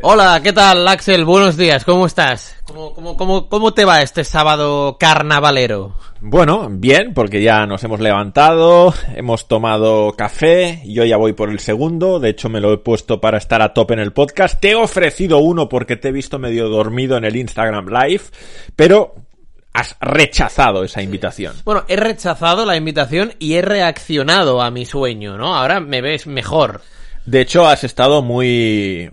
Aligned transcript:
Hola, 0.00 0.40
¿qué 0.42 0.54
tal, 0.54 0.88
Axel? 0.88 1.26
Buenos 1.26 1.58
días, 1.58 1.84
¿cómo 1.84 2.06
estás? 2.06 2.56
¿Cómo, 2.64 2.94
cómo, 2.94 3.18
cómo, 3.18 3.48
cómo 3.50 3.74
te 3.74 3.84
va 3.84 4.00
este 4.00 4.24
sábado 4.24 4.96
carnavalero? 4.98 5.94
Bueno, 6.22 6.68
bien, 6.70 7.12
porque 7.12 7.42
ya 7.42 7.66
nos 7.66 7.84
hemos 7.84 8.00
levantado, 8.00 8.94
hemos 9.14 9.46
tomado 9.46 10.14
café, 10.16 10.80
yo 10.86 11.04
ya 11.04 11.18
voy 11.18 11.34
por 11.34 11.50
el 11.50 11.58
segundo, 11.58 12.18
de 12.18 12.30
hecho 12.30 12.48
me 12.48 12.62
lo 12.62 12.72
he 12.72 12.78
puesto 12.78 13.20
para 13.20 13.36
estar 13.36 13.60
a 13.60 13.74
tope 13.74 13.92
en 13.92 14.00
el 14.00 14.14
podcast. 14.14 14.58
Te 14.58 14.70
he 14.70 14.74
ofrecido 14.74 15.36
uno 15.36 15.68
porque 15.68 15.96
te 15.96 16.08
he 16.08 16.12
visto 16.12 16.38
medio 16.38 16.70
dormido 16.70 17.18
en 17.18 17.26
el 17.26 17.36
Instagram 17.36 17.88
Live, 17.88 18.22
pero 18.74 19.16
has 19.74 19.96
rechazado 20.00 20.82
esa 20.82 21.02
invitación. 21.02 21.56
Bueno, 21.66 21.84
he 21.88 21.96
rechazado 21.96 22.64
la 22.64 22.76
invitación 22.76 23.34
y 23.38 23.54
he 23.54 23.62
reaccionado 23.62 24.62
a 24.62 24.70
mi 24.70 24.86
sueño, 24.86 25.36
¿no? 25.36 25.54
Ahora 25.54 25.78
me 25.78 26.00
ves 26.00 26.26
mejor. 26.26 26.80
De 27.28 27.42
hecho, 27.42 27.66
has 27.66 27.84
estado 27.84 28.22
muy 28.22 29.10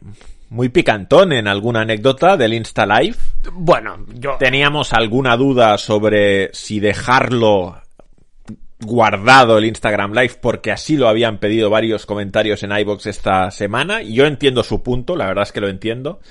muy 0.47 0.69
picantón 0.69 1.33
en 1.33 1.49
alguna 1.49 1.81
anécdota 1.81 2.37
del 2.37 2.53
Insta 2.53 2.85
Live. 2.85 3.17
Bueno, 3.51 4.05
yo... 4.13 4.37
Teníamos 4.39 4.93
alguna 4.93 5.35
duda 5.35 5.77
sobre 5.77 6.49
si 6.53 6.79
dejarlo 6.79 7.81
guardado 8.79 9.57
el 9.57 9.65
Instagram 9.65 10.13
Live 10.13 10.35
porque 10.41 10.71
así 10.71 10.95
lo 10.95 11.09
habían 11.09 11.39
pedido 11.39 11.69
varios 11.69 12.05
comentarios 12.05 12.63
en 12.63 12.71
iBox 12.71 13.05
esta 13.07 13.51
semana. 13.51 14.01
Y 14.01 14.13
Yo 14.13 14.25
entiendo 14.25 14.63
su 14.63 14.81
punto, 14.81 15.17
la 15.17 15.27
verdad 15.27 15.43
es 15.43 15.51
que 15.51 15.59
lo 15.59 15.67
entiendo. 15.67 16.21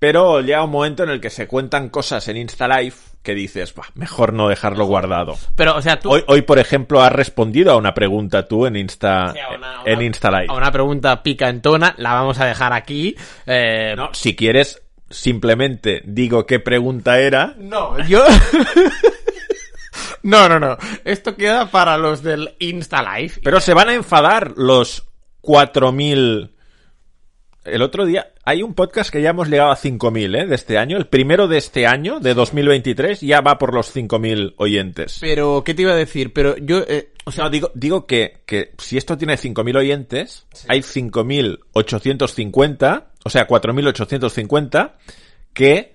Pero 0.00 0.40
llega 0.40 0.64
un 0.64 0.70
momento 0.70 1.04
en 1.04 1.10
el 1.10 1.20
que 1.20 1.30
se 1.30 1.46
cuentan 1.46 1.88
cosas 1.90 2.26
en 2.28 2.38
Insta 2.38 2.66
Live 2.66 2.96
que 3.22 3.34
dices, 3.34 3.74
"Bah, 3.74 3.84
mejor 3.94 4.32
no 4.32 4.48
dejarlo 4.48 4.86
guardado. 4.86 5.36
Pero, 5.54 5.76
o 5.76 5.82
sea, 5.82 6.00
tú... 6.00 6.10
Hoy, 6.10 6.24
hoy, 6.26 6.40
por 6.42 6.58
ejemplo, 6.58 7.02
has 7.02 7.12
respondido 7.12 7.70
a 7.70 7.76
una 7.76 7.92
pregunta 7.92 8.48
tú 8.48 8.64
en 8.64 8.76
Insta, 8.76 9.26
O 9.26 9.32
sea, 9.34 9.48
una- 9.50 9.82
en 9.84 9.98
una-. 9.98 10.44
A 10.48 10.54
una 10.56 10.72
pregunta 10.72 11.22
picantona, 11.22 11.94
la 11.98 12.14
vamos 12.14 12.40
a 12.40 12.46
dejar 12.46 12.72
aquí. 12.72 13.14
Eh, 13.46 13.92
No, 13.94 14.08
si 14.14 14.34
quieres, 14.34 14.82
simplemente 15.10 16.00
digo 16.06 16.46
qué 16.46 16.60
pregunta 16.60 17.20
era. 17.20 17.54
No, 17.58 17.98
yo... 18.06 18.24
no, 20.22 20.48
no, 20.48 20.58
no. 20.58 20.76
Esto 21.04 21.36
queda 21.36 21.70
para 21.70 21.98
los 21.98 22.22
del 22.22 22.54
Insta 22.58 23.02
Live. 23.18 23.34
Pero 23.42 23.60
se 23.60 23.74
van 23.74 23.90
a 23.90 23.94
enfadar 23.94 24.52
los 24.56 25.06
4000. 25.42 26.54
El 27.64 27.82
otro 27.82 28.06
día 28.06 28.32
hay 28.50 28.62
un 28.64 28.74
podcast 28.74 29.10
que 29.10 29.22
ya 29.22 29.30
hemos 29.30 29.48
llegado 29.48 29.70
a 29.70 29.76
5000, 29.76 30.34
¿eh? 30.34 30.46
De 30.46 30.56
este 30.56 30.76
año. 30.76 30.96
El 30.96 31.06
primero 31.06 31.46
de 31.46 31.58
este 31.58 31.86
año, 31.86 32.18
de 32.18 32.34
2023, 32.34 33.20
ya 33.20 33.40
va 33.40 33.58
por 33.58 33.72
los 33.72 33.92
5000 33.92 34.54
oyentes. 34.56 35.18
Pero, 35.20 35.62
¿qué 35.64 35.72
te 35.72 35.82
iba 35.82 35.92
a 35.92 35.96
decir? 35.96 36.32
Pero 36.32 36.56
yo... 36.56 36.80
eh, 36.88 37.12
o 37.24 37.30
sea, 37.30 37.44
No, 37.44 37.50
digo, 37.50 37.70
digo 37.74 38.06
que, 38.06 38.42
que 38.46 38.72
si 38.78 38.96
esto 38.96 39.16
tiene 39.16 39.36
5.000 39.36 39.76
oyentes, 39.76 40.48
hay 40.66 40.80
5.850, 40.80 43.04
o 43.24 43.30
sea, 43.30 43.46
4.850, 43.46 44.94
que 45.54 45.94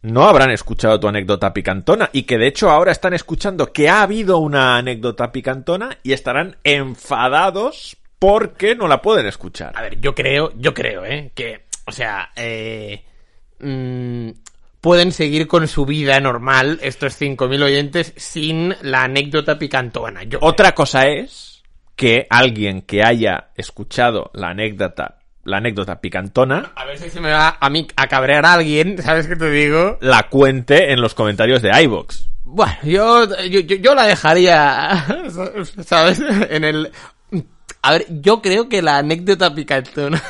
no 0.00 0.26
habrán 0.26 0.50
escuchado 0.50 0.98
tu 0.98 1.08
anécdota 1.08 1.52
picantona 1.52 2.08
y 2.14 2.22
que 2.22 2.38
de 2.38 2.46
hecho 2.46 2.70
ahora 2.70 2.90
están 2.90 3.12
escuchando 3.12 3.70
que 3.70 3.90
ha 3.90 4.00
habido 4.00 4.38
una 4.38 4.78
anécdota 4.78 5.30
picantona 5.30 5.98
y 6.02 6.12
estarán 6.12 6.56
enfadados 6.64 7.98
porque 8.20 8.76
no 8.76 8.86
la 8.86 9.02
pueden 9.02 9.26
escuchar. 9.26 9.72
A 9.74 9.82
ver, 9.82 9.98
yo 9.98 10.14
creo, 10.14 10.52
yo 10.56 10.72
creo, 10.74 11.04
¿eh? 11.04 11.32
Que, 11.34 11.64
o 11.86 11.90
sea, 11.90 12.30
eh, 12.36 13.02
mm, 13.58 14.30
pueden 14.80 15.10
seguir 15.10 15.48
con 15.48 15.66
su 15.66 15.86
vida 15.86 16.20
normal 16.20 16.78
estos 16.82 17.20
5.000 17.20 17.62
oyentes 17.62 18.12
sin 18.16 18.76
la 18.82 19.04
anécdota 19.04 19.58
picantona. 19.58 20.22
Yo, 20.24 20.38
Otra 20.42 20.72
cosa 20.72 21.08
es 21.08 21.62
que 21.96 22.26
alguien 22.28 22.82
que 22.82 23.02
haya 23.02 23.48
escuchado 23.56 24.30
la 24.34 24.50
anécdota, 24.50 25.18
la 25.44 25.56
anécdota 25.56 26.00
picantona, 26.02 26.72
a 26.76 26.84
ver 26.84 26.98
si 26.98 27.08
se 27.08 27.20
me 27.20 27.30
va 27.30 27.56
a 27.58 27.70
mí 27.70 27.86
a 27.96 28.06
cabrear 28.06 28.44
a 28.44 28.52
alguien, 28.52 29.02
¿sabes 29.02 29.26
qué 29.26 29.36
te 29.36 29.50
digo? 29.50 29.96
la 30.02 30.28
cuente 30.28 30.92
en 30.92 31.00
los 31.00 31.14
comentarios 31.14 31.62
de 31.62 31.70
iVoox. 31.82 32.26
Bueno, 32.44 32.74
yo, 32.82 33.26
yo, 33.46 33.60
yo 33.60 33.94
la 33.94 34.06
dejaría, 34.06 35.06
¿sabes? 35.86 36.20
En 36.50 36.64
el... 36.64 36.90
A 37.82 37.92
ver, 37.92 38.06
yo 38.08 38.42
creo 38.42 38.68
que 38.68 38.82
la 38.82 38.98
anécdota 38.98 39.54
picantona 39.54 40.22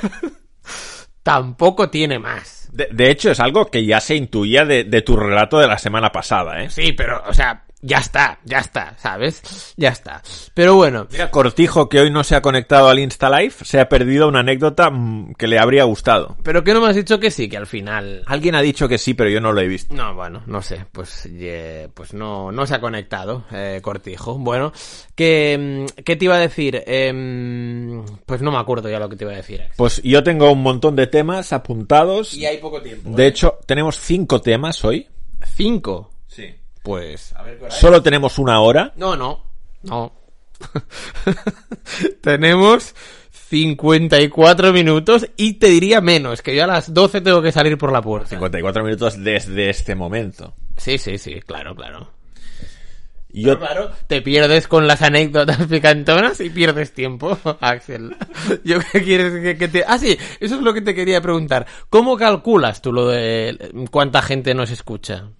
tampoco 1.22 1.90
tiene 1.90 2.18
más. 2.18 2.68
De, 2.72 2.88
de 2.92 3.10
hecho, 3.10 3.30
es 3.30 3.40
algo 3.40 3.70
que 3.70 3.84
ya 3.84 4.00
se 4.00 4.14
intuía 4.14 4.64
de, 4.64 4.84
de 4.84 5.02
tu 5.02 5.16
relato 5.16 5.58
de 5.58 5.66
la 5.66 5.78
semana 5.78 6.12
pasada, 6.12 6.62
¿eh? 6.62 6.70
Sí, 6.70 6.92
pero, 6.92 7.22
o 7.26 7.34
sea, 7.34 7.64
ya 7.82 7.98
está, 7.98 8.38
ya 8.44 8.58
está, 8.58 8.94
¿sabes? 8.98 9.74
Ya 9.76 9.88
está. 9.88 10.22
Pero 10.54 10.74
bueno, 10.74 11.06
Mira, 11.10 11.30
Cortijo, 11.30 11.88
que 11.88 12.00
hoy 12.00 12.10
no 12.10 12.24
se 12.24 12.36
ha 12.36 12.42
conectado 12.42 12.88
al 12.88 12.98
Insta 12.98 13.30
Live, 13.30 13.54
se 13.62 13.80
ha 13.80 13.88
perdido 13.88 14.28
una 14.28 14.40
anécdota 14.40 14.90
mm, 14.90 15.34
que 15.34 15.46
le 15.46 15.58
habría 15.58 15.84
gustado. 15.84 16.36
pero 16.42 16.62
que 16.62 16.74
no 16.74 16.80
me 16.80 16.88
has 16.88 16.96
dicho 16.96 17.18
que 17.18 17.30
sí, 17.30 17.48
que 17.48 17.56
al 17.56 17.66
final... 17.66 18.22
Alguien 18.26 18.54
ha 18.54 18.62
dicho 18.62 18.88
que 18.88 18.98
sí, 18.98 19.14
pero 19.14 19.30
yo 19.30 19.40
no 19.40 19.52
lo 19.52 19.60
he 19.60 19.68
visto. 19.68 19.94
No, 19.94 20.14
bueno, 20.14 20.42
no 20.46 20.60
sé, 20.62 20.84
pues, 20.92 21.26
eh, 21.32 21.88
pues 21.94 22.12
no, 22.12 22.52
no 22.52 22.66
se 22.66 22.74
ha 22.74 22.80
conectado, 22.80 23.44
eh, 23.52 23.80
Cortijo. 23.82 24.38
Bueno, 24.38 24.72
que, 25.14 25.86
mm, 25.88 26.02
¿qué 26.02 26.16
te 26.16 26.24
iba 26.26 26.36
a 26.36 26.40
decir? 26.40 26.82
Em, 26.86 28.04
pues 28.26 28.42
no 28.42 28.50
me 28.50 28.58
acuerdo 28.58 28.88
ya 28.88 28.98
lo 28.98 29.08
que 29.08 29.16
te 29.16 29.24
iba 29.24 29.32
a 29.32 29.36
decir. 29.36 29.62
Pues 29.76 30.02
yo 30.02 30.22
tengo 30.22 30.52
un 30.52 30.62
montón 30.62 30.96
de 30.96 31.06
temas 31.06 31.52
apuntados. 31.52 32.34
hay 32.34 32.58
poco 32.58 32.82
tiempo. 32.82 33.10
De 33.10 33.26
hecho, 33.26 33.58
tenemos 33.66 33.98
cinco 33.98 34.40
temas 34.40 34.84
hoy. 34.84 35.08
¿Cinco? 35.56 36.10
Pues... 36.82 37.34
Solo 37.68 38.02
tenemos 38.02 38.38
una 38.38 38.60
hora. 38.60 38.92
No, 38.96 39.16
no, 39.16 39.44
no. 39.82 40.12
Tenemos 42.20 42.94
54 43.50 44.72
minutos 44.72 45.26
y 45.36 45.54
te 45.54 45.68
diría 45.68 46.00
menos, 46.00 46.42
que 46.42 46.54
yo 46.54 46.64
a 46.64 46.66
las 46.66 46.92
12 46.92 47.20
tengo 47.20 47.42
que 47.42 47.52
salir 47.52 47.76
por 47.76 47.92
la 47.92 48.02
puerta. 48.02 48.28
54 48.28 48.84
minutos 48.84 49.22
desde 49.22 49.70
este 49.70 49.94
momento. 49.94 50.54
Sí, 50.76 50.98
sí, 50.98 51.18
sí, 51.18 51.40
claro, 51.40 51.74
claro. 51.74 52.12
Y 53.32 53.42
yo, 53.42 53.58
Claro, 53.58 53.90
te 54.08 54.22
pierdes 54.22 54.66
con 54.66 54.86
las 54.86 55.02
anécdotas 55.02 55.66
picantonas 55.70 56.40
y 56.40 56.50
pierdes 56.50 56.92
tiempo, 56.92 57.38
Axel. 57.60 58.16
Yo 58.64 58.78
qué 58.92 59.02
quieres 59.02 59.32
que, 59.40 59.56
que 59.56 59.68
te... 59.68 59.84
Ah, 59.86 59.98
sí, 59.98 60.16
eso 60.40 60.56
es 60.56 60.60
lo 60.62 60.74
que 60.74 60.80
te 60.80 60.94
quería 60.94 61.20
preguntar. 61.20 61.66
¿Cómo 61.88 62.16
calculas 62.16 62.82
tú 62.82 62.92
lo 62.92 63.08
de 63.08 63.72
cuánta 63.90 64.22
gente 64.22 64.54
nos 64.54 64.70
escucha? 64.70 65.30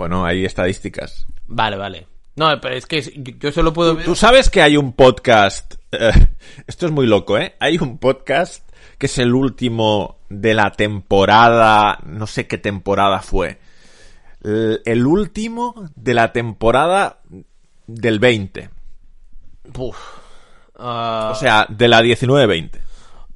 Bueno, 0.00 0.24
hay 0.24 0.46
estadísticas. 0.46 1.26
Vale, 1.46 1.76
vale. 1.76 2.06
No, 2.34 2.58
pero 2.58 2.74
es 2.74 2.86
que 2.86 3.02
yo 3.38 3.52
solo 3.52 3.70
puedo 3.74 3.94
ver... 3.96 4.06
Tú 4.06 4.14
sabes 4.14 4.48
que 4.48 4.62
hay 4.62 4.78
un 4.78 4.94
podcast. 4.94 5.74
eh, 5.92 6.10
esto 6.66 6.86
es 6.86 6.92
muy 6.92 7.06
loco, 7.06 7.36
¿eh? 7.36 7.54
Hay 7.60 7.76
un 7.76 7.98
podcast 7.98 8.66
que 8.96 9.04
es 9.04 9.18
el 9.18 9.34
último 9.34 10.16
de 10.30 10.54
la 10.54 10.70
temporada. 10.70 11.98
No 12.06 12.26
sé 12.26 12.46
qué 12.46 12.56
temporada 12.56 13.20
fue. 13.20 13.58
El, 14.42 14.80
el 14.86 15.04
último 15.04 15.74
de 15.94 16.14
la 16.14 16.32
temporada 16.32 17.20
del 17.86 18.20
20. 18.20 18.70
Uf. 19.76 19.98
Ah, 20.78 21.28
O 21.30 21.34
sea, 21.34 21.66
de 21.68 21.88
la 21.88 22.00
19-20. 22.00 22.70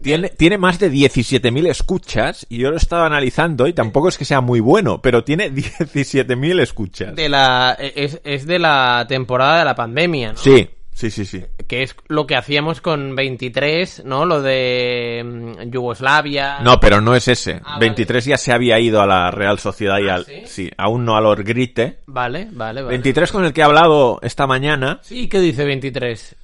Tiene, 0.05 0.29
tiene 0.29 0.59
más 0.59 0.79
de 0.79 0.91
17.000 0.93 1.67
escuchas 1.69 2.47
y 2.49 2.59
yo 2.59 2.71
lo 2.71 2.77
estaba 2.77 3.06
analizando 3.06 3.67
y 3.67 3.73
tampoco 3.73 4.09
es 4.09 4.19
que 4.19 4.25
sea 4.25 4.41
muy 4.41 4.61
bueno, 4.61 5.01
pero 5.03 5.25
tiene 5.25 5.51
17.000 5.53 6.61
escuchas. 6.61 7.17
de 7.17 7.29
la... 7.29 7.77
Es, 7.81 8.21
es 8.23 8.47
de 8.47 8.59
la 8.59 9.06
temporada 9.09 9.59
de 9.61 9.65
la 9.65 9.75
pandemia, 9.75 10.33
¿no? 10.33 10.39
Sí, 10.39 10.69
sí, 10.93 11.11
sí, 11.11 11.25
sí. 11.25 11.43
Que 11.67 11.83
es 11.83 11.97
lo 12.09 12.27
que 12.27 12.37
hacíamos 12.37 12.83
con 12.83 13.17
23, 13.17 14.03
¿no? 14.05 14.27
Lo 14.27 14.43
de 14.43 15.23
mm, 15.25 15.71
Yugoslavia. 15.71 16.59
No, 16.61 16.79
pero 16.79 17.01
no 17.01 17.15
es 17.15 17.27
ese. 17.29 17.61
Ah, 17.65 17.73
vale. 17.75 17.87
23 17.87 18.25
ya 18.27 18.37
se 18.37 18.53
había 18.53 18.79
ido 18.79 19.01
a 19.01 19.06
la 19.06 19.31
Real 19.31 19.59
Sociedad 19.59 19.99
y 20.01 20.09
Ah, 20.11 20.17
al... 20.17 20.27
¿sí? 20.45 20.71
aún 20.77 21.06
no 21.06 21.17
al 21.17 21.25
Orgrite. 21.25 22.01
Vale, 22.06 22.49
vale, 22.53 22.83
vale. 22.83 22.89
23 22.91 23.33
con 23.33 23.45
el 23.47 23.55
que 23.55 23.62
he 23.62 23.65
hablado 23.65 24.19
esta 24.23 24.47
mañana, 24.47 25.01
Sí, 25.03 25.29
¿qué 25.29 25.41
dice 25.41 25.65
23? 25.65 26.37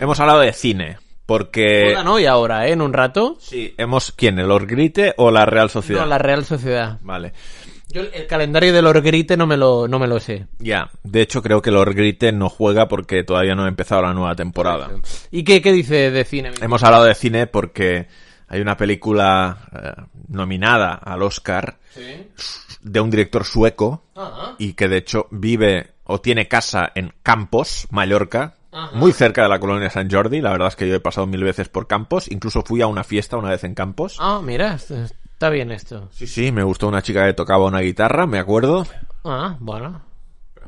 hemos 0.00 0.20
hablado 0.20 0.38
de 0.38 0.52
cine. 0.52 0.98
Porque... 1.28 1.94
No, 2.06 2.18
y 2.18 2.24
ahora, 2.24 2.66
¿eh? 2.66 2.72
En 2.72 2.80
un 2.80 2.94
rato. 2.94 3.36
Sí, 3.38 3.74
hemos... 3.76 4.12
¿Quién? 4.12 4.38
¿El 4.38 4.50
Orgrite 4.50 5.12
o 5.18 5.30
la 5.30 5.44
Real 5.44 5.68
Sociedad? 5.68 6.00
No, 6.00 6.06
la 6.06 6.16
Real 6.16 6.42
Sociedad. 6.46 6.98
Vale. 7.02 7.34
Yo 7.90 8.00
el 8.00 8.26
calendario 8.26 8.72
del 8.72 8.86
Orgrite 8.86 9.36
no 9.36 9.46
me 9.46 9.58
lo, 9.58 9.86
no 9.88 9.98
me 9.98 10.06
lo 10.06 10.20
sé. 10.20 10.46
Ya, 10.58 10.88
de 11.02 11.20
hecho 11.20 11.42
creo 11.42 11.60
que 11.60 11.68
el 11.68 11.76
Orgrite 11.76 12.32
no 12.32 12.48
juega 12.48 12.88
porque 12.88 13.24
todavía 13.24 13.54
no 13.54 13.64
ha 13.64 13.68
empezado 13.68 14.00
la 14.00 14.14
nueva 14.14 14.34
temporada. 14.34 14.88
¿Y 15.30 15.44
qué, 15.44 15.60
qué 15.60 15.70
dice 15.70 16.10
de 16.10 16.24
cine? 16.24 16.52
Hemos 16.62 16.82
hablado 16.82 17.04
de 17.04 17.14
cine 17.14 17.46
porque 17.46 18.08
hay 18.48 18.62
una 18.62 18.78
película 18.78 19.58
eh, 19.74 20.02
nominada 20.28 20.94
al 20.94 21.22
Oscar 21.22 21.76
Sí. 21.94 22.26
de 22.80 23.00
un 23.00 23.10
director 23.10 23.44
sueco 23.44 24.04
y 24.58 24.72
que 24.72 24.88
de 24.88 24.96
hecho 24.96 25.26
vive 25.30 25.90
o 26.04 26.22
tiene 26.22 26.48
casa 26.48 26.90
en 26.94 27.12
Campos, 27.22 27.86
Mallorca, 27.90 28.54
Ajá. 28.72 28.96
muy 28.96 29.12
cerca 29.12 29.42
de 29.42 29.48
la 29.48 29.58
colonia 29.60 29.90
San 29.90 30.10
Jordi. 30.10 30.40
La 30.40 30.50
verdad 30.52 30.68
es 30.68 30.76
que 30.76 30.88
yo 30.88 30.94
he 30.94 31.00
pasado 31.00 31.26
mil 31.26 31.42
veces 31.42 31.68
por 31.68 31.86
Campos, 31.86 32.30
incluso 32.30 32.62
fui 32.62 32.82
a 32.82 32.86
una 32.86 33.04
fiesta 33.04 33.36
una 33.36 33.50
vez 33.50 33.64
en 33.64 33.74
Campos. 33.74 34.16
ah, 34.20 34.40
mira, 34.42 34.74
est- 34.74 34.90
está 34.90 35.48
bien 35.50 35.70
esto. 35.72 36.08
Sí, 36.12 36.26
sí, 36.26 36.52
me 36.52 36.62
gustó 36.62 36.88
una 36.88 37.00
chica 37.02 37.24
que 37.26 37.32
tocaba 37.32 37.66
una 37.66 37.80
guitarra, 37.80 38.26
me 38.26 38.38
acuerdo. 38.38 38.86
Ah, 39.24 39.56
bueno. 39.60 40.02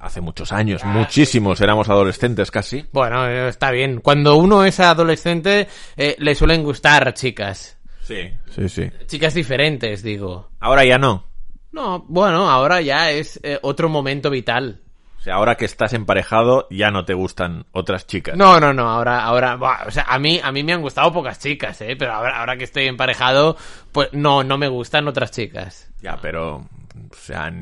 Hace 0.00 0.22
muchos 0.22 0.50
años, 0.50 0.82
muchísimos, 0.82 1.60
éramos 1.60 1.90
adolescentes 1.90 2.50
casi. 2.50 2.86
Bueno, 2.90 3.26
eh, 3.28 3.48
está 3.48 3.70
bien. 3.70 4.00
Cuando 4.00 4.36
uno 4.36 4.64
es 4.64 4.80
adolescente, 4.80 5.68
eh, 5.94 6.16
le 6.18 6.34
suelen 6.34 6.62
gustar 6.64 7.12
chicas. 7.12 7.76
Sí, 8.00 8.30
sí, 8.50 8.68
sí. 8.70 8.90
Chicas 9.06 9.34
diferentes, 9.34 10.02
digo. 10.02 10.48
Ahora 10.58 10.86
ya 10.86 10.96
no. 10.96 11.26
No, 11.72 12.02
bueno, 12.08 12.48
ahora 12.50 12.80
ya 12.80 13.10
es 13.10 13.38
eh, 13.42 13.58
otro 13.60 13.90
momento 13.90 14.30
vital. 14.30 14.80
O 15.20 15.22
sea, 15.22 15.34
ahora 15.34 15.56
que 15.56 15.66
estás 15.66 15.92
emparejado, 15.92 16.66
ya 16.70 16.90
no 16.90 17.04
te 17.04 17.12
gustan 17.12 17.66
otras 17.72 18.06
chicas. 18.06 18.38
No, 18.38 18.58
no, 18.58 18.72
no, 18.72 18.88
ahora, 18.88 19.22
ahora, 19.22 19.56
buah, 19.56 19.84
o 19.86 19.90
sea, 19.90 20.04
a 20.08 20.18
mí, 20.18 20.40
a 20.42 20.50
mí 20.50 20.64
me 20.64 20.72
han 20.72 20.80
gustado 20.80 21.12
pocas 21.12 21.38
chicas, 21.38 21.78
eh, 21.82 21.94
pero 21.94 22.14
ahora, 22.14 22.40
ahora 22.40 22.56
que 22.56 22.64
estoy 22.64 22.86
emparejado, 22.86 23.54
pues 23.92 24.08
no, 24.14 24.42
no 24.42 24.56
me 24.56 24.68
gustan 24.68 25.06
otras 25.08 25.30
chicas. 25.30 25.92
Ya, 26.00 26.16
pero, 26.22 26.56
o 26.56 27.14
sea, 27.14 27.52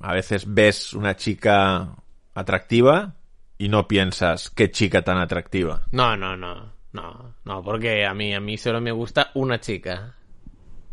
a 0.00 0.12
veces 0.12 0.44
ves 0.46 0.92
una 0.92 1.16
chica 1.16 1.88
atractiva 2.34 3.14
y 3.58 3.68
no 3.68 3.88
piensas, 3.88 4.48
qué 4.50 4.70
chica 4.70 5.02
tan 5.02 5.18
atractiva. 5.18 5.82
No, 5.90 6.16
no, 6.16 6.36
no, 6.36 6.72
no, 6.92 7.34
no, 7.44 7.62
porque 7.64 8.06
a 8.06 8.14
mí, 8.14 8.32
a 8.32 8.38
mí 8.38 8.56
solo 8.56 8.80
me 8.80 8.92
gusta 8.92 9.32
una 9.34 9.58
chica. 9.58 10.14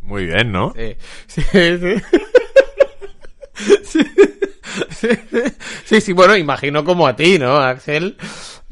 Muy 0.01 0.25
bien, 0.25 0.51
¿no? 0.51 0.73
Sí, 0.75 0.97
sí, 1.27 1.77
sí. 1.77 1.95
Sí, 3.83 4.01
sí, 4.89 5.09
sí, 5.85 6.01
sí, 6.01 6.13
bueno, 6.13 6.35
imagino 6.35 6.83
como 6.83 7.07
a 7.07 7.15
ti, 7.15 7.39
¿no, 7.39 7.57
Axel? 7.57 8.17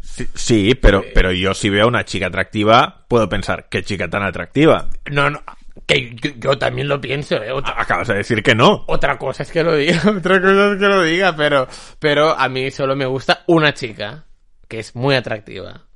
Sí, 0.02 0.28
sí, 0.36 0.76
pero, 0.76 1.04
pero 1.14 1.32
yo 1.32 1.54
si 1.54 1.70
veo 1.70 1.86
a 1.86 1.88
una 1.88 2.06
chica 2.06 2.28
atractiva, 2.28 3.06
puedo 3.08 3.28
pensar, 3.30 3.68
qué 3.70 3.84
chica 3.84 4.08
tan 4.10 4.24
atractiva. 4.24 4.90
No, 5.12 5.30
no, 5.30 5.42
que 5.88 6.16
yo, 6.16 6.32
yo 6.38 6.58
también 6.58 6.88
lo 6.88 7.02
pienso, 7.02 7.42
¿eh? 7.42 7.52
Otra, 7.52 7.82
Acabas 7.82 8.08
de 8.08 8.16
decir 8.16 8.44
que 8.44 8.54
no. 8.54 8.86
otra 8.88 9.18
cosa 9.18 9.44
es 9.44 9.52
que 9.52 9.64
lo 9.64 9.76
diga, 9.76 10.02
otra 10.18 10.40
cosa 10.40 10.74
es 10.74 10.80
que 10.80 10.88
lo 10.88 11.02
diga, 11.02 11.36
pero, 11.36 11.68
pero 12.00 12.38
a 12.38 12.48
mí 12.48 12.70
solo 12.72 12.96
me 12.96 13.06
gusta 13.06 13.44
una 13.48 13.74
chica, 13.74 14.26
que 14.68 14.80
es 14.80 14.96
muy 14.96 15.16
atractiva. 15.16 15.88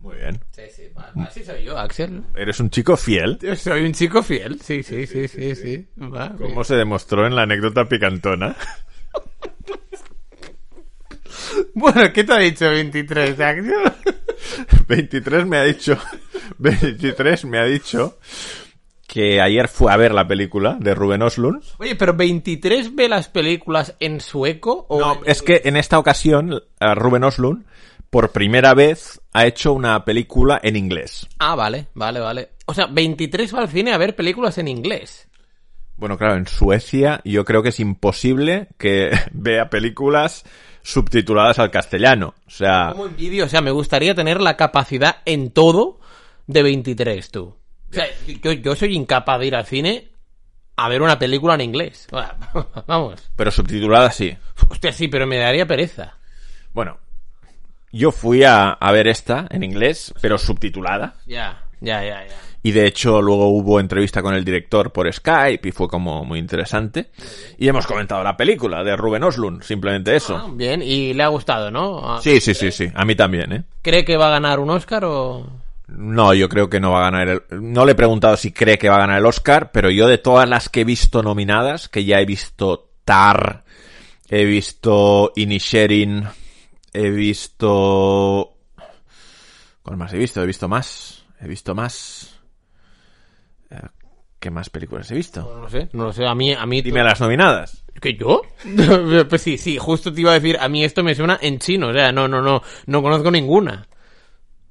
Muy 0.00 0.16
bien. 0.16 0.40
Sí, 0.50 0.62
sí, 0.74 0.82
así 1.26 1.44
soy 1.44 1.64
yo, 1.64 1.76
Axel. 1.76 2.22
Eres 2.34 2.58
un 2.58 2.70
chico 2.70 2.96
fiel. 2.96 3.38
Soy 3.56 3.84
un 3.84 3.92
chico 3.92 4.22
fiel, 4.22 4.58
sí, 4.58 4.82
sí, 4.82 5.06
sí, 5.06 5.28
sí, 5.28 5.54
sí. 5.54 5.88
Va, 5.98 6.30
Como 6.38 6.64
se 6.64 6.74
demostró 6.76 7.26
en 7.26 7.36
la 7.36 7.42
anécdota 7.42 7.84
picantona. 7.84 8.56
Bueno, 11.74 12.12
¿qué 12.12 12.24
te 12.24 12.32
ha 12.32 12.38
dicho 12.38 12.68
23, 12.70 13.40
Axel? 13.40 13.74
23 14.88 15.46
me 15.46 15.58
ha 15.58 15.64
dicho, 15.64 15.96
23 16.58 17.44
me 17.44 17.58
ha 17.58 17.64
dicho 17.64 18.18
que 19.06 19.40
ayer 19.40 19.66
fue 19.68 19.92
a 19.92 19.96
ver 19.96 20.12
la 20.12 20.26
película 20.26 20.76
de 20.80 20.94
Ruben 20.94 21.22
Oslund. 21.22 21.62
Oye, 21.78 21.96
pero 21.96 22.14
23 22.14 22.94
ve 22.94 23.08
las 23.08 23.28
películas 23.28 23.94
en 23.98 24.20
sueco 24.20 24.86
o 24.88 25.00
No, 25.00 25.12
en- 25.14 25.20
es 25.26 25.42
que 25.42 25.62
en 25.64 25.76
esta 25.76 25.98
ocasión 25.98 26.52
eh, 26.80 26.94
Ruben 26.94 27.24
Oslund 27.24 27.64
por 28.08 28.30
primera 28.30 28.74
vez 28.74 29.20
ha 29.32 29.46
hecho 29.46 29.72
una 29.72 30.04
película 30.04 30.60
en 30.62 30.76
inglés. 30.76 31.26
Ah, 31.38 31.54
vale, 31.56 31.86
vale, 31.94 32.20
vale. 32.20 32.50
O 32.66 32.74
sea, 32.74 32.86
23 32.86 33.54
va 33.54 33.60
al 33.60 33.68
cine 33.68 33.92
a 33.92 33.98
ver 33.98 34.14
películas 34.16 34.58
en 34.58 34.68
inglés. 34.68 35.28
Bueno, 36.00 36.16
claro, 36.16 36.36
en 36.36 36.46
Suecia 36.46 37.20
yo 37.24 37.44
creo 37.44 37.62
que 37.62 37.68
es 37.68 37.78
imposible 37.78 38.68
que 38.78 39.10
vea 39.32 39.68
películas 39.68 40.44
subtituladas 40.82 41.58
al 41.58 41.70
castellano. 41.70 42.34
O 42.46 42.50
sea, 42.50 42.88
Como 42.92 43.06
envidio, 43.06 43.44
o 43.44 43.48
sea, 43.48 43.60
me 43.60 43.70
gustaría 43.70 44.14
tener 44.14 44.40
la 44.40 44.56
capacidad 44.56 45.18
en 45.26 45.50
todo 45.50 46.00
de 46.46 46.62
23, 46.62 47.30
tú. 47.30 47.54
O 47.90 47.92
sea, 47.92 48.06
yo, 48.42 48.52
yo 48.52 48.74
soy 48.74 48.96
incapaz 48.96 49.40
de 49.40 49.46
ir 49.46 49.54
al 49.54 49.66
cine 49.66 50.08
a 50.76 50.88
ver 50.88 51.02
una 51.02 51.18
película 51.18 51.54
en 51.54 51.60
inglés. 51.60 52.08
Vamos. 52.86 53.30
pero 53.36 53.50
subtitulada 53.50 54.10
sí. 54.10 54.34
Hostia, 54.70 54.92
sí, 54.92 55.08
pero 55.08 55.26
me 55.26 55.36
daría 55.36 55.66
pereza. 55.66 56.16
Bueno, 56.72 56.98
yo 57.92 58.10
fui 58.10 58.42
a, 58.44 58.70
a 58.70 58.92
ver 58.92 59.06
esta 59.06 59.46
en 59.50 59.64
inglés, 59.64 60.14
pero 60.22 60.38
subtitulada. 60.38 61.16
Ya, 61.26 61.66
ya, 61.80 62.02
ya, 62.02 62.26
ya. 62.26 62.49
Y 62.62 62.72
de 62.72 62.86
hecho 62.86 63.22
luego 63.22 63.48
hubo 63.48 63.80
entrevista 63.80 64.20
con 64.20 64.34
el 64.34 64.44
director 64.44 64.92
por 64.92 65.10
Skype 65.10 65.66
y 65.68 65.72
fue 65.72 65.88
como 65.88 66.24
muy 66.26 66.38
interesante. 66.38 67.10
Y 67.56 67.66
hemos 67.68 67.86
comentado 67.86 68.22
la 68.22 68.36
película 68.36 68.84
de 68.84 68.96
Ruben 68.96 69.24
Oslund, 69.24 69.62
simplemente 69.62 70.10
Ah, 70.12 70.16
eso. 70.16 70.48
bien, 70.52 70.82
y 70.82 71.14
le 71.14 71.22
ha 71.22 71.28
gustado, 71.28 71.70
¿no? 71.70 72.00
Ah, 72.16 72.20
Sí, 72.22 72.38
sí, 72.40 72.52
sí, 72.52 72.70
sí. 72.70 72.88
A 72.94 73.04
mí 73.06 73.14
también, 73.14 73.52
¿eh? 73.52 73.62
¿Cree 73.80 74.04
que 74.04 74.16
va 74.18 74.26
a 74.26 74.30
ganar 74.32 74.60
un 74.60 74.68
Oscar 74.70 75.04
o...? 75.06 75.46
No, 75.88 76.34
yo 76.34 76.48
creo 76.48 76.68
que 76.70 76.78
no 76.80 76.92
va 76.92 77.00
a 77.00 77.10
ganar 77.10 77.28
el... 77.28 77.42
No 77.62 77.84
le 77.86 77.92
he 77.92 77.96
preguntado 77.96 78.36
si 78.36 78.52
cree 78.52 78.78
que 78.78 78.88
va 78.90 78.96
a 78.96 79.00
ganar 79.00 79.18
el 79.18 79.26
Oscar, 79.26 79.70
pero 79.72 79.90
yo 79.90 80.06
de 80.06 80.18
todas 80.18 80.48
las 80.48 80.68
que 80.68 80.82
he 80.82 80.84
visto 80.84 81.22
nominadas, 81.22 81.88
que 81.88 82.04
ya 82.04 82.20
he 82.20 82.26
visto 82.26 82.90
Tar, 83.04 83.64
he 84.28 84.44
visto 84.44 85.32
Inisherin, 85.34 86.28
he 86.92 87.10
visto... 87.10 88.52
¿Cuál 89.82 89.96
más 89.96 90.12
he 90.12 90.18
visto? 90.18 90.42
He 90.42 90.46
visto 90.46 90.68
más. 90.68 91.24
He 91.40 91.48
visto 91.48 91.74
más. 91.74 92.29
¿Qué 94.40 94.50
más 94.50 94.70
películas 94.70 95.10
he 95.10 95.14
visto? 95.14 95.42
No 95.42 95.60
lo 95.60 95.68
sé, 95.68 95.90
no 95.92 96.04
lo 96.04 96.12
sé. 96.14 96.26
A 96.26 96.34
mí, 96.34 96.54
a 96.54 96.64
mí... 96.64 96.80
Dime 96.80 97.04
las 97.04 97.20
nominadas. 97.20 97.84
¿Que 98.00 98.14
yo? 98.14 98.40
pues 99.28 99.42
sí, 99.42 99.58
sí, 99.58 99.76
justo 99.76 100.12
te 100.12 100.22
iba 100.22 100.30
a 100.30 100.40
decir, 100.40 100.56
a 100.58 100.68
mí 100.70 100.82
esto 100.82 101.04
me 101.04 101.14
suena 101.14 101.38
en 101.42 101.58
chino, 101.58 101.88
o 101.88 101.92
sea, 101.92 102.10
no, 102.10 102.26
no, 102.26 102.40
no, 102.40 102.62
no 102.86 103.02
conozco 103.02 103.30
ninguna. 103.30 103.86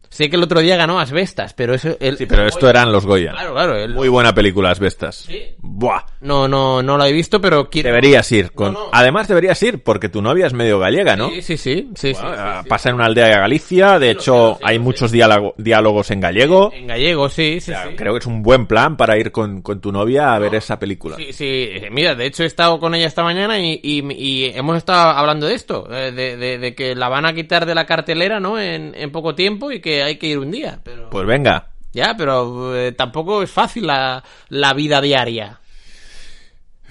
Sé 0.10 0.30
que 0.30 0.36
el 0.38 0.44
otro 0.44 0.60
día 0.60 0.76
ganó 0.76 1.00
Asbestas, 1.00 1.54
pero 1.54 1.74
eso... 1.76 1.96
El, 2.00 2.18
Sí, 2.18 2.26
pero 2.26 2.46
esto 2.48 2.68
eran 2.70 2.92
los 2.92 3.06
Goya. 3.06 3.32
Claro, 3.32 3.54
claro. 3.54 3.76
el- 3.78 3.94
Muy 3.94 4.10
buena 4.10 4.34
película, 4.34 4.72
Asbestas. 4.72 5.18
¿Sí? 5.28 5.40
Buah. 5.60 6.02
No, 6.22 6.48
no, 6.48 6.82
no 6.82 6.98
la 6.98 7.08
he 7.08 7.12
visto, 7.14 7.40
pero 7.40 7.70
quiero... 7.70 7.90
Deberías 7.90 8.30
ir. 8.32 8.52
Con... 8.52 8.74
No, 8.74 8.80
no. 8.86 8.90
Además, 8.92 9.28
deberías 9.28 9.62
ir 9.62 9.84
porque 9.84 10.10
tu 10.10 10.22
novia 10.22 10.48
es 10.48 10.54
medio 10.54 10.80
gallega, 10.80 11.16
¿no? 11.16 11.30
Sí, 11.30 11.42
sí, 11.44 11.58
sí. 11.58 11.90
sí, 11.96 12.14
sí, 12.14 12.14
sí, 12.16 12.22
sí. 12.22 12.68
Pasa 12.70 12.90
en 12.90 12.96
una 12.96 13.06
aldea 13.06 13.28
de 13.28 13.36
Galicia. 13.36 14.00
De 14.00 14.10
hecho, 14.12 14.58
hay 14.64 14.80
muchos 14.80 15.12
diálogo- 15.12 15.54
diálogos 15.58 16.10
en 16.12 16.20
gallego. 16.22 16.72
En 16.74 16.88
gallego, 16.88 17.30
sí, 17.30 17.62
sí, 17.62 17.72
O 17.72 17.76
sea, 17.76 17.88
sí. 17.90 17.96
Creo 17.96 18.14
que 18.14 18.20
es 18.20 18.26
un 18.26 18.42
buen 18.42 18.66
plan 18.66 18.98
para 18.98 19.16
ir 19.18 19.32
con, 19.32 19.62
con 19.62 19.80
tu 19.80 19.92
novia 19.92 20.34
a 20.34 20.40
ver 20.40 20.56
esa 20.56 20.80
película. 20.80 21.16
Sí, 21.18 21.32
sí, 21.34 21.46
eh, 21.46 21.90
mira, 21.92 22.16
de 22.16 22.26
hecho 22.26 22.44
he 22.44 22.48
estado 22.48 22.80
con 22.80 22.96
ella 22.96 23.06
esta 23.08 23.24
mañana 23.24 23.60
y, 23.60 23.80
y- 23.84 24.04
y 24.12 24.46
hemos 24.56 24.76
estado 24.76 25.12
hablando 25.12 25.46
de 25.48 25.54
esto, 25.54 25.88
eh, 25.92 26.12
de, 26.12 26.36
de- 26.36 26.58
de 26.58 26.76
que 26.76 26.96
la 26.96 27.10
van 27.10 27.26
a 27.28 27.34
quitar 27.34 27.66
de 27.68 27.76
la 27.76 27.86
cartelera, 27.86 28.40
¿no? 28.40 28.60
En, 28.60 28.94
en 28.96 29.12
poco 29.12 29.36
tiempo 29.36 29.72
y 29.72 29.80
que 29.80 29.99
hay 30.04 30.18
que 30.18 30.28
ir 30.28 30.40
un 30.40 30.52
día. 30.52 30.80
Pero... 30.84 31.10
Pues 31.10 31.26
venga. 31.26 31.68
Ya, 31.92 32.16
pero 32.16 32.76
eh, 32.76 32.92
tampoco 32.92 33.42
es 33.42 33.52
fácil 33.52 33.88
la, 33.88 34.24
la 34.50 34.74
vida 34.74 35.02
diaria. 35.02 35.59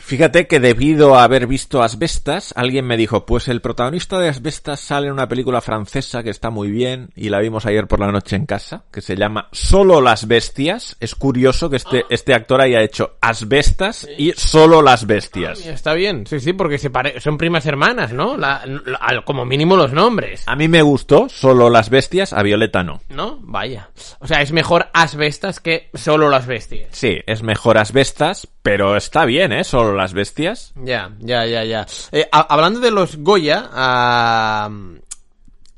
Fíjate 0.09 0.47
que 0.47 0.59
debido 0.59 1.17
a 1.17 1.25
haber 1.25 1.47
visto 1.47 1.83
Asbestas, 1.83 2.55
alguien 2.57 2.87
me 2.87 2.97
dijo, 2.97 3.27
pues 3.27 3.47
el 3.47 3.61
protagonista 3.61 4.19
de 4.19 4.31
Asbestas 4.31 4.81
sale 4.81 5.09
en 5.09 5.13
una 5.13 5.29
película 5.29 5.61
francesa 5.61 6.23
que 6.23 6.31
está 6.31 6.49
muy 6.49 6.71
bien 6.71 7.11
y 7.15 7.29
la 7.29 7.41
vimos 7.41 7.67
ayer 7.67 7.87
por 7.87 8.01
la 8.01 8.11
noche 8.11 8.35
en 8.35 8.47
casa, 8.47 8.85
que 8.91 9.03
se 9.03 9.17
llama 9.17 9.49
Solo 9.53 10.01
las 10.01 10.27
bestias. 10.27 10.97
Es 11.01 11.15
curioso 11.15 11.69
que 11.69 11.77
este, 11.77 12.07
este 12.09 12.33
actor 12.33 12.63
haya 12.63 12.81
hecho 12.81 13.19
Asbestas 13.21 14.09
y 14.17 14.33
Solo 14.33 14.81
las 14.81 15.07
bestias. 15.07 15.67
Está 15.67 15.93
bien, 15.93 16.27
sí, 16.27 16.41
sí, 16.41 16.55
porque 16.55 16.79
se 16.79 16.89
pare- 16.89 17.21
son 17.21 17.37
primas 17.37 17.67
hermanas, 17.67 18.15
¿no? 18.15 18.39
La- 18.39 18.63
la- 18.65 18.97
al- 18.97 19.25
como 19.27 19.45
mínimo 19.45 19.77
los 19.77 19.93
nombres. 19.93 20.43
A 20.47 20.57
mí 20.57 20.69
me 20.69 20.81
gustó 20.81 21.29
Solo 21.29 21.69
las 21.69 21.91
bestias, 21.91 22.33
a 22.33 22.43
Violeta 22.43 22.83
no. 22.83 23.03
¿No? 23.11 23.39
Vaya. 23.43 23.91
O 24.21 24.27
sea, 24.27 24.41
es 24.41 24.53
mejor 24.53 24.89
asbestas 24.95 25.61
que 25.61 25.91
solo 25.93 26.31
las 26.31 26.47
bestias. 26.47 26.89
Sí, 26.93 27.19
es 27.27 27.43
mejor 27.43 27.77
Asbestas, 27.77 28.49
pero 28.69 28.97
está 28.97 29.25
bien, 29.25 29.53
¿eh? 29.53 29.65
Solo 29.65 29.95
las 29.95 30.13
bestias. 30.13 30.75
Ya, 30.77 31.13
ya, 31.21 31.47
ya, 31.47 31.65
ya. 31.65 31.87
Eh, 32.13 32.29
hablando 32.31 32.81
de 32.81 32.91
los 32.91 33.17
Goya, 33.17 33.71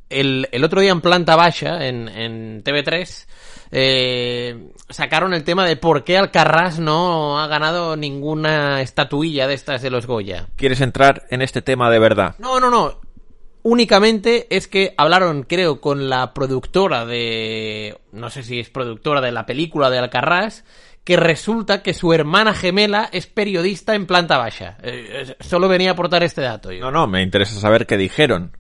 el, 0.09 0.49
el 0.50 0.64
otro 0.64 0.80
día 0.80 0.90
en 0.90 1.00
planta 1.00 1.37
baja, 1.37 1.87
en, 1.87 2.09
en 2.09 2.64
TV3, 2.64 3.26
eh, 3.70 4.73
sacaron 4.88 5.35
el 5.35 5.44
tema 5.44 5.64
de 5.66 5.76
por 5.76 6.02
qué 6.02 6.18
Alcarrás 6.18 6.80
no 6.80 7.40
ha 7.40 7.47
ganado 7.47 7.97
ninguna 7.97 8.82
estatuilla 8.82 9.47
de 9.47 9.54
estas 9.54 9.82
de 9.82 9.90
los 9.90 10.09
Goya. 10.09 10.49
¿Quieres 10.56 10.80
entrar 10.80 11.26
en 11.30 11.42
este 11.42 11.62
tema 11.62 11.90
de 11.90 12.00
verdad? 12.00 12.35
No, 12.40 12.59
no, 12.59 12.73
no. 12.73 12.99
Únicamente 13.62 14.49
es 14.50 14.66
que 14.66 14.94
hablaron, 14.97 15.44
creo, 15.44 15.80
con 15.80 16.09
la 16.09 16.35
productora 16.35 17.04
de... 17.04 18.00
No 18.11 18.30
sé 18.30 18.42
si 18.42 18.59
es 18.59 18.70
productora 18.70 19.20
de 19.20 19.30
la 19.30 19.47
película 19.47 19.90
de 19.90 19.99
Alcarrás, 19.99 20.64
que 21.10 21.16
resulta 21.16 21.82
que 21.82 21.92
su 21.92 22.12
hermana 22.12 22.54
gemela 22.54 23.08
es 23.12 23.26
periodista 23.26 23.96
en 23.96 24.06
planta 24.06 24.38
baja. 24.38 24.76
Eh, 24.80 25.34
solo 25.40 25.66
venía 25.66 25.90
a 25.90 25.92
aportar 25.94 26.22
este 26.22 26.40
dato. 26.40 26.70
yo. 26.70 26.80
No, 26.84 26.92
no, 26.92 27.08
me 27.08 27.20
interesa 27.20 27.58
saber 27.58 27.84
qué 27.84 27.96
dijeron. 27.96 28.56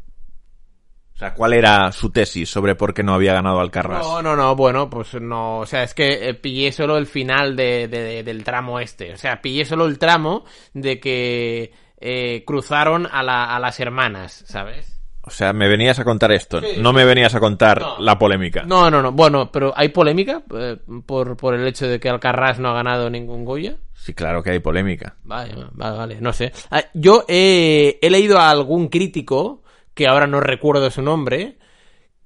O 1.14 1.18
sea, 1.20 1.32
¿cuál 1.34 1.52
era 1.52 1.92
su 1.92 2.10
tesis 2.10 2.50
sobre 2.50 2.74
por 2.74 2.92
qué 2.92 3.04
no 3.04 3.14
había 3.14 3.34
ganado 3.34 3.60
Alcarrás? 3.60 4.04
No, 4.04 4.20
no, 4.20 4.34
no, 4.34 4.56
bueno, 4.56 4.90
pues 4.90 5.14
no, 5.20 5.58
o 5.60 5.66
sea, 5.66 5.84
es 5.84 5.94
que 5.94 6.28
eh, 6.30 6.34
pillé 6.34 6.72
solo 6.72 6.96
el 6.98 7.06
final 7.06 7.54
de, 7.54 7.86
de- 7.86 8.02
de- 8.02 8.22
del 8.24 8.42
tramo 8.42 8.80
este, 8.80 9.12
o 9.12 9.16
sea, 9.16 9.40
pillé 9.40 9.64
solo 9.64 9.86
el 9.86 9.98
tramo 9.98 10.44
de 10.74 10.98
que 10.98 11.72
eh, 12.00 12.42
cruzaron 12.44 13.06
a, 13.10 13.22
la- 13.22 13.54
a 13.54 13.60
las 13.60 13.78
hermanas, 13.78 14.42
¿sabes? 14.46 14.99
O 15.22 15.30
sea, 15.30 15.52
me 15.52 15.68
venías 15.68 15.98
a 15.98 16.04
contar 16.04 16.32
esto, 16.32 16.60
Sí, 16.60 16.78
no 16.80 16.92
me 16.94 17.04
venías 17.04 17.34
a 17.34 17.40
contar 17.40 17.80
No. 17.80 17.98
la 18.00 18.18
polémica. 18.18 18.62
No, 18.62 18.90
no, 18.90 19.02
no, 19.02 19.12
bueno, 19.12 19.52
pero 19.52 19.72
hay 19.76 19.90
polémica 19.90 20.42
eh, 20.56 20.78
por, 21.06 21.36
por 21.36 21.54
el 21.54 21.66
hecho 21.66 21.86
de 21.86 22.00
que 22.00 22.08
Alcarrás 22.08 22.58
no 22.58 22.70
ha 22.70 22.74
ganado 22.74 23.10
ningún 23.10 23.44
Goya. 23.44 23.76
Sí, 23.94 24.14
claro 24.14 24.42
que 24.42 24.50
hay 24.50 24.60
polémica. 24.60 25.16
Vale, 25.24 25.54
vale, 25.72 25.96
vale, 25.98 26.16
no 26.20 26.32
sé. 26.32 26.52
Ah, 26.70 26.82
Yo 26.94 27.24
he, 27.28 27.98
he 28.00 28.08
leído 28.10 28.38
a 28.38 28.48
algún 28.50 28.88
crítico, 28.88 29.62
que 29.92 30.06
ahora 30.06 30.26
no 30.26 30.40
recuerdo 30.40 30.90
su 30.90 31.02
nombre, 31.02 31.58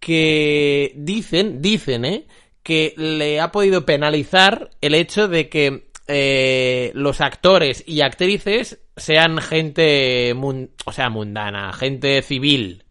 que 0.00 0.92
dicen, 0.96 1.60
dicen, 1.62 2.04
¿eh? 2.04 2.26
Que 2.62 2.94
le 2.96 3.40
ha 3.40 3.50
podido 3.52 3.84
penalizar 3.84 4.70
el 4.80 4.94
hecho 4.94 5.28
de 5.28 5.48
que 5.48 5.88
eh, 6.06 6.92
los 6.94 7.20
actores 7.20 7.82
y 7.86 8.02
actrices 8.02 8.80
sean 8.96 9.38
gente, 9.38 10.32
mun- 10.34 10.70
o 10.84 10.92
sea, 10.92 11.10
mundana, 11.10 11.72
gente 11.72 12.22
civil. 12.22 12.83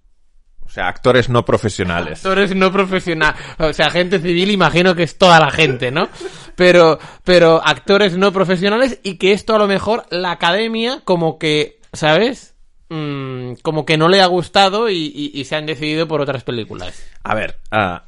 O 0.74 0.76
sea, 0.76 0.88
actores 0.88 1.30
no 1.30 1.46
profesionales. 1.46 2.26
Actores 2.26 2.56
no 2.56 2.72
profesionales, 2.72 3.40
o 3.60 3.72
sea, 3.74 3.92
gente 3.92 4.18
civil 4.20 4.50
imagino 4.50 4.96
que 4.96 5.04
es 5.04 5.20
toda 5.20 5.40
la 5.40 5.52
gente, 5.52 5.92
¿no? 5.92 6.10
Pero, 6.56 6.98
pero 7.24 7.62
actores 7.64 8.18
no 8.18 8.32
profesionales 8.32 9.00
y 9.04 9.18
que 9.20 9.34
esto 9.34 9.54
a 9.54 9.60
lo 9.60 9.68
mejor 9.68 10.08
la 10.10 10.32
academia 10.32 11.02
como 11.06 11.38
que, 11.38 11.80
¿sabes? 11.94 12.56
Mm, 12.90 13.54
como 13.62 13.86
que 13.86 13.98
no 14.00 14.08
le 14.10 14.22
ha 14.24 14.26
gustado 14.26 14.90
y, 14.90 14.96
y- 15.16 15.40
y 15.40 15.46
se 15.46 15.56
han 15.56 15.68
decidido 15.68 16.08
por 16.08 16.22
otras 16.22 16.44
películas. 16.44 17.06
A 17.24 17.36
ver, 17.36 17.60
ah, 17.70 18.06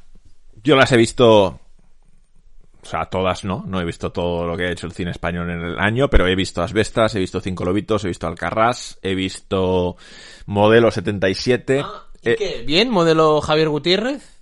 yo 0.64 0.74
las 0.74 0.90
he 0.90 0.96
visto... 0.96 1.60
O 2.82 2.88
sea, 2.88 3.06
todas 3.06 3.44
no, 3.44 3.64
no 3.66 3.80
he 3.80 3.84
visto 3.84 4.12
todo 4.12 4.46
lo 4.46 4.56
que 4.56 4.66
ha 4.66 4.70
hecho 4.70 4.86
el 4.86 4.92
cine 4.92 5.10
español 5.10 5.50
en 5.50 5.60
el 5.60 5.78
año, 5.80 6.08
pero 6.08 6.28
he 6.28 6.36
visto 6.36 6.62
Asbestas, 6.62 7.16
he 7.16 7.18
visto 7.18 7.40
Cinco 7.40 7.64
Lobitos, 7.64 8.04
he 8.04 8.08
visto 8.08 8.28
Alcarrás, 8.28 9.00
he 9.02 9.16
visto 9.16 9.96
Modelo 10.46 10.92
77. 10.92 11.78
¿Y 11.80 11.82
eh, 12.32 12.36
qué? 12.36 12.62
¿Bien? 12.66 12.90
¿Modelo 12.90 13.40
Javier 13.40 13.68
Gutiérrez? 13.68 14.40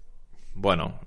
Bueno, 0.55 1.01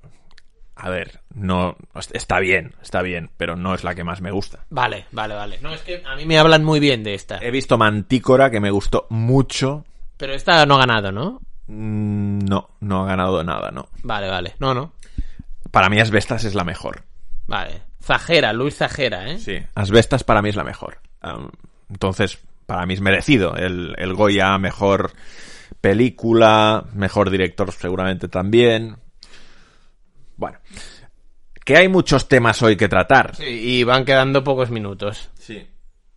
a 0.75 0.89
ver, 0.89 1.21
no 1.33 1.75
está 2.13 2.39
bien, 2.39 2.75
está 2.81 3.01
bien, 3.01 3.29
pero 3.37 3.55
no 3.55 3.73
es 3.73 3.83
la 3.83 3.95
que 3.95 4.03
más 4.03 4.21
me 4.21 4.31
gusta. 4.31 4.65
Vale, 4.69 5.05
vale, 5.11 5.35
vale. 5.35 5.59
No, 5.61 5.73
es 5.73 5.81
que 5.81 6.03
a 6.05 6.15
mí 6.15 6.25
me 6.25 6.37
hablan 6.37 6.63
muy 6.63 6.79
bien 6.79 7.03
de 7.03 7.13
esta. 7.13 7.39
He 7.41 7.51
visto 7.51 7.77
Mantícora, 7.77 8.51
que 8.51 8.59
me 8.59 8.71
gustó 8.71 9.07
mucho. 9.09 9.85
Pero 10.17 10.33
esta 10.33 10.65
no 10.65 10.75
ha 10.75 10.79
ganado, 10.79 11.11
¿no? 11.11 11.41
Mm, 11.67 12.39
No, 12.39 12.69
no 12.81 13.03
ha 13.03 13.07
ganado 13.07 13.43
nada, 13.43 13.71
no. 13.71 13.87
Vale, 14.03 14.27
vale. 14.29 14.55
No, 14.59 14.73
no. 14.73 14.93
Para 15.71 15.89
mí 15.89 15.99
Asbestas 15.99 16.43
es 16.43 16.55
la 16.55 16.63
mejor. 16.63 17.03
Vale. 17.47 17.81
Zajera, 18.01 18.53
Luis 18.53 18.75
Zajera, 18.77 19.29
¿eh? 19.31 19.37
Sí, 19.39 19.57
Asbestas 19.75 20.23
para 20.23 20.41
mí 20.41 20.49
es 20.49 20.55
la 20.55 20.63
mejor. 20.63 20.99
Entonces, 21.89 22.39
para 22.65 22.85
mí 22.85 22.93
es 22.93 23.01
merecido. 23.01 23.55
El, 23.55 23.95
el 23.97 24.13
Goya, 24.13 24.57
mejor 24.57 25.11
película, 25.87 26.83
mejor 26.93 27.29
director 27.29 27.71
seguramente 27.71 28.27
también. 28.27 28.97
Bueno, 30.35 30.59
que 31.63 31.77
hay 31.77 31.87
muchos 31.87 32.27
temas 32.27 32.61
hoy 32.61 32.75
que 32.75 32.89
tratar. 32.89 33.37
Sí, 33.37 33.45
y 33.45 33.83
van 33.85 34.03
quedando 34.03 34.43
pocos 34.43 34.69
minutos. 34.69 35.29
Sí. 35.39 35.65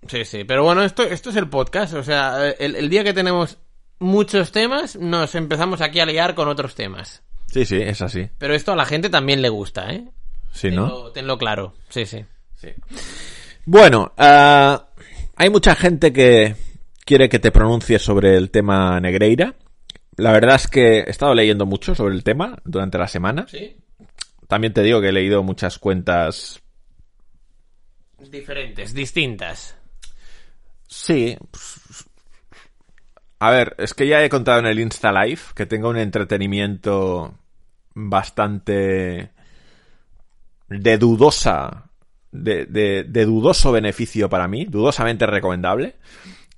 Sí, 0.08 0.24
sí, 0.24 0.42
pero 0.42 0.64
bueno, 0.64 0.82
esto, 0.82 1.04
esto 1.04 1.30
es 1.30 1.36
el 1.36 1.48
podcast, 1.48 1.94
o 1.94 2.02
sea, 2.02 2.48
el, 2.50 2.74
el 2.74 2.88
día 2.88 3.04
que 3.04 3.12
tenemos 3.12 3.58
muchos 4.00 4.50
temas, 4.50 4.96
nos 4.96 5.36
empezamos 5.36 5.82
aquí 5.82 6.00
a 6.00 6.06
liar 6.06 6.34
con 6.34 6.48
otros 6.48 6.74
temas. 6.74 7.22
Sí, 7.46 7.64
sí, 7.64 7.76
es 7.76 8.02
así. 8.02 8.28
Pero 8.38 8.54
esto 8.54 8.72
a 8.72 8.76
la 8.76 8.86
gente 8.86 9.08
también 9.08 9.40
le 9.40 9.50
gusta, 9.50 9.92
¿eh? 9.92 10.04
Sí, 10.50 10.70
¿no? 10.70 10.86
Tenlo, 10.86 11.12
tenlo 11.12 11.38
claro, 11.38 11.74
sí, 11.90 12.06
sí. 12.06 12.24
Sí. 12.56 12.70
Bueno, 13.66 14.14
ah, 14.16 14.88
hay 15.36 15.48
mucha 15.48 15.76
gente 15.76 16.12
que 16.12 16.56
quiere 17.04 17.28
que 17.28 17.38
te 17.38 17.50
pronuncies 17.52 18.02
sobre 18.02 18.37
el 18.37 18.50
tema 18.50 19.00
Negreira. 19.00 19.54
La 20.16 20.33
verdad 20.33 20.57
es 20.57 20.69
que 20.69 20.99
he 21.00 21.11
estado 21.11 21.35
leyendo 21.35 21.66
mucho 21.66 21.95
sobre 21.95 22.14
el 22.14 22.25
tema 22.25 22.59
durante 22.64 22.99
la 22.99 23.09
semana. 23.09 23.47
¿Sí? 23.49 23.76
También 24.49 24.73
te 24.73 24.83
digo 24.83 25.00
que 25.00 25.09
he 25.09 25.12
leído 25.12 25.42
muchas 25.42 25.78
cuentas. 25.78 26.61
Diferentes, 28.30 28.92
distintas. 28.92 29.76
Sí. 30.87 31.37
A 33.38 33.50
ver, 33.50 33.75
es 33.78 33.95
que 33.95 34.07
ya 34.07 34.23
he 34.23 34.28
contado 34.28 34.59
en 34.59 34.66
el 34.66 34.80
Insta 34.80 35.12
Live 35.12 35.40
que 35.54 35.64
tengo 35.66 35.88
un 35.88 35.97
entretenimiento 35.97 37.35
bastante 37.95 39.30
de 40.69 40.99
dudosa, 40.99 41.90
de, 42.30 42.66
de- 42.66 43.04
de 43.04 43.25
dudoso 43.25 43.73
beneficio 43.73 44.28
para 44.28 44.47
mí, 44.47 44.66
dudosamente 44.66 45.26
recomendable, 45.26 45.97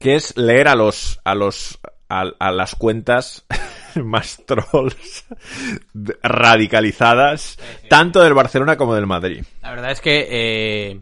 que 0.03 0.17
es 0.17 0.37
leer 0.37 0.69
a 0.69 0.75
los, 0.75 1.21
a 1.25 1.35
los, 1.35 1.79
a, 2.09 2.25
a 2.39 2.51
las 2.53 2.75
cuentas 2.75 3.45
más 3.95 4.43
trolls 4.47 5.25
radicalizadas, 6.23 7.59
tanto 7.89 8.23
del 8.23 8.35
Barcelona 8.35 8.77
como 8.77 8.95
del 8.95 9.07
Madrid. 9.07 9.45
La 9.63 9.71
verdad 9.71 9.91
es 9.93 10.01
que 10.01 10.27
eh, 10.31 11.01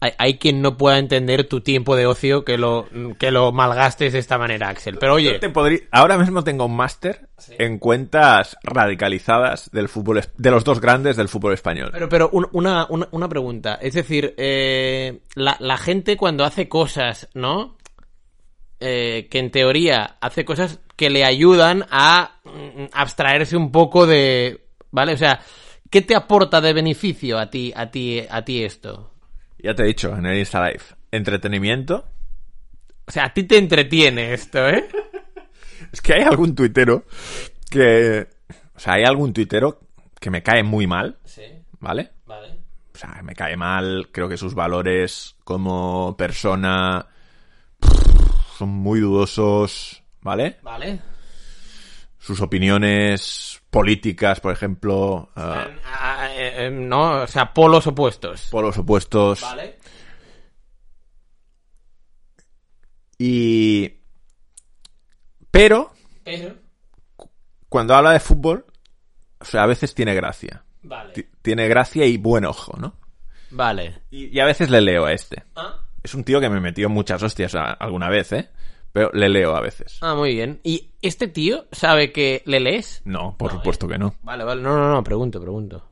hay, 0.00 0.12
hay 0.18 0.38
quien 0.38 0.62
no 0.62 0.76
pueda 0.76 0.98
entender 0.98 1.48
tu 1.48 1.60
tiempo 1.60 1.96
de 1.96 2.06
ocio 2.06 2.44
que 2.44 2.58
lo, 2.58 2.86
que 3.18 3.30
lo 3.30 3.52
malgastes 3.52 4.12
de 4.12 4.18
esta 4.18 4.38
manera, 4.38 4.68
Axel. 4.68 4.98
Pero 4.98 5.14
oye, 5.14 5.32
Yo 5.34 5.40
te 5.40 5.48
podría- 5.50 5.80
ahora 5.90 6.16
mismo 6.18 6.44
tengo 6.44 6.66
un 6.66 6.76
máster 6.76 7.28
en 7.58 7.78
cuentas 7.78 8.56
radicalizadas 8.62 9.70
del 9.72 9.88
fútbol, 9.88 10.22
de 10.36 10.50
los 10.50 10.64
dos 10.64 10.80
grandes 10.80 11.16
del 11.16 11.28
fútbol 11.28 11.52
español. 11.54 11.90
Pero, 11.92 12.08
pero 12.08 12.28
un- 12.32 12.48
una, 12.52 12.86
una, 12.88 13.08
una 13.10 13.28
pregunta. 13.28 13.74
Es 13.80 13.94
decir, 13.94 14.34
eh, 14.36 15.20
la, 15.34 15.56
la 15.60 15.76
gente 15.78 16.16
cuando 16.16 16.44
hace 16.44 16.68
cosas, 16.68 17.28
¿no? 17.34 17.76
Eh, 18.80 19.28
que 19.30 19.38
en 19.38 19.50
teoría 19.50 20.16
hace 20.20 20.44
cosas 20.44 20.80
que 20.96 21.08
le 21.08 21.24
ayudan 21.24 21.86
a 21.90 22.40
mm, 22.44 22.86
abstraerse 22.92 23.56
un 23.56 23.70
poco 23.72 24.06
de 24.06 24.64
¿vale? 24.90 25.12
O 25.14 25.16
sea, 25.16 25.40
¿qué 25.90 26.02
te 26.02 26.14
aporta 26.14 26.60
de 26.60 26.72
beneficio 26.72 27.38
a 27.38 27.48
ti, 27.50 27.72
a 27.74 27.90
ti, 27.90 28.22
a 28.28 28.44
ti 28.44 28.62
esto? 28.64 29.12
Ya 29.58 29.74
te 29.74 29.82
he 29.82 29.86
dicho 29.86 30.14
en 30.14 30.26
el 30.26 30.38
Insta 30.38 30.66
Live. 30.68 30.82
Entretenimiento. 31.10 32.04
O 33.06 33.10
sea, 33.10 33.24
a 33.26 33.32
ti 33.32 33.44
te 33.44 33.58
entretiene 33.58 34.32
esto, 34.34 34.68
¿eh? 34.68 34.88
Es 35.92 36.00
que 36.00 36.14
hay 36.14 36.22
algún 36.22 36.54
tuitero 36.54 37.04
que... 37.70 38.26
O 38.74 38.80
sea, 38.80 38.94
hay 38.94 39.04
algún 39.04 39.32
tuitero 39.32 39.80
que 40.20 40.30
me 40.30 40.42
cae 40.42 40.62
muy 40.64 40.86
mal, 40.86 41.18
Sí, 41.24 41.42
¿vale? 41.78 42.10
vale. 42.26 42.48
O 42.94 42.98
sea, 42.98 43.20
me 43.22 43.34
cae 43.34 43.56
mal. 43.56 44.08
Creo 44.10 44.28
que 44.28 44.36
sus 44.36 44.54
valores 44.54 45.36
como 45.44 46.16
persona 46.16 47.06
son 48.58 48.68
muy 48.70 49.00
dudosos, 49.00 50.02
¿vale? 50.20 50.58
Vale. 50.62 51.00
Sus 52.18 52.40
opiniones 52.40 53.60
políticas, 53.70 54.40
por 54.40 54.52
ejemplo, 54.52 55.28
ah, 55.36 55.66
Ah, 55.84 56.28
eh, 56.32 56.66
eh, 56.66 56.70
no, 56.70 57.22
o 57.22 57.26
sea, 57.26 57.52
polos 57.52 57.86
opuestos. 57.86 58.48
polos 58.50 58.78
opuestos. 58.78 59.40
Vale. 59.42 59.78
Y... 63.18 64.00
Pero, 65.50 65.92
Pero, 66.24 66.56
cuando 67.68 67.94
habla 67.94 68.12
de 68.12 68.20
fútbol, 68.20 68.66
o 69.38 69.44
sea, 69.44 69.62
a 69.62 69.66
veces 69.66 69.94
tiene 69.94 70.14
gracia. 70.14 70.64
vale. 70.82 71.12
Ti- 71.12 71.28
Tiene 71.42 71.68
gracia 71.68 72.04
y 72.06 72.16
buen 72.16 72.44
ojo, 72.44 72.76
¿no? 72.78 72.96
Vale. 73.50 74.02
Y, 74.10 74.36
y 74.36 74.40
a 74.40 74.46
veces 74.46 74.68
le 74.70 74.80
leo 74.80 75.04
a 75.04 75.12
este. 75.12 75.44
Ah. 75.54 75.80
Es 76.04 76.14
un 76.14 76.22
tío 76.22 76.40
que 76.40 76.48
me 76.50 76.60
metió 76.60 76.88
muchas 76.88 77.20
hostias 77.22 77.54
a- 77.56 77.72
alguna 77.72 78.08
vez, 78.08 78.30
¿eh? 78.32 78.48
Pero 78.92 79.10
le 79.12 79.28
leo 79.28 79.56
a 79.56 79.60
veces. 79.60 79.98
Ah, 80.02 80.14
muy 80.14 80.34
bien. 80.34 80.60
¿Y 80.62 80.90
este 81.02 81.26
tío 81.26 81.64
sabe 81.72 82.12
que 82.12 82.42
le 82.46 82.60
lees? 82.60 83.02
No, 83.04 83.34
por 83.36 83.50
No, 83.52 83.58
supuesto 83.58 83.88
que 83.88 83.98
no. 83.98 84.14
Vale, 84.22 84.44
vale. 84.44 84.62
No, 84.62 84.76
no, 84.78 84.88
no, 84.92 85.02
pregunto, 85.02 85.40
pregunto. 85.40 85.82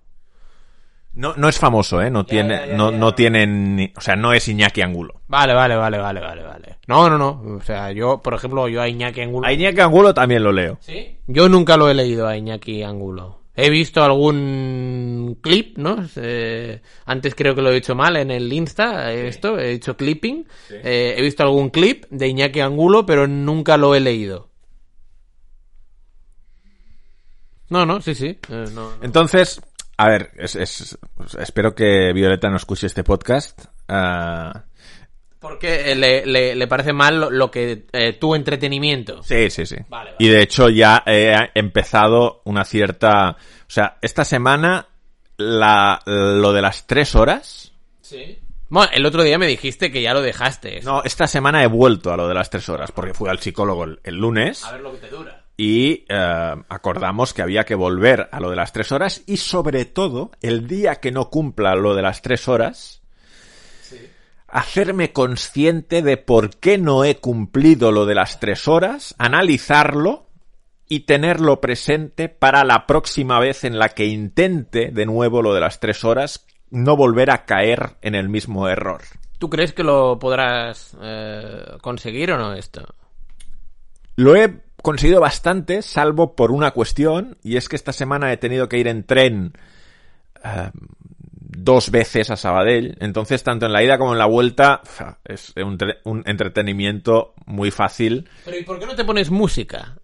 No, 1.15 1.35
no 1.37 1.49
es 1.49 1.59
famoso, 1.59 2.01
¿eh? 2.01 2.11
No 2.11 2.25
tiene, 2.25 2.55
ya, 2.55 2.67
ya, 2.69 2.77
no, 2.77 2.91
no 2.91 3.15
tiene 3.15 3.47
ni- 3.47 3.93
o 3.97 4.01
sea, 4.01 4.17
no 4.17 4.33
es 4.33 4.49
Iñaki 4.49 4.81
Angulo. 4.81 5.21
Vale, 5.27 5.53
vale, 5.53 5.77
vale, 5.77 5.99
vale, 5.99 6.21
vale, 6.21 6.43
vale. 6.43 6.79
No, 6.87 7.11
no, 7.11 7.19
no. 7.19 7.57
O 7.57 7.61
sea, 7.63 7.93
yo, 7.93 8.23
por 8.23 8.33
ejemplo, 8.35 8.67
yo 8.69 8.81
a 8.81 8.89
Iñaki 8.89 9.21
Angulo... 9.21 9.47
A 9.47 9.53
Iñaki 9.53 9.81
Angulo 9.81 10.15
también 10.15 10.43
lo 10.43 10.53
leo. 10.53 10.79
¿Sí? 10.81 11.19
Yo 11.27 11.49
nunca 11.51 11.77
lo 11.77 11.91
he 11.91 11.95
leído 11.95 12.27
a 12.29 12.37
Iñaki 12.37 12.83
Angulo. 12.83 13.42
He 13.55 13.69
visto 13.69 14.03
algún 14.03 15.39
clip, 15.43 15.77
¿no? 15.77 16.05
Eh, 16.17 16.81
antes 17.05 17.35
creo 17.35 17.55
que 17.55 17.61
lo 17.61 17.71
he 17.71 17.75
dicho 17.75 17.95
mal 17.95 18.17
en 18.17 18.31
el 18.31 18.51
Insta, 18.53 19.13
esto, 19.13 19.59
he 19.59 19.69
dicho 19.73 19.97
clipping. 19.97 20.47
Eh, 20.71 21.15
he 21.19 21.23
visto 21.23 21.43
algún 21.43 21.69
clip 21.69 22.07
de 22.11 22.29
Iñaki 22.29 22.61
Angulo, 22.61 23.05
pero 23.05 23.27
nunca 23.27 23.77
lo 23.77 23.95
he 23.95 24.01
leído. 24.01 24.49
No, 27.69 27.87
no, 27.87 28.01
sí, 28.01 28.15
sí. 28.15 28.39
eh, 28.49 28.65
no, 28.73 28.91
no. 28.97 29.03
Entonces, 29.03 29.61
a 29.97 30.09
ver, 30.09 30.31
es- 30.37 30.57
es- 30.57 30.99
espero 31.39 31.75
que 31.75 32.13
Violeta 32.13 32.49
no 32.51 32.57
escuche 32.57 32.87
este 32.87 33.05
podcast. 33.05 33.67
Ah, 33.89 34.65
Porque 35.43 35.95
le, 35.95 36.25
le- 36.25 36.55
le 36.55 36.67
parece 36.69 36.93
mal 36.95 37.21
lo, 37.21 37.31
lo 37.31 37.51
que 37.51 37.85
eh, 37.93 38.15
tu 38.15 38.35
entretenimiento. 38.35 39.23
sí, 39.23 39.51
sí, 39.51 39.67
sí. 39.67 39.77
Vale, 39.89 40.13
vale. 40.13 40.17
Y 40.19 40.29
de 40.29 40.41
hecho 40.43 40.71
ya 40.71 41.03
he 41.05 41.35
empezado 41.55 42.41
una 42.45 42.65
cierta... 42.65 43.31
O 43.33 43.71
sea, 43.71 43.99
esta 44.01 44.25
semana 44.25 44.87
la, 45.37 46.01
lo 46.07 46.53
de 46.53 46.63
las 46.63 46.87
tres 46.87 47.15
horas... 47.15 47.73
Sí. 48.01 48.39
Bueno, 48.69 48.91
el 48.95 49.05
otro 49.05 49.23
día 49.23 49.37
me 49.39 49.47
dijiste 49.47 49.91
que 49.93 50.01
ya 50.01 50.15
lo 50.15 50.23
dejaste. 50.23 50.79
eso. 50.79 50.91
No, 50.91 51.03
esta 51.05 51.27
semana 51.27 51.63
he 51.63 51.67
vuelto 51.67 52.11
a 52.11 52.17
lo 52.17 52.27
de 52.27 52.33
las 52.35 52.49
tres 52.49 52.69
horas, 52.71 52.91
porque 52.91 53.13
fui 53.13 53.29
al 53.29 53.39
psicólogo 53.39 53.85
el, 53.85 54.01
el 54.03 54.15
lunes. 54.17 54.65
A 54.65 54.73
ver 54.73 54.81
lo 54.81 54.93
que 54.93 54.99
te 54.99 55.09
dura. 55.09 55.45
y 55.59 56.07
eh, 56.09 56.55
acordamos 56.71 57.35
que 57.35 57.43
había 57.43 57.65
que 57.65 57.75
volver 57.75 58.31
a 58.33 58.41
lo 58.41 58.49
de 58.49 58.57
las 58.57 58.73
tres 58.73 58.91
horas 58.91 59.23
y 59.27 59.37
sobre 59.37 59.85
todo 59.85 60.31
el 60.41 60.67
día 60.67 60.97
que 61.01 61.11
no 61.13 61.29
cumpla 61.29 61.75
lo 61.75 61.95
de 61.95 62.01
las 62.01 62.23
tres 62.23 62.49
horas 62.49 63.02
hacerme 64.53 65.13
consciente 65.13 66.03
de 66.03 66.17
por 66.17 66.51
qué 66.57 66.79
no 66.79 67.05
he 67.05 67.17
cumplido 67.17 67.91
lo 67.91 68.07
de 68.07 68.15
las 68.15 68.39
tres 68.39 68.69
horas 68.69 69.15
analizarlo 69.19 70.29
y 70.89 71.01
tenerlo 71.01 71.61
presente 71.61 72.29
para 72.29 72.63
la 72.65 72.87
próxima 72.87 73.41
vez 73.41 73.65
en 73.65 73.79
la 73.79 73.89
que 73.89 74.07
intente 74.07 74.91
de 74.93 75.07
nuevo 75.07 75.43
lo 75.43 75.55
de 75.55 75.61
las 75.61 75.81
tres 75.81 76.05
horas 76.05 76.47
no 76.71 76.97
volver 76.97 77.31
a 77.31 77.45
caer 77.45 77.97
en 78.03 78.15
el 78.15 78.29
mismo 78.29 78.69
error 78.69 79.03
¿Tú 79.43 79.51
crees 79.51 79.73
que 79.73 79.83
lo 79.83 80.21
podrás 80.21 80.97
eh, 81.03 81.77
conseguir 81.81 82.31
o 82.31 82.39
no 82.39 82.55
esto? 82.55 82.95
Lo 84.15 84.37
he 84.37 84.61
conseguido 84.81 85.21
bastante, 85.21 85.83
salvo 85.83 86.37
por 86.37 86.53
una 86.53 86.71
cuestión, 86.71 87.37
y 87.43 87.57
es 87.57 87.69
que 87.69 87.75
esta 87.75 87.93
semana 87.93 88.33
he 88.33 88.37
tenido 88.37 88.69
que 88.69 88.79
ir 88.79 88.87
en 88.87 89.03
tren 89.03 89.53
eh, 90.45 90.71
dos 91.65 91.91
veces 91.91 92.31
a 92.31 92.37
Sabadell, 92.37 92.97
entonces 93.01 93.43
tanto 93.43 93.67
en 93.67 93.73
la 93.73 93.83
ida 93.83 93.99
como 93.99 94.13
en 94.13 94.19
la 94.19 94.27
vuelta 94.27 94.83
es 95.25 95.53
un 95.57 96.23
entretenimiento 96.27 97.35
muy 97.47 97.71
fácil. 97.71 98.29
Pero 98.45 98.59
¿y 98.59 98.65
por 98.65 98.79
qué 98.79 98.87
no 98.87 98.95
te 98.95 99.05
pones 99.05 99.31
música? 99.31 99.97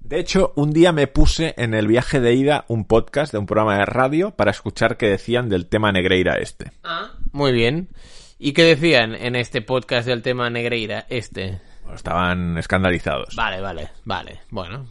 De 0.00 0.18
hecho, 0.18 0.54
un 0.56 0.72
día 0.72 0.90
me 0.92 1.06
puse 1.06 1.54
en 1.58 1.74
el 1.74 1.86
viaje 1.86 2.18
de 2.18 2.32
ida 2.34 2.64
un 2.68 2.86
podcast 2.86 3.30
de 3.30 3.38
un 3.38 3.44
programa 3.44 3.76
de 3.76 3.84
radio 3.84 4.30
para 4.30 4.50
escuchar 4.50 4.96
qué 4.96 5.06
decían 5.06 5.50
del 5.50 5.68
tema 5.68 5.92
Negreira 5.92 6.38
este. 6.38 6.72
Ah. 6.82 7.12
Muy 7.32 7.52
bien. 7.52 7.90
¿Y 8.38 8.52
qué 8.54 8.62
decían 8.62 9.14
en 9.14 9.36
este 9.36 9.60
podcast 9.60 10.08
del 10.08 10.22
tema 10.22 10.48
Negreira? 10.48 11.04
Este. 11.10 11.60
Estaban 11.94 12.56
escandalizados. 12.56 13.36
Vale, 13.36 13.60
vale, 13.60 13.90
vale. 14.04 14.40
Bueno, 14.48 14.86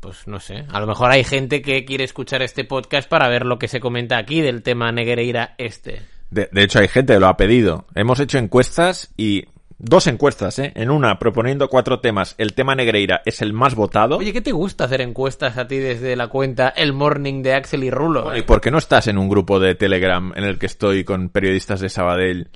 pues 0.00 0.26
no 0.26 0.40
sé. 0.40 0.64
A 0.70 0.80
lo 0.80 0.86
mejor 0.86 1.10
hay 1.10 1.24
gente 1.24 1.62
que 1.62 1.84
quiere 1.84 2.04
escuchar 2.04 2.42
este 2.42 2.64
podcast 2.64 3.08
para 3.08 3.28
ver 3.28 3.44
lo 3.44 3.58
que 3.58 3.68
se 3.68 3.80
comenta 3.80 4.18
aquí 4.18 4.40
del 4.40 4.62
tema 4.62 4.92
Negreira 4.92 5.54
este. 5.58 6.02
De, 6.30 6.48
de 6.52 6.62
hecho, 6.62 6.78
hay 6.78 6.88
gente 6.88 7.14
que 7.14 7.20
lo 7.20 7.26
ha 7.26 7.36
pedido. 7.36 7.86
Hemos 7.94 8.20
hecho 8.20 8.38
encuestas 8.38 9.12
y 9.16 9.44
dos 9.78 10.06
encuestas, 10.08 10.58
¿eh? 10.58 10.72
En 10.74 10.90
una, 10.90 11.18
proponiendo 11.18 11.68
cuatro 11.68 12.00
temas. 12.00 12.34
El 12.38 12.54
tema 12.54 12.74
Negreira 12.74 13.22
es 13.24 13.40
el 13.40 13.52
más 13.52 13.74
votado. 13.74 14.18
Oye, 14.18 14.32
¿qué 14.32 14.40
te 14.40 14.52
gusta 14.52 14.84
hacer 14.84 15.00
encuestas 15.00 15.56
a 15.56 15.68
ti 15.68 15.78
desde 15.78 16.16
la 16.16 16.28
cuenta 16.28 16.68
El 16.68 16.92
Morning 16.92 17.42
de 17.42 17.54
Axel 17.54 17.84
y 17.84 17.90
Rulo? 17.90 18.24
Bueno, 18.24 18.38
¿Y 18.38 18.42
por 18.42 18.60
qué 18.60 18.70
no 18.70 18.78
estás 18.78 19.06
en 19.06 19.18
un 19.18 19.28
grupo 19.28 19.60
de 19.60 19.74
Telegram 19.74 20.32
en 20.36 20.44
el 20.44 20.58
que 20.58 20.66
estoy 20.66 21.04
con 21.04 21.30
periodistas 21.30 21.80
de 21.80 21.88
Sabadell? 21.88 22.50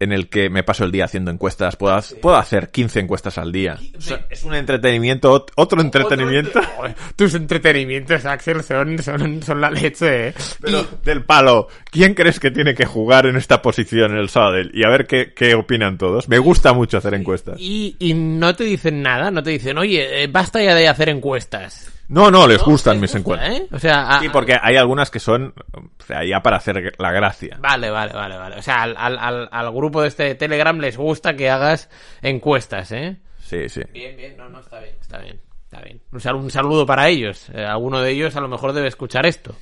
En 0.00 0.12
el 0.12 0.28
que 0.28 0.50
me 0.50 0.64
paso 0.64 0.84
el 0.84 0.90
día 0.90 1.04
haciendo 1.04 1.30
encuestas. 1.30 1.76
Puedo, 1.76 1.94
ha- 1.94 2.02
puedo 2.20 2.36
hacer 2.36 2.70
15 2.70 2.98
encuestas 3.00 3.38
al 3.38 3.52
día. 3.52 3.78
O 3.96 4.00
sea, 4.00 4.26
es 4.28 4.42
un 4.42 4.54
entretenimiento, 4.54 5.32
ot- 5.46 5.52
otro 5.54 5.80
entretenimiento. 5.80 6.60
Tus 7.16 7.34
entretenimientos, 7.34 8.24
Axel, 8.26 8.62
son, 8.64 8.98
son, 9.00 9.40
son 9.42 9.60
la 9.60 9.70
leche, 9.70 10.28
¿eh? 10.28 10.34
Pero 10.60 10.84
del 11.04 11.22
palo, 11.24 11.68
¿quién 11.90 12.14
crees 12.14 12.40
que 12.40 12.50
tiene 12.50 12.74
que 12.74 12.86
jugar 12.86 13.26
en 13.26 13.36
esta 13.36 13.62
posición 13.62 14.10
en 14.12 14.18
el 14.18 14.28
Sabadell? 14.28 14.72
Y 14.74 14.84
a 14.84 14.88
ver 14.90 15.06
qué, 15.06 15.32
qué 15.32 15.54
opinan 15.54 15.96
todos. 15.96 16.28
Me 16.28 16.38
gusta 16.38 16.72
mucho 16.72 16.98
hacer 16.98 17.14
encuestas. 17.14 17.56
Y, 17.60 17.94
y 18.00 18.14
no 18.14 18.54
te 18.56 18.64
dicen 18.64 19.00
nada, 19.00 19.30
no 19.30 19.42
te 19.44 19.50
dicen, 19.50 19.78
oye, 19.78 20.24
eh, 20.24 20.26
basta 20.26 20.60
ya 20.62 20.74
de 20.74 20.88
hacer 20.88 21.08
encuestas. 21.08 21.90
No, 22.08 22.30
no, 22.30 22.46
les 22.46 22.62
gustan 22.62 23.00
¿Les 23.00 23.14
mis 23.14 23.24
gusta, 23.24 23.46
encuestas. 23.46 23.60
¿eh? 23.60 23.68
O 23.74 23.78
sea, 23.78 24.08
a- 24.16 24.20
Sí, 24.20 24.28
porque 24.28 24.56
hay 24.60 24.76
algunas 24.76 25.10
que 25.10 25.20
son, 25.20 25.54
o 25.72 26.02
sea, 26.06 26.24
ya 26.24 26.40
para 26.42 26.58
hacer 26.58 26.92
la 26.98 27.12
gracia. 27.12 27.56
Vale, 27.60 27.90
vale, 27.90 28.12
vale, 28.12 28.36
vale. 28.36 28.56
O 28.58 28.62
sea, 28.62 28.82
al, 28.82 28.94
al, 28.96 29.18
al, 29.18 29.48
al 29.50 29.70
grupo 29.72 30.02
de 30.02 30.08
este 30.08 30.34
Telegram 30.34 30.78
les 30.78 30.96
gusta 30.96 31.34
que 31.34 31.48
hagas 31.50 31.88
encuestas, 32.22 32.92
¿eh? 32.92 33.16
Sí, 33.40 33.68
sí. 33.68 33.82
Bien, 33.92 34.16
bien, 34.16 34.36
no, 34.36 34.48
no, 34.48 34.60
está 34.60 34.80
bien, 34.80 34.94
está 35.00 35.18
bien, 35.18 35.40
está 35.64 35.80
bien. 35.80 36.00
Un, 36.12 36.20
sal- 36.20 36.36
un 36.36 36.50
saludo 36.50 36.84
para 36.86 37.08
ellos. 37.08 37.48
Eh, 37.54 37.64
alguno 37.64 38.00
de 38.00 38.10
ellos 38.10 38.36
a 38.36 38.40
lo 38.40 38.48
mejor 38.48 38.72
debe 38.74 38.88
escuchar 38.88 39.24
esto. 39.26 39.54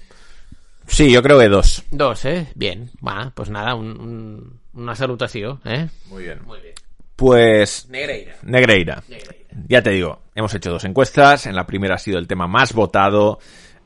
Sí, 0.89 1.13
yo 1.13 1.23
creo 1.23 1.39
que 1.39 1.49
dos. 1.49 1.85
Dos, 1.93 2.25
¿eh? 2.25 2.49
Bien, 2.57 2.91
va, 3.07 3.31
pues 3.35 3.51
nada, 3.51 3.75
un, 3.77 4.01
un- 4.01 4.61
una 4.75 4.95
salutación, 4.97 5.61
¿eh? 5.65 5.89
Muy 6.07 6.25
bien. 6.25 6.41
Muy 6.45 6.61
bien. 6.61 6.75
Pues, 7.15 7.89
Negreira. 7.89 8.35
Negreira. 8.43 9.03
Ya 9.69 9.83
te 9.83 9.91
digo, 9.91 10.22
hemos 10.35 10.55
hecho 10.55 10.71
dos 10.71 10.85
encuestas. 10.85 11.47
En 11.47 11.57
la 11.57 11.66
primera 11.66 11.97
ha 11.97 11.99
sido 11.99 12.18
el 12.18 12.27
tema 12.27 12.47
más 12.47 12.73
votado. 12.73 13.38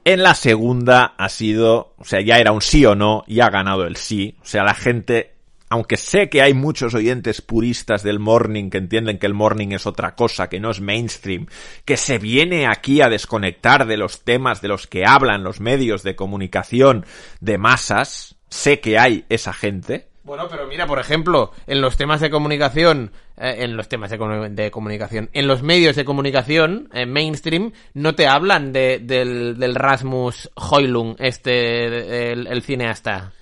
En 0.05 0.23
la 0.23 0.35
segunda 0.35 1.15
ha 1.19 1.29
sido, 1.29 1.95
o 1.99 2.05
sea, 2.05 2.21
ya 2.21 2.39
era 2.39 2.53
un 2.53 2.63
sí 2.63 2.85
o 2.87 2.95
no 2.95 3.25
y 3.27 3.41
ha 3.41 3.51
ganado 3.51 3.87
el 3.87 3.97
sí. 3.97 4.37
O 4.41 4.47
sea, 4.47 4.63
la 4.63 4.75
gente, 4.75 5.35
aunque 5.69 5.97
sé 5.97 6.29
que 6.29 6.43
hay 6.43 6.55
muchos 6.55 6.95
oyentes 6.95 7.43
puristas 7.43 8.05
del 8.05 8.21
morning 8.21 8.71
que 8.71 8.79
entienden 8.79 9.19
que 9.19 9.27
el 9.27 9.35
morning 9.35 9.73
es 9.73 9.85
otra 9.85 10.15
cosa, 10.15 10.49
que 10.49 10.61
no 10.61 10.71
es 10.71 10.81
mainstream, 10.81 11.47
que 11.85 11.97
se 11.97 12.19
viene 12.19 12.69
aquí 12.69 13.01
a 13.01 13.09
desconectar 13.09 13.87
de 13.87 13.97
los 13.97 14.23
temas 14.23 14.63
de 14.63 14.69
los 14.69 14.87
que 14.87 15.05
hablan 15.05 15.43
los 15.43 15.61
medios 15.61 16.05
de 16.05 16.15
comunicación 16.15 17.05
de 17.41 17.59
masas, 17.59 18.37
sé 18.49 18.79
que 18.79 18.99
hay 18.99 19.25
esa 19.29 19.53
gente. 19.53 20.07
Bueno, 20.27 20.49
pero 20.51 20.67
mira, 20.67 20.87
por 20.89 20.99
ejemplo, 20.99 21.53
en 21.69 21.81
los 21.81 21.97
temas 21.97 22.21
de 22.21 22.31
comunicación, 22.31 23.13
eh, 23.37 23.59
en 23.61 23.77
los 23.77 23.89
temas 23.89 24.11
de, 24.11 24.19
comu- 24.19 24.51
de 24.51 24.73
comunicación, 24.73 25.31
en 25.33 25.47
los 25.47 25.63
medios 25.63 25.95
de 25.95 26.05
comunicación, 26.05 26.89
en 26.93 27.13
mainstream, 27.13 27.71
no 27.95 28.17
te 28.17 28.27
hablan 28.27 28.73
de, 28.73 28.99
del, 28.99 29.57
del 29.57 29.77
Rasmus 29.77 30.51
Hoylund, 30.57 31.15
este, 31.21 32.33
el, 32.33 32.49
el 32.49 32.63
cineasta. 32.63 33.33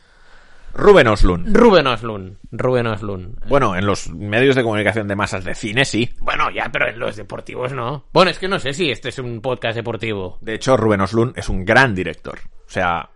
Rubén 0.74 1.06
Oslund. 1.06 1.56
Rubén 1.56 1.86
Oslund. 1.86 2.36
Rubén 2.52 2.86
Oslund. 2.88 3.38
Bueno, 3.48 3.76
en 3.76 3.86
los 3.86 4.10
medios 4.10 4.54
de 4.56 4.62
comunicación 4.64 5.08
de 5.08 5.16
masas 5.16 5.44
de 5.44 5.54
cine 5.54 5.84
sí. 5.84 6.10
Bueno, 6.20 6.50
ya, 6.50 6.68
pero 6.72 6.88
en 6.88 6.98
los 6.98 7.16
deportivos 7.16 7.72
no. 7.72 8.04
Bueno, 8.12 8.30
es 8.30 8.38
que 8.38 8.48
no 8.48 8.58
sé 8.58 8.74
si 8.74 8.90
este 8.90 9.08
es 9.08 9.18
un 9.18 9.40
podcast 9.40 9.76
deportivo. 9.76 10.36
De 10.40 10.54
hecho, 10.54 10.76
Rubén 10.76 11.00
Oslund 11.00 11.38
es 11.38 11.48
un 11.48 11.64
gran 11.64 11.94
director. 11.94 12.40
O 12.66 12.70
sea, 12.70 13.08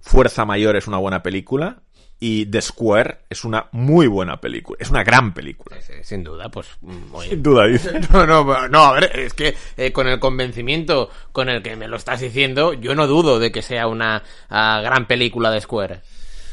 Fuerza 0.00 0.44
Mayor 0.44 0.76
es 0.76 0.86
una 0.86 0.98
buena 0.98 1.22
película 1.22 1.78
y 2.18 2.46
The 2.46 2.62
Square 2.62 3.18
es 3.28 3.44
una 3.44 3.66
muy 3.72 4.06
buena 4.06 4.40
película. 4.40 4.78
Es 4.80 4.90
una 4.90 5.04
gran 5.04 5.34
película. 5.34 5.76
Sin 6.02 6.24
duda, 6.24 6.48
pues. 6.48 6.66
mm, 6.80 7.14
oye. 7.14 7.30
Sin 7.30 7.42
duda, 7.42 7.66
dice. 7.68 8.00
No, 8.12 8.26
no, 8.26 8.68
no, 8.68 8.84
a 8.84 8.92
ver, 8.94 9.18
es 9.18 9.34
que 9.34 9.54
eh, 9.76 9.92
con 9.92 10.08
el 10.08 10.18
convencimiento 10.18 11.10
con 11.32 11.48
el 11.48 11.62
que 11.62 11.76
me 11.76 11.88
lo 11.88 11.96
estás 11.96 12.20
diciendo, 12.20 12.72
yo 12.72 12.94
no 12.94 13.06
dudo 13.06 13.38
de 13.38 13.52
que 13.52 13.62
sea 13.62 13.86
una 13.86 14.22
ah, 14.48 14.80
gran 14.82 15.06
película 15.06 15.50
de 15.50 15.60
Square. 15.60 16.00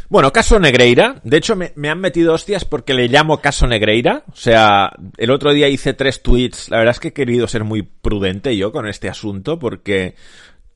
Bueno, 0.09 0.31
caso 0.33 0.59
Negreira. 0.59 1.21
De 1.23 1.37
hecho, 1.37 1.55
me, 1.55 1.71
me 1.75 1.89
han 1.89 1.99
metido 1.99 2.33
hostias 2.33 2.65
porque 2.65 2.93
le 2.93 3.07
llamo 3.07 3.41
caso 3.41 3.65
Negreira. 3.65 4.23
O 4.31 4.35
sea, 4.35 4.91
el 5.17 5.31
otro 5.31 5.53
día 5.53 5.69
hice 5.69 5.93
tres 5.93 6.21
tweets. 6.21 6.69
La 6.69 6.77
verdad 6.77 6.91
es 6.91 6.99
que 6.99 7.07
he 7.07 7.13
querido 7.13 7.47
ser 7.47 7.63
muy 7.63 7.83
prudente 7.83 8.55
yo 8.57 8.71
con 8.71 8.87
este 8.87 9.09
asunto 9.09 9.57
porque 9.57 10.15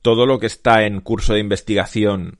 todo 0.02 0.24
lo 0.26 0.38
que 0.38 0.46
está 0.46 0.84
en 0.84 1.02
curso 1.02 1.34
de 1.34 1.40
investigación 1.40 2.38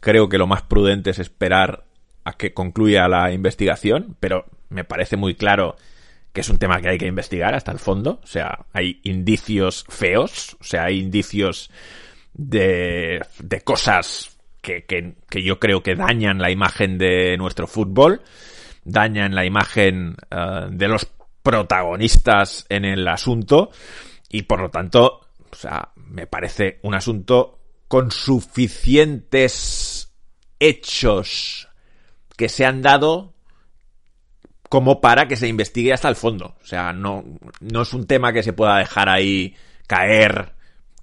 creo 0.00 0.28
que 0.28 0.38
lo 0.38 0.46
más 0.46 0.62
prudente 0.62 1.10
es 1.10 1.18
esperar 1.18 1.85
a 2.26 2.32
que 2.32 2.52
concluya 2.52 3.08
la 3.08 3.32
investigación, 3.32 4.16
pero 4.18 4.46
me 4.68 4.82
parece 4.82 5.16
muy 5.16 5.36
claro 5.36 5.76
que 6.32 6.40
es 6.40 6.50
un 6.50 6.58
tema 6.58 6.80
que 6.80 6.88
hay 6.88 6.98
que 6.98 7.06
investigar 7.06 7.54
hasta 7.54 7.70
el 7.70 7.78
fondo. 7.78 8.18
O 8.22 8.26
sea, 8.26 8.66
hay 8.72 9.00
indicios 9.04 9.84
feos, 9.88 10.56
o 10.60 10.64
sea, 10.64 10.86
hay 10.86 10.98
indicios 10.98 11.70
de, 12.34 13.24
de 13.38 13.60
cosas 13.60 14.36
que, 14.60 14.84
que, 14.86 15.14
que 15.30 15.44
yo 15.44 15.60
creo 15.60 15.84
que 15.84 15.94
dañan 15.94 16.38
la 16.38 16.50
imagen 16.50 16.98
de 16.98 17.36
nuestro 17.36 17.68
fútbol, 17.68 18.22
dañan 18.84 19.36
la 19.36 19.46
imagen 19.46 20.16
eh, 20.28 20.66
de 20.68 20.88
los 20.88 21.06
protagonistas 21.44 22.66
en 22.68 22.84
el 22.84 23.06
asunto 23.06 23.70
y 24.28 24.42
por 24.42 24.60
lo 24.60 24.70
tanto, 24.70 25.20
o 25.52 25.54
sea, 25.54 25.92
me 25.94 26.26
parece 26.26 26.80
un 26.82 26.96
asunto 26.96 27.60
con 27.86 28.10
suficientes 28.10 30.12
hechos 30.58 31.65
que 32.36 32.48
se 32.48 32.64
han 32.64 32.82
dado 32.82 33.32
como 34.68 35.00
para 35.00 35.28
que 35.28 35.36
se 35.36 35.48
investigue 35.48 35.92
hasta 35.92 36.08
el 36.08 36.16
fondo. 36.16 36.56
O 36.62 36.66
sea, 36.66 36.92
no, 36.92 37.24
no 37.60 37.82
es 37.82 37.92
un 37.94 38.06
tema 38.06 38.32
que 38.32 38.42
se 38.42 38.52
pueda 38.52 38.78
dejar 38.78 39.08
ahí 39.08 39.54
caer. 39.86 40.52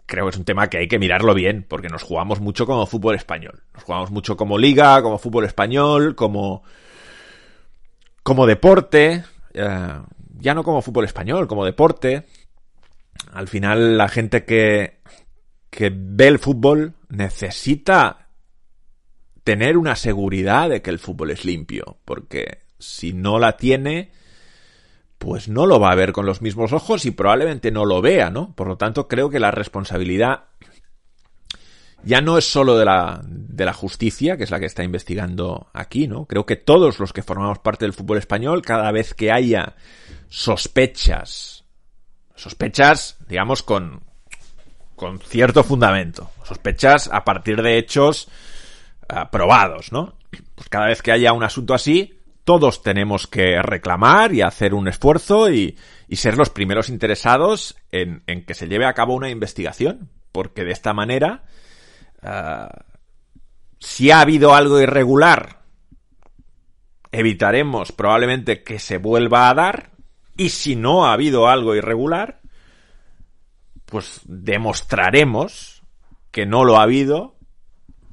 Creo 0.06 0.26
que 0.26 0.32
es 0.32 0.38
un 0.38 0.46
tema 0.46 0.69
que 0.69 0.78
hay 0.78 0.88
que 0.88 1.00
mirarlo 1.00 1.34
bien, 1.34 1.65
porque 1.67 1.88
nos 1.88 2.04
jugamos 2.04 2.39
mucho 2.39 2.65
como 2.65 2.86
fútbol 2.86 3.15
español. 3.15 3.63
Nos 3.74 3.84
jugamos 3.84 4.12
mucho 4.12 4.36
como 4.36 4.58
liga, 4.58 5.02
como 5.02 5.17
fútbol 5.17 5.46
español, 5.46 6.15
como, 6.15 6.63
como 8.22 8.46
deporte. 8.46 9.24
eh, 9.54 10.02
ya 10.39 10.54
no 10.54 10.63
como 10.63 10.82
fútbol 10.82 11.06
español, 11.06 11.48
como 11.48 11.63
deporte. 11.63 12.26
Al 13.32 13.48
final, 13.48 13.98
la 13.98 14.10
gente 14.10 14.43
que, 14.43 15.00
que 15.69 15.89
ve 15.93 16.28
el 16.28 16.39
fútbol 16.39 16.96
necesita 17.10 18.22
tener 19.43 19.77
una 19.77 19.95
seguridad 19.95 20.69
de 20.69 20.82
que 20.82 20.89
el 20.89 20.99
fútbol 20.99 21.32
es 21.32 21.45
limpio, 21.45 21.97
porque 22.06 22.63
si 22.79 23.13
no 23.13 23.39
la 23.39 23.58
tiene, 23.58 24.12
pues 25.17 25.47
no 25.47 25.65
lo 25.65 25.79
va 25.79 25.91
a 25.91 25.95
ver 25.95 26.12
con 26.12 26.25
los 26.25 26.41
mismos 26.41 26.73
ojos 26.73 27.06
y 27.06 27.12
probablemente 27.12 27.71
no 27.71 27.86
lo 27.86 28.01
vea, 28.01 28.29
¿no? 28.29 28.53
Por 28.56 28.67
lo 28.67 28.77
tanto, 28.77 29.08
creo 29.08 29.29
que 29.29 29.39
la 29.39 29.51
responsabilidad 29.51 30.45
ya 32.03 32.21
no 32.21 32.38
es 32.38 32.45
solo 32.45 32.77
de 32.77 32.86
la, 32.86 33.21
de 33.25 33.65
la 33.65 33.73
justicia, 33.73 34.36
que 34.36 34.43
es 34.43 34.51
la 34.51 34.60
que 34.60 34.65
está 34.65 34.84
investigando 34.84 35.67
aquí, 35.73 36.08
¿no? 36.08 36.25
Creo 36.25 36.45
que 36.45 36.58
todos 36.58 36.99
los 36.99 37.13
que 37.13 37.23
formamos 37.23 37.60
parte 37.60 37.86
del 37.86 37.93
fútbol 37.93 38.17
español, 38.17 38.62
cada 38.62 38.91
vez 38.91 39.13
que 39.13 39.32
haya 39.32 39.75
sospechas, 40.29 41.63
sospechas, 42.36 43.17
digamos, 43.27 43.63
con, 43.63 44.03
con 44.95 45.19
cierto 45.19 45.63
fundamento, 45.63 46.29
sospechas 46.43 47.10
a 47.12 47.23
partir 47.23 47.62
de 47.62 47.77
hechos 47.77 48.27
probados, 49.32 49.91
¿no? 49.91 50.17
Pues 50.56 50.69
cada 50.69 50.88
vez 50.88 51.02
que 51.02 51.12
haya 51.12 51.34
un 51.34 51.43
asunto 51.43 51.73
así, 51.73 52.19
todos 52.43 52.84
tenemos 52.84 53.28
que 53.28 53.62
reclamar 53.62 54.34
y 54.34 54.41
hacer 54.41 54.73
un 54.73 54.88
esfuerzo 54.88 55.52
y, 55.52 55.78
ser 56.12 56.38
los 56.38 56.52
primeros 56.52 56.89
interesados 56.89 57.76
en, 57.91 58.21
que 58.45 58.54
se 58.54 58.67
lleve 58.67 58.86
a 58.86 58.93
cabo 58.93 59.15
una 59.15 59.30
investigación, 59.30 60.12
porque 60.32 60.63
de 60.63 60.71
esta 60.71 60.93
manera, 60.93 61.43
uh, 62.21 62.67
si 63.80 64.12
ha 64.12 64.21
habido 64.21 64.54
algo 64.54 64.80
irregular, 64.80 65.63
evitaremos 67.12 67.91
probablemente 67.91 68.62
que 68.63 68.78
se 68.78 68.97
vuelva 68.97 69.49
a 69.49 69.54
dar, 69.56 69.91
y 70.38 70.49
si 70.49 70.76
no 70.76 71.06
ha 71.06 71.13
habido 71.13 71.47
algo 71.47 71.76
irregular, 71.76 72.41
pues 73.86 74.21
demostraremos 74.26 75.84
que 76.32 76.45
no 76.45 76.63
lo 76.63 76.78
ha 76.78 76.84
habido, 76.84 77.33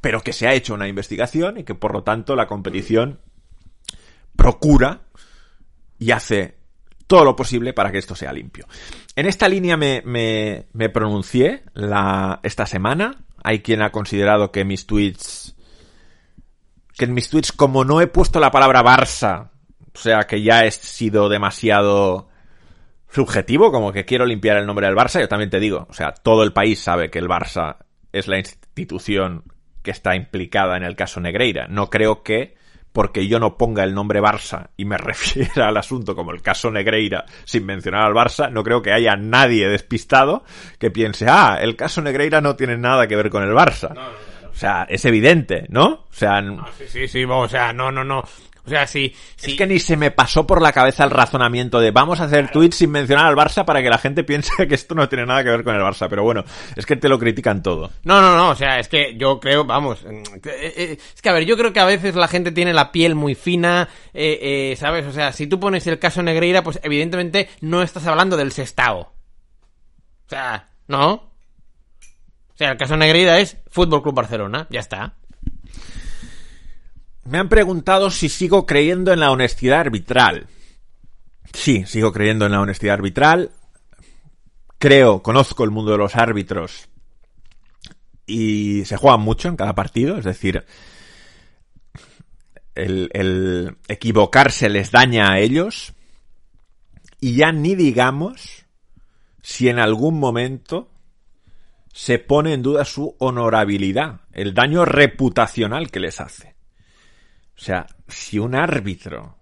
pero 0.00 0.22
que 0.22 0.32
se 0.32 0.46
ha 0.46 0.54
hecho 0.54 0.74
una 0.74 0.88
investigación 0.88 1.58
y 1.58 1.64
que 1.64 1.74
por 1.74 1.92
lo 1.92 2.02
tanto 2.02 2.36
la 2.36 2.46
competición 2.46 3.20
procura 4.36 5.02
y 5.98 6.12
hace 6.12 6.56
todo 7.06 7.24
lo 7.24 7.36
posible 7.36 7.72
para 7.72 7.90
que 7.90 7.98
esto 7.98 8.14
sea 8.14 8.32
limpio. 8.32 8.66
En 9.16 9.26
esta 9.26 9.48
línea 9.48 9.76
me, 9.76 10.90
pronuncié 10.92 11.64
esta 12.42 12.66
semana. 12.66 13.24
Hay 13.42 13.60
quien 13.60 13.82
ha 13.82 13.90
considerado 13.90 14.52
que 14.52 14.64
mis 14.64 14.86
tweets. 14.86 15.56
Que 16.96 17.06
en 17.06 17.14
mis 17.14 17.28
tweets, 17.28 17.52
como 17.52 17.84
no 17.84 18.00
he 18.00 18.06
puesto 18.06 18.38
la 18.38 18.50
palabra 18.50 18.82
Barça, 18.82 19.50
o 19.92 19.98
sea 19.98 20.20
que 20.20 20.42
ya 20.42 20.64
he 20.64 20.70
sido 20.70 21.28
demasiado 21.28 22.28
subjetivo, 23.10 23.72
como 23.72 23.92
que 23.92 24.04
quiero 24.04 24.24
limpiar 24.24 24.56
el 24.58 24.66
nombre 24.66 24.86
del 24.86 24.96
Barça, 24.96 25.20
yo 25.20 25.28
también 25.28 25.50
te 25.50 25.58
digo, 25.58 25.86
o 25.90 25.92
sea, 25.92 26.12
todo 26.12 26.44
el 26.44 26.52
país 26.52 26.80
sabe 26.80 27.10
que 27.10 27.18
el 27.18 27.28
Barça 27.28 27.78
es 28.12 28.28
la 28.28 28.38
institución 28.38 29.42
que 29.82 29.90
está 29.90 30.14
implicada 30.14 30.76
en 30.76 30.82
el 30.82 30.96
caso 30.96 31.20
Negreira. 31.20 31.66
No 31.68 31.90
creo 31.90 32.22
que 32.22 32.58
porque 32.92 33.28
yo 33.28 33.38
no 33.38 33.56
ponga 33.56 33.84
el 33.84 33.94
nombre 33.94 34.20
Barça 34.20 34.68
y 34.76 34.84
me 34.84 34.98
refiera 34.98 35.68
al 35.68 35.76
asunto 35.76 36.14
como 36.14 36.32
el 36.32 36.42
caso 36.42 36.70
Negreira 36.70 37.24
sin 37.44 37.64
mencionar 37.66 38.02
al 38.02 38.14
Barça, 38.14 38.50
no 38.50 38.62
creo 38.62 38.82
que 38.82 38.92
haya 38.92 39.16
nadie 39.16 39.68
despistado 39.68 40.44
que 40.78 40.90
piense, 40.90 41.26
ah, 41.28 41.58
el 41.60 41.76
caso 41.76 42.02
Negreira 42.02 42.40
no 42.40 42.56
tiene 42.56 42.76
nada 42.76 43.06
que 43.06 43.16
ver 43.16 43.30
con 43.30 43.42
el 43.42 43.50
Barça. 43.50 43.94
No, 43.94 44.02
no, 44.02 44.10
no. 44.10 44.50
O 44.50 44.54
sea, 44.54 44.84
es 44.88 45.04
evidente, 45.04 45.66
¿no? 45.68 45.86
O 45.86 46.12
sea, 46.12 46.40
No, 46.42 46.66
sí, 46.76 46.84
sí, 46.86 47.08
sí, 47.08 47.24
o 47.24 47.48
sea, 47.48 47.72
no, 47.72 47.90
no, 47.90 48.04
no. 48.04 48.24
O 48.66 48.68
sea, 48.68 48.86
sí, 48.86 49.14
sí. 49.36 49.52
es 49.52 49.56
que 49.56 49.66
ni 49.66 49.78
se 49.78 49.96
me 49.96 50.10
pasó 50.10 50.46
por 50.46 50.60
la 50.60 50.72
cabeza 50.72 51.04
el 51.04 51.10
razonamiento 51.10 51.80
de 51.80 51.90
vamos 51.90 52.20
a 52.20 52.24
hacer 52.24 52.50
tweets 52.50 52.76
sin 52.76 52.90
mencionar 52.90 53.26
al 53.26 53.36
Barça 53.36 53.64
para 53.64 53.82
que 53.82 53.90
la 53.90 53.98
gente 53.98 54.24
piense 54.24 54.50
que 54.68 54.74
esto 54.74 54.94
no 54.94 55.08
tiene 55.08 55.26
nada 55.26 55.42
que 55.42 55.50
ver 55.50 55.64
con 55.64 55.74
el 55.74 55.82
Barça. 55.82 56.08
Pero 56.08 56.22
bueno, 56.22 56.44
es 56.76 56.86
que 56.86 56.96
te 56.96 57.08
lo 57.08 57.18
critican 57.18 57.62
todo. 57.62 57.90
No, 58.04 58.20
no, 58.20 58.36
no, 58.36 58.50
o 58.50 58.54
sea, 58.54 58.78
es 58.78 58.88
que 58.88 59.16
yo 59.16 59.40
creo, 59.40 59.64
vamos, 59.64 60.04
eh, 60.04 60.22
eh, 60.44 60.98
es 61.14 61.22
que 61.22 61.28
a 61.28 61.32
ver, 61.32 61.44
yo 61.44 61.56
creo 61.56 61.72
que 61.72 61.80
a 61.80 61.84
veces 61.84 62.14
la 62.14 62.28
gente 62.28 62.52
tiene 62.52 62.72
la 62.72 62.92
piel 62.92 63.14
muy 63.14 63.34
fina, 63.34 63.88
eh, 64.12 64.38
eh, 64.72 64.76
¿sabes? 64.76 65.06
O 65.06 65.12
sea, 65.12 65.32
si 65.32 65.46
tú 65.46 65.58
pones 65.58 65.86
el 65.86 65.98
caso 65.98 66.22
Negreira, 66.22 66.62
pues 66.62 66.80
evidentemente 66.82 67.48
no 67.60 67.82
estás 67.82 68.06
hablando 68.06 68.36
del 68.36 68.52
Sestao. 68.52 69.00
O 69.00 70.28
sea, 70.28 70.68
¿no? 70.86 71.12
O 71.12 72.56
sea, 72.56 72.72
el 72.72 72.78
caso 72.78 72.96
Negreira 72.96 73.38
es 73.38 73.56
Fútbol 73.70 74.02
Club 74.02 74.14
Barcelona, 74.14 74.66
ya 74.70 74.80
está. 74.80 75.14
Me 77.30 77.38
han 77.38 77.48
preguntado 77.48 78.10
si 78.10 78.28
sigo 78.28 78.66
creyendo 78.66 79.12
en 79.12 79.20
la 79.20 79.30
honestidad 79.30 79.78
arbitral. 79.78 80.48
Sí, 81.52 81.86
sigo 81.86 82.12
creyendo 82.12 82.44
en 82.46 82.50
la 82.50 82.60
honestidad 82.60 82.94
arbitral. 82.94 83.52
Creo, 84.80 85.22
conozco 85.22 85.62
el 85.62 85.70
mundo 85.70 85.92
de 85.92 85.98
los 85.98 86.16
árbitros 86.16 86.88
y 88.26 88.84
se 88.84 88.96
juegan 88.96 89.20
mucho 89.20 89.46
en 89.46 89.54
cada 89.54 89.76
partido, 89.76 90.18
es 90.18 90.24
decir, 90.24 90.64
el, 92.74 93.10
el, 93.12 93.76
equivocarse 93.86 94.68
les 94.68 94.90
daña 94.90 95.30
a 95.30 95.38
ellos 95.38 95.92
y 97.20 97.36
ya 97.36 97.52
ni 97.52 97.76
digamos 97.76 98.66
si 99.40 99.68
en 99.68 99.78
algún 99.78 100.18
momento 100.18 100.90
se 101.92 102.18
pone 102.18 102.54
en 102.54 102.62
duda 102.62 102.84
su 102.84 103.14
honorabilidad, 103.20 104.22
el 104.32 104.52
daño 104.52 104.84
reputacional 104.84 105.92
que 105.92 106.00
les 106.00 106.20
hace. 106.20 106.59
O 107.60 107.62
sea, 107.62 107.86
si 108.08 108.38
un 108.38 108.54
árbitro 108.54 109.36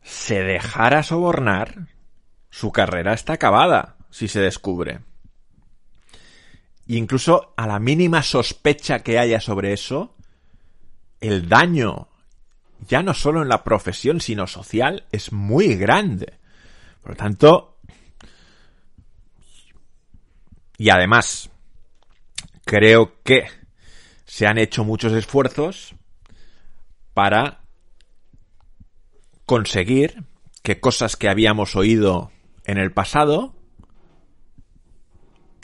se 0.00 0.44
dejara 0.44 1.02
sobornar, 1.02 1.88
su 2.50 2.70
carrera 2.70 3.14
está 3.14 3.32
acabada 3.32 3.96
si 4.10 4.28
se 4.28 4.40
descubre. 4.40 5.00
incluso 6.86 7.52
a 7.56 7.66
la 7.66 7.80
mínima 7.80 8.22
sospecha 8.22 9.00
que 9.00 9.18
haya 9.18 9.40
sobre 9.40 9.72
eso, 9.72 10.14
el 11.20 11.48
daño, 11.48 12.10
ya 12.86 13.02
no 13.02 13.12
solo 13.12 13.42
en 13.42 13.48
la 13.48 13.64
profesión, 13.64 14.20
sino 14.20 14.46
social, 14.46 15.04
es 15.10 15.32
muy 15.32 15.74
grande. 15.74 16.38
Por 17.02 17.10
lo 17.10 17.16
tanto, 17.16 17.80
y 20.78 20.90
además, 20.90 21.50
creo 22.64 23.20
que 23.24 23.48
se 24.24 24.46
han 24.46 24.58
hecho 24.58 24.84
muchos 24.84 25.12
esfuerzos 25.12 25.96
para 27.16 27.62
conseguir 29.46 30.24
que 30.62 30.80
cosas 30.80 31.16
que 31.16 31.30
habíamos 31.30 31.74
oído 31.74 32.30
en 32.66 32.76
el 32.76 32.92
pasado 32.92 33.54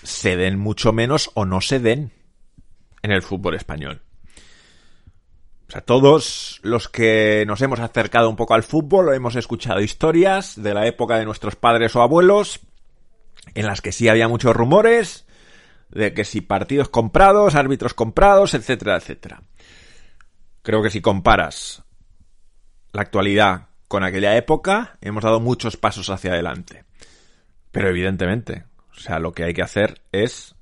se 0.02 0.34
den 0.38 0.58
mucho 0.58 0.94
menos 0.94 1.30
o 1.34 1.44
no 1.44 1.60
se 1.60 1.78
den 1.78 2.10
en 3.02 3.12
el 3.12 3.20
fútbol 3.20 3.54
español. 3.54 4.00
O 5.68 5.72
sea, 5.72 5.82
todos 5.82 6.58
los 6.62 6.88
que 6.88 7.44
nos 7.46 7.60
hemos 7.60 7.80
acercado 7.80 8.30
un 8.30 8.36
poco 8.36 8.54
al 8.54 8.62
fútbol 8.62 9.14
hemos 9.14 9.36
escuchado 9.36 9.82
historias 9.82 10.54
de 10.62 10.72
la 10.72 10.86
época 10.86 11.18
de 11.18 11.26
nuestros 11.26 11.54
padres 11.54 11.94
o 11.96 12.00
abuelos 12.00 12.60
en 13.54 13.66
las 13.66 13.82
que 13.82 13.92
sí 13.92 14.08
había 14.08 14.26
muchos 14.26 14.56
rumores 14.56 15.26
de 15.90 16.14
que 16.14 16.24
si 16.24 16.40
partidos 16.40 16.88
comprados, 16.88 17.56
árbitros 17.56 17.92
comprados, 17.92 18.54
etcétera, 18.54 18.96
etcétera. 18.96 19.42
Creo 20.62 20.82
que 20.82 20.90
si 20.90 21.00
comparas 21.00 21.82
la 22.92 23.02
actualidad 23.02 23.68
con 23.88 24.04
aquella 24.04 24.36
época, 24.36 24.96
hemos 25.00 25.24
dado 25.24 25.40
muchos 25.40 25.76
pasos 25.76 26.08
hacia 26.08 26.32
adelante. 26.32 26.84
Pero 27.72 27.88
evidentemente, 27.88 28.64
o 28.90 29.00
sea, 29.00 29.18
lo 29.18 29.32
que 29.32 29.44
hay 29.44 29.54
que 29.54 29.62
hacer 29.62 30.02
es... 30.12 30.54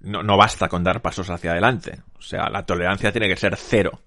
No, 0.00 0.36
basta 0.36 0.68
con 0.68 0.84
dar 0.84 1.02
pasos 1.02 1.28
hacia 1.28 1.50
adelante. 1.50 2.02
O 2.16 2.22
sea, 2.22 2.48
la 2.48 2.64
tolerancia 2.64 3.12
tiene 3.12 3.28
que 3.28 3.36
ser 3.36 3.56
cero. 3.56 4.00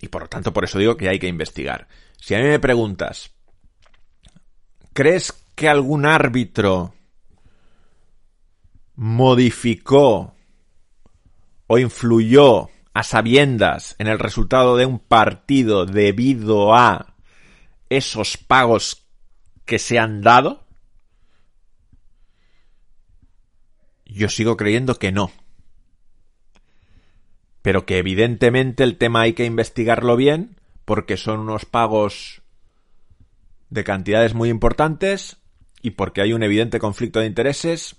Y 0.00 0.08
por 0.08 0.22
lo 0.22 0.28
tanto, 0.28 0.52
por 0.52 0.64
eso 0.64 0.78
digo 0.78 0.96
que 0.96 1.08
hay 1.08 1.18
que 1.18 1.28
investigar. 1.28 1.88
Si 2.20 2.34
a 2.34 2.38
mí 2.38 2.44
me 2.44 2.58
preguntas, 2.58 3.30
¿crees 4.92 5.32
que 5.54 5.68
algún 5.68 6.06
árbitro 6.06 6.94
modificó 8.96 10.34
o 11.68 11.78
influyó 11.78 12.68
a 12.98 13.04
sabiendas 13.04 13.94
en 14.00 14.08
el 14.08 14.18
resultado 14.18 14.76
de 14.76 14.84
un 14.84 14.98
partido 14.98 15.86
debido 15.86 16.74
a 16.74 17.14
esos 17.90 18.36
pagos 18.36 19.06
que 19.66 19.78
se 19.78 20.00
han 20.00 20.20
dado? 20.20 20.66
Yo 24.04 24.28
sigo 24.28 24.56
creyendo 24.56 24.96
que 24.96 25.12
no. 25.12 25.30
Pero 27.62 27.86
que 27.86 27.98
evidentemente 27.98 28.82
el 28.82 28.98
tema 28.98 29.20
hay 29.20 29.34
que 29.34 29.44
investigarlo 29.44 30.16
bien 30.16 30.56
porque 30.84 31.16
son 31.16 31.38
unos 31.38 31.66
pagos 31.66 32.42
de 33.70 33.84
cantidades 33.84 34.34
muy 34.34 34.48
importantes 34.48 35.36
y 35.82 35.92
porque 35.92 36.20
hay 36.20 36.32
un 36.32 36.42
evidente 36.42 36.80
conflicto 36.80 37.20
de 37.20 37.26
intereses 37.26 37.94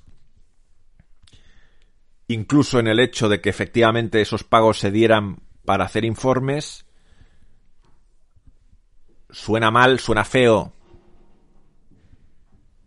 incluso 2.29 2.79
en 2.79 2.87
el 2.87 2.99
hecho 2.99 3.27
de 3.27 3.41
que 3.41 3.49
efectivamente 3.49 4.21
esos 4.21 4.43
pagos 4.43 4.79
se 4.79 4.91
dieran 4.91 5.39
para 5.65 5.83
hacer 5.83 6.05
informes, 6.05 6.85
suena 9.31 9.71
mal, 9.71 9.99
suena 9.99 10.23
feo 10.23 10.71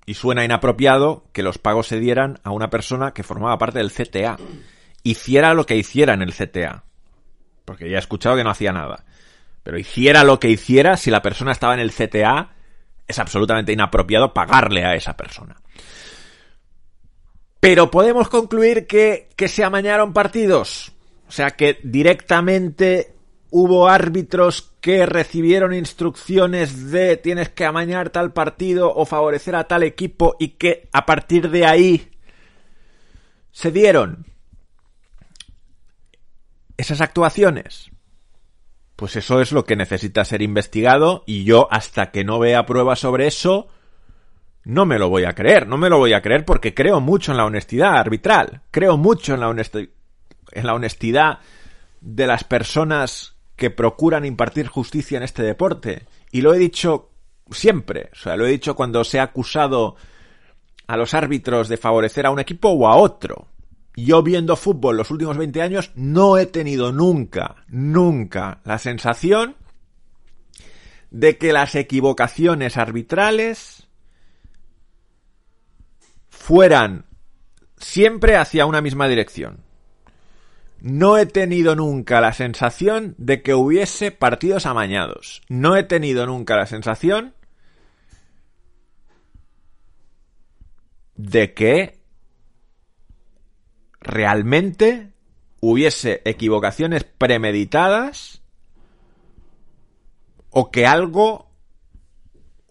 y 0.07 0.15
suena 0.15 0.45
inapropiado 0.45 1.25
que 1.33 1.43
los 1.43 1.59
pagos 1.59 1.89
se 1.89 1.99
dieran 1.99 2.39
a 2.45 2.51
una 2.51 2.71
persona 2.71 3.13
que 3.13 3.25
formaba 3.25 3.59
parte 3.59 3.79
del 3.79 3.93
CTA. 3.93 4.39
Hiciera 5.03 5.55
lo 5.55 5.67
que 5.67 5.77
hiciera 5.77 6.15
en 6.15 6.23
el 6.23 6.33
CTA. 6.33 6.85
Porque 7.65 7.91
ya 7.91 7.97
he 7.97 8.01
escuchado 8.01 8.37
que 8.37 8.45
no 8.45 8.51
hacía 8.51 8.73
nada. 8.73 9.05
Pero 9.65 9.79
hiciera 9.79 10.23
lo 10.23 10.39
que 10.39 10.51
hiciera, 10.51 10.97
si 10.97 11.11
la 11.11 11.23
persona 11.23 11.51
estaba 11.51 11.75
en 11.75 11.81
el 11.81 11.93
CTA, 11.93 12.51
es 13.09 13.19
absolutamente 13.19 13.73
inapropiado 13.73 14.33
pagarle 14.33 14.85
a 14.85 14.95
esa 14.95 15.17
persona. 15.17 15.57
Pero 17.63 17.93
podemos 17.93 18.29
concluir 18.29 18.89
que, 18.89 19.29
que 19.37 19.47
se 19.47 19.63
amañaron 19.63 20.13
partidos. 20.13 20.91
O 21.29 21.31
sea, 21.31 21.53
que 21.53 21.79
directamente 21.85 23.15
hubo 23.51 23.87
árbitros 23.87 24.73
que 24.81 25.07
recibieron 25.07 25.73
instrucciones 25.73 26.91
de 26.91 27.17
tienes 27.19 27.51
que 27.51 27.65
amañar 27.65 28.11
tal 28.11 28.33
partido 28.33 28.93
o 28.93 29.07
favorecer 29.07 29.55
a 29.55 29.69
tal 29.69 29.85
equipo 29.85 30.35
y 30.41 30.49
que 30.49 30.89
a 30.93 31.07
partir 31.07 31.51
de 31.51 31.65
ahí 31.65 32.11
se 33.53 33.71
dieron 33.71 34.27
esas 36.77 37.01
actuaciones. 37.01 37.93
Pues 38.97 39.15
eso 39.15 39.41
es 39.41 39.53
lo 39.53 39.65
que 39.67 39.77
necesita 39.77 40.25
ser 40.25 40.43
investigado 40.43 41.23
y 41.29 41.45
yo 41.45 41.69
hasta 41.71 42.11
que 42.11 42.25
no 42.25 42.41
vea 42.41 42.67
pruebas 42.67 42.99
sobre 42.99 43.29
eso 43.29 43.69
no 44.65 44.87
me 44.87 44.99
lo 44.99 45.09
voy 45.09 45.25
a 45.25 45.35
creer, 45.35 45.67
no 45.67 45.77
me 45.77 45.89
lo 45.89 45.99
voy 45.99 46.13
a 46.13 46.23
creer 46.23 46.45
porque 46.45 46.75
creo 46.75 47.01
mucho 47.01 47.33
en 47.33 47.39
la 47.39 47.45
honestidad 47.45 47.97
arbitral, 47.97 48.63
creo 48.71 48.97
mucho 48.97 49.35
en 49.35 49.41
la, 49.41 49.49
honesti 49.49 49.91
en 50.53 50.67
la 50.67 50.75
honestidad 50.75 51.39
de 52.01 52.27
las 52.27 52.45
personas 52.45 53.37
que 53.57 53.71
procuran 53.71 54.25
impartir 54.25 54.69
justicia 54.69 55.17
en 55.17 55.25
este 55.25 55.43
deporte. 55.43 56.07
Y 56.31 56.41
lo 56.41 56.55
he 56.55 56.59
dicho 56.59 57.11
siempre, 57.51 58.11
o 58.13 58.17
sea, 58.17 58.37
lo 58.37 58.47
he 58.47 58.51
dicho 58.51 58.75
cuando 58.75 59.05
se 59.05 59.21
ha 59.21 59.25
acusado 59.25 59.97
a 60.87 60.97
los 60.97 61.15
árbitros 61.15 61.69
de 61.69 61.77
favorecer 61.77 62.27
a 62.27 62.31
un 62.31 62.41
equipo 62.41 62.71
o 62.71 62.89
a 62.89 62.97
otro. 62.97 63.49
Yo 63.95 64.23
viendo 64.23 64.57
fútbol 64.57 64.97
los 64.97 65.11
últimos 65.11 65.37
20 65.37 65.61
años 65.61 65.91
no 65.95 66.39
he 66.39 66.47
tenido 66.47 66.93
nunca, 66.93 67.57
nunca 67.69 68.61
la 68.65 68.79
sensación 68.79 69.57
de 71.11 71.37
que 71.37 71.53
las 71.53 71.75
equivocaciones 71.75 72.79
arbitrales 72.79 73.89
fueran 76.43 77.07
siempre 77.77 78.37
hacia 78.37 78.67
una 78.67 78.81
misma 78.81 79.07
dirección. 79.07 79.63
No 80.81 81.17
he 81.17 81.25
tenido 81.25 81.77
nunca 81.77 82.21
la 82.21 82.33
sensación 82.33 83.15
de 83.17 83.43
que 83.43 83.55
hubiese 83.55 84.11
partidos 84.11 84.67
amañados. 84.67 85.43
No 85.49 85.77
he 85.77 85.85
tenido 85.85 86.27
nunca 86.27 86.57
la 86.57 86.67
sensación 86.67 87.37
de 91.15 91.55
que 91.55 92.01
realmente 94.01 95.13
hubiese 95.61 96.23
equivocaciones 96.25 97.05
premeditadas 97.05 98.43
o 100.51 100.73
que 100.73 100.89
algo 100.89 101.52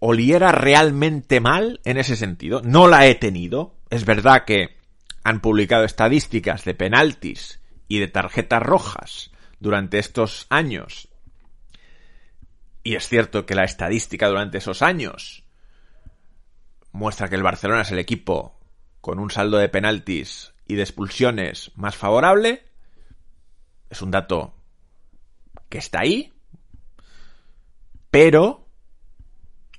oliera 0.03 0.51
realmente 0.51 1.39
mal 1.39 1.79
en 1.85 1.97
ese 1.97 2.15
sentido. 2.15 2.61
No 2.63 2.87
la 2.87 3.05
he 3.05 3.13
tenido. 3.13 3.75
Es 3.91 4.03
verdad 4.03 4.45
que 4.45 4.77
han 5.23 5.41
publicado 5.41 5.85
estadísticas 5.85 6.65
de 6.65 6.73
penaltis 6.73 7.61
y 7.87 7.99
de 7.99 8.07
tarjetas 8.07 8.63
rojas 8.63 9.31
durante 9.59 9.99
estos 9.99 10.47
años. 10.49 11.07
Y 12.83 12.95
es 12.95 13.07
cierto 13.07 13.45
que 13.45 13.53
la 13.53 13.63
estadística 13.63 14.27
durante 14.27 14.57
esos 14.57 14.81
años 14.81 15.43
muestra 16.91 17.29
que 17.29 17.35
el 17.35 17.43
Barcelona 17.43 17.83
es 17.83 17.91
el 17.91 17.99
equipo 17.99 18.59
con 19.01 19.19
un 19.19 19.29
saldo 19.29 19.57
de 19.57 19.69
penaltis 19.69 20.51
y 20.65 20.75
de 20.75 20.81
expulsiones 20.81 21.71
más 21.75 21.95
favorable. 21.95 22.63
Es 23.91 24.01
un 24.01 24.09
dato 24.09 24.55
que 25.69 25.77
está 25.77 25.99
ahí. 25.99 26.33
Pero 28.09 28.67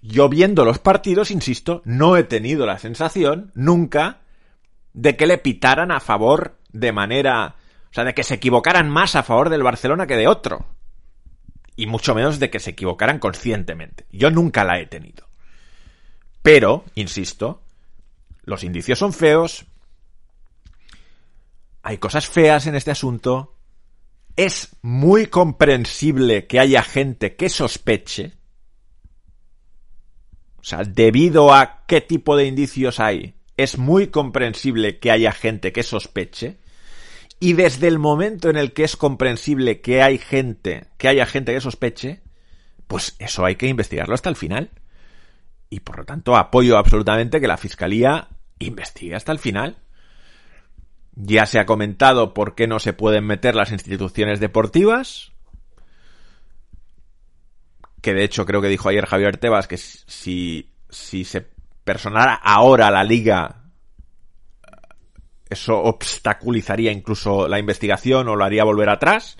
yo 0.02 0.28
viendo 0.28 0.64
los 0.64 0.80
partidos, 0.80 1.30
insisto, 1.30 1.80
no 1.84 2.16
he 2.16 2.24
tenido 2.24 2.66
la 2.66 2.78
sensación 2.78 3.52
nunca 3.54 4.20
de 4.92 5.16
que 5.16 5.28
le 5.28 5.38
pitaran 5.38 5.92
a 5.92 6.00
favor 6.00 6.58
de 6.72 6.92
manera... 6.92 7.56
O 7.90 7.94
sea, 7.94 8.04
de 8.04 8.14
que 8.14 8.24
se 8.24 8.34
equivocaran 8.34 8.88
más 8.90 9.14
a 9.14 9.22
favor 9.22 9.48
del 9.48 9.62
Barcelona 9.62 10.06
que 10.06 10.16
de 10.16 10.26
otro. 10.26 10.66
Y 11.76 11.86
mucho 11.86 12.14
menos 12.14 12.38
de 12.38 12.50
que 12.50 12.58
se 12.58 12.70
equivocaran 12.70 13.18
conscientemente. 13.18 14.06
Yo 14.10 14.30
nunca 14.30 14.64
la 14.64 14.80
he 14.80 14.86
tenido. 14.86 15.28
Pero, 16.42 16.84
insisto, 16.94 17.62
los 18.44 18.64
indicios 18.64 18.98
son 18.98 19.12
feos. 19.12 19.66
Hay 21.82 21.98
cosas 21.98 22.26
feas 22.26 22.66
en 22.66 22.74
este 22.74 22.90
asunto. 22.90 23.54
Es 24.36 24.74
muy 24.80 25.26
comprensible 25.26 26.46
que 26.46 26.58
haya 26.58 26.82
gente 26.82 27.36
que 27.36 27.50
sospeche 27.50 28.32
o 30.62 30.64
sea, 30.64 30.84
debido 30.84 31.52
a 31.52 31.82
qué 31.88 32.00
tipo 32.00 32.36
de 32.36 32.46
indicios 32.46 33.00
hay, 33.00 33.34
es 33.56 33.78
muy 33.78 34.06
comprensible 34.06 35.00
que 35.00 35.10
haya 35.10 35.32
gente 35.32 35.72
que 35.72 35.82
sospeche. 35.82 36.58
Y 37.40 37.54
desde 37.54 37.88
el 37.88 37.98
momento 37.98 38.48
en 38.48 38.56
el 38.56 38.72
que 38.72 38.84
es 38.84 38.96
comprensible 38.96 39.80
que 39.80 40.02
hay 40.02 40.18
gente, 40.18 40.86
que 40.98 41.08
haya 41.08 41.26
gente 41.26 41.52
que 41.52 41.60
sospeche, 41.60 42.22
pues 42.86 43.16
eso 43.18 43.44
hay 43.44 43.56
que 43.56 43.66
investigarlo 43.66 44.14
hasta 44.14 44.28
el 44.28 44.36
final. 44.36 44.70
Y 45.68 45.80
por 45.80 45.98
lo 45.98 46.04
tanto 46.04 46.36
apoyo 46.36 46.78
absolutamente 46.78 47.40
que 47.40 47.48
la 47.48 47.56
Fiscalía 47.56 48.28
investigue 48.60 49.16
hasta 49.16 49.32
el 49.32 49.40
final. 49.40 49.78
Ya 51.16 51.46
se 51.46 51.58
ha 51.58 51.66
comentado 51.66 52.34
por 52.34 52.54
qué 52.54 52.68
no 52.68 52.78
se 52.78 52.92
pueden 52.92 53.26
meter 53.26 53.56
las 53.56 53.72
instituciones 53.72 54.38
deportivas, 54.38 55.31
que 58.02 58.12
de 58.12 58.24
hecho 58.24 58.44
creo 58.44 58.60
que 58.60 58.68
dijo 58.68 58.88
ayer 58.88 59.06
Javier 59.06 59.38
Tebas 59.38 59.68
que 59.68 59.78
si, 59.78 60.74
si 60.90 61.24
se 61.24 61.46
personara 61.84 62.34
ahora 62.34 62.90
la 62.90 63.04
liga, 63.04 63.62
eso 65.48 65.80
obstaculizaría 65.80 66.90
incluso 66.90 67.48
la 67.48 67.58
investigación 67.58 68.28
o 68.28 68.36
lo 68.36 68.44
haría 68.44 68.64
volver 68.64 68.90
atrás. 68.90 69.38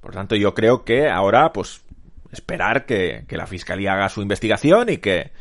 Por 0.00 0.12
tanto, 0.12 0.36
yo 0.36 0.54
creo 0.54 0.84
que 0.84 1.08
ahora, 1.08 1.52
pues, 1.52 1.82
esperar 2.30 2.86
que, 2.86 3.24
que 3.26 3.36
la 3.36 3.46
fiscalía 3.46 3.94
haga 3.94 4.08
su 4.08 4.22
investigación 4.22 4.90
y 4.90 4.98
que, 4.98 5.32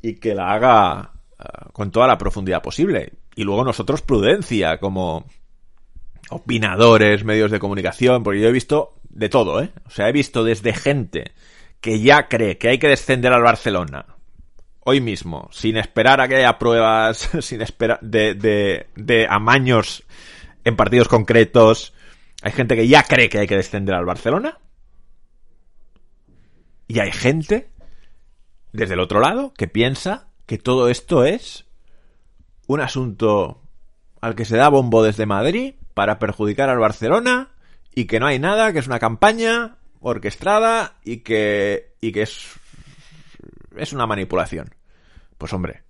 y 0.00 0.16
que 0.16 0.34
la 0.34 0.52
haga 0.52 1.12
eh, 1.38 1.44
con 1.72 1.90
toda 1.90 2.06
la 2.06 2.18
profundidad 2.18 2.62
posible. 2.62 3.14
Y 3.34 3.44
luego 3.44 3.64
nosotros 3.64 4.02
prudencia 4.02 4.78
como 4.78 5.26
opinadores, 6.30 7.24
medios 7.24 7.50
de 7.50 7.58
comunicación, 7.58 8.22
porque 8.22 8.40
yo 8.40 8.48
he 8.48 8.52
visto 8.52 9.00
de 9.08 9.28
todo, 9.28 9.62
¿eh? 9.62 9.70
O 9.86 9.90
sea, 9.90 10.08
he 10.08 10.12
visto 10.12 10.44
desde 10.44 10.72
gente 10.72 11.32
que 11.84 12.00
ya 12.00 12.28
cree 12.28 12.56
que 12.56 12.70
hay 12.70 12.78
que 12.78 12.88
descender 12.88 13.30
al 13.34 13.42
Barcelona 13.42 14.06
hoy 14.80 15.02
mismo, 15.02 15.50
sin 15.52 15.76
esperar 15.76 16.18
a 16.18 16.26
que 16.26 16.36
haya 16.36 16.58
pruebas, 16.58 17.28
sin 17.40 17.60
esperar 17.60 17.98
de, 18.00 18.32
de, 18.32 18.86
de 18.96 19.26
amaños 19.28 20.02
en 20.64 20.76
partidos 20.76 21.08
concretos. 21.08 21.92
Hay 22.40 22.52
gente 22.52 22.74
que 22.74 22.88
ya 22.88 23.02
cree 23.02 23.28
que 23.28 23.40
hay 23.40 23.46
que 23.46 23.58
descender 23.58 23.94
al 23.94 24.06
Barcelona. 24.06 24.60
Y 26.88 27.00
hay 27.00 27.12
gente, 27.12 27.68
desde 28.72 28.94
el 28.94 29.00
otro 29.00 29.20
lado, 29.20 29.52
que 29.52 29.68
piensa 29.68 30.28
que 30.46 30.56
todo 30.56 30.88
esto 30.88 31.26
es 31.26 31.66
un 32.66 32.80
asunto 32.80 33.60
al 34.22 34.34
que 34.34 34.46
se 34.46 34.56
da 34.56 34.70
bombo 34.70 35.02
desde 35.02 35.26
Madrid 35.26 35.74
para 35.92 36.18
perjudicar 36.18 36.70
al 36.70 36.78
Barcelona 36.78 37.50
y 37.94 38.06
que 38.06 38.20
no 38.20 38.26
hay 38.26 38.38
nada, 38.38 38.72
que 38.72 38.78
es 38.78 38.86
una 38.86 38.98
campaña 38.98 39.76
orquestada 40.04 40.98
y 41.02 41.18
que, 41.18 41.94
y 42.00 42.12
que 42.12 42.22
es, 42.22 42.46
es 43.76 43.92
una 43.92 44.06
manipulación. 44.06 44.74
Pues 45.38 45.52
hombre, 45.52 45.82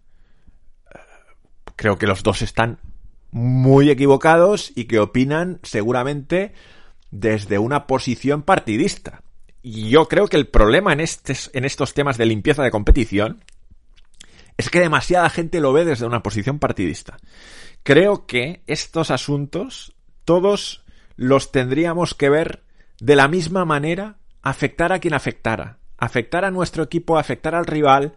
eh, 0.94 0.98
creo 1.76 1.98
que 1.98 2.06
los 2.06 2.22
dos 2.22 2.40
están 2.40 2.78
muy 3.32 3.90
equivocados 3.90 4.72
y 4.76 4.84
que 4.84 5.00
opinan 5.00 5.58
seguramente 5.64 6.54
desde 7.10 7.58
una 7.58 7.86
posición 7.86 8.42
partidista. 8.42 9.22
Y 9.62 9.88
yo 9.88 10.06
creo 10.08 10.28
que 10.28 10.36
el 10.36 10.46
problema 10.46 10.92
en, 10.92 11.00
en 11.00 11.64
estos 11.64 11.94
temas 11.94 12.16
de 12.16 12.26
limpieza 12.26 12.62
de 12.62 12.70
competición 12.70 13.42
es 14.56 14.70
que 14.70 14.78
demasiada 14.78 15.28
gente 15.30 15.60
lo 15.60 15.72
ve 15.72 15.84
desde 15.84 16.06
una 16.06 16.22
posición 16.22 16.60
partidista. 16.60 17.16
Creo 17.82 18.26
que 18.26 18.62
estos 18.68 19.10
asuntos 19.10 19.96
todos 20.24 20.84
los 21.16 21.50
tendríamos 21.50 22.14
que 22.14 22.28
ver 22.28 22.63
de 23.00 23.16
la 23.16 23.28
misma 23.28 23.64
manera, 23.64 24.16
afectar 24.42 24.92
a 24.92 24.98
quien 24.98 25.14
afectara. 25.14 25.78
Afectar 25.96 26.44
a 26.44 26.50
nuestro 26.50 26.82
equipo, 26.82 27.18
afectar 27.18 27.54
al 27.54 27.66
rival. 27.66 28.16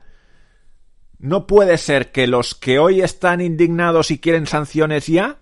No 1.19 1.47
puede 1.47 1.77
ser 1.77 2.11
que 2.11 2.27
los 2.27 2.55
que 2.55 2.79
hoy 2.79 3.01
están 3.01 3.41
indignados 3.41 4.11
y 4.11 4.19
quieren 4.19 4.45
sanciones 4.45 5.07
ya 5.07 5.39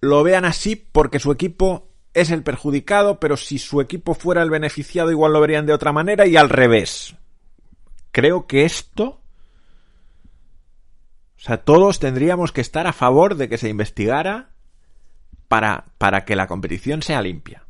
lo 0.00 0.22
vean 0.22 0.44
así 0.44 0.76
porque 0.76 1.18
su 1.18 1.32
equipo 1.32 1.88
es 2.14 2.30
el 2.30 2.42
perjudicado, 2.42 3.20
pero 3.20 3.36
si 3.36 3.58
su 3.58 3.80
equipo 3.80 4.14
fuera 4.14 4.42
el 4.42 4.50
beneficiado 4.50 5.10
igual 5.10 5.32
lo 5.32 5.40
verían 5.40 5.66
de 5.66 5.72
otra 5.72 5.92
manera 5.92 6.26
y 6.26 6.36
al 6.36 6.48
revés. 6.48 7.16
Creo 8.12 8.46
que 8.46 8.64
esto... 8.64 9.20
O 11.36 11.40
sea, 11.40 11.58
todos 11.58 12.00
tendríamos 12.00 12.50
que 12.50 12.60
estar 12.60 12.88
a 12.88 12.92
favor 12.92 13.36
de 13.36 13.48
que 13.48 13.58
se 13.58 13.68
investigara 13.68 14.50
para, 15.48 15.86
para 15.98 16.24
que 16.24 16.36
la 16.36 16.46
competición 16.46 17.02
sea 17.02 17.22
limpia. 17.22 17.64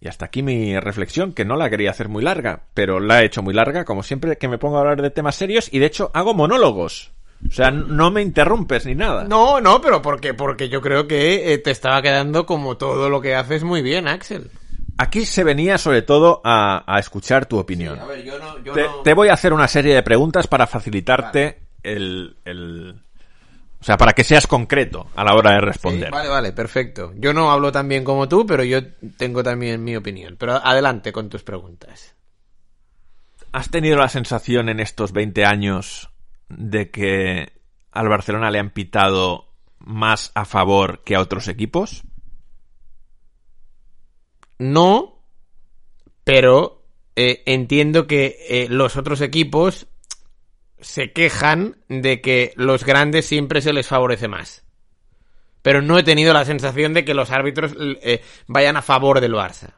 Y 0.00 0.08
hasta 0.08 0.26
aquí 0.26 0.42
mi 0.42 0.78
reflexión, 0.78 1.32
que 1.32 1.44
no 1.44 1.56
la 1.56 1.68
quería 1.68 1.90
hacer 1.90 2.08
muy 2.08 2.22
larga, 2.22 2.62
pero 2.72 3.00
la 3.00 3.20
he 3.20 3.26
hecho 3.26 3.42
muy 3.42 3.52
larga, 3.52 3.84
como 3.84 4.04
siempre 4.04 4.38
que 4.38 4.48
me 4.48 4.58
pongo 4.58 4.76
a 4.76 4.80
hablar 4.80 5.02
de 5.02 5.10
temas 5.10 5.34
serios, 5.34 5.68
y 5.72 5.80
de 5.80 5.86
hecho 5.86 6.10
hago 6.14 6.34
monólogos. 6.34 7.12
O 7.48 7.52
sea, 7.52 7.70
no 7.70 8.10
me 8.10 8.22
interrumpes 8.22 8.84
ni 8.86 8.94
nada. 8.96 9.24
No, 9.24 9.60
no, 9.60 9.80
pero 9.80 10.02
porque, 10.02 10.34
porque 10.34 10.68
yo 10.68 10.80
creo 10.80 11.06
que 11.06 11.52
eh, 11.52 11.58
te 11.58 11.70
estaba 11.70 12.02
quedando 12.02 12.46
como 12.46 12.76
todo 12.76 13.08
lo 13.10 13.20
que 13.20 13.34
haces 13.34 13.62
muy 13.62 13.80
bien, 13.80 14.08
Axel. 14.08 14.50
Aquí 14.98 15.24
se 15.24 15.44
venía 15.44 15.78
sobre 15.78 16.02
todo 16.02 16.40
a, 16.44 16.82
a 16.86 16.98
escuchar 16.98 17.46
tu 17.46 17.58
opinión. 17.58 17.98
A 18.00 18.06
ver, 18.06 18.24
yo 18.24 18.38
no... 18.40 18.58
Yo 18.64 18.72
te, 18.72 18.82
no... 18.82 19.02
te 19.02 19.14
voy 19.14 19.28
a 19.28 19.34
hacer 19.34 19.52
una 19.52 19.68
serie 19.68 19.94
de 19.94 20.02
preguntas 20.02 20.48
para 20.48 20.66
facilitarte 20.66 21.60
el, 21.84 22.36
el... 22.44 23.00
O 23.80 23.84
sea, 23.84 23.96
para 23.96 24.12
que 24.12 24.24
seas 24.24 24.46
concreto 24.46 25.06
a 25.14 25.22
la 25.24 25.34
hora 25.34 25.52
de 25.52 25.60
Sí, 25.60 25.66
responder. 25.66 26.10
vale, 26.10 26.28
vale, 26.28 26.52
perfecto. 26.52 27.12
Yo 27.16 27.32
no 27.32 27.50
hablo 27.50 27.70
tan 27.70 27.88
bien 27.88 28.02
como 28.04 28.28
tú, 28.28 28.44
pero 28.44 28.64
yo 28.64 28.80
tengo 29.16 29.42
también 29.42 29.84
mi 29.84 29.94
opinión. 29.96 30.36
Pero 30.38 30.54
adelante 30.54 31.12
con 31.12 31.28
tus 31.28 31.44
preguntas. 31.44 32.14
¿Has 33.52 33.70
tenido 33.70 33.96
la 33.96 34.08
sensación 34.08 34.68
en 34.68 34.80
estos 34.80 35.12
20 35.12 35.44
años 35.44 36.10
de 36.48 36.90
que 36.90 37.52
al 37.92 38.08
Barcelona 38.08 38.50
le 38.50 38.58
han 38.58 38.70
pitado 38.70 39.46
más 39.78 40.32
a 40.34 40.44
favor 40.44 41.02
que 41.04 41.14
a 41.14 41.20
otros 41.20 41.46
equipos? 41.48 42.02
No, 44.58 45.22
pero 46.24 46.84
eh, 47.16 47.42
entiendo 47.46 48.06
que 48.06 48.36
eh, 48.48 48.66
los 48.68 48.96
otros 48.96 49.20
equipos 49.20 49.86
se 50.80 51.12
quejan 51.12 51.76
de 51.88 52.20
que 52.20 52.52
los 52.56 52.84
grandes 52.84 53.26
siempre 53.26 53.60
se 53.62 53.72
les 53.72 53.86
favorece 53.86 54.28
más. 54.28 54.64
Pero 55.62 55.82
no 55.82 55.98
he 55.98 56.02
tenido 56.02 56.32
la 56.32 56.44
sensación 56.44 56.94
de 56.94 57.04
que 57.04 57.14
los 57.14 57.30
árbitros 57.30 57.74
eh, 57.78 58.22
vayan 58.46 58.76
a 58.76 58.82
favor 58.82 59.20
del 59.20 59.34
Barça. 59.34 59.74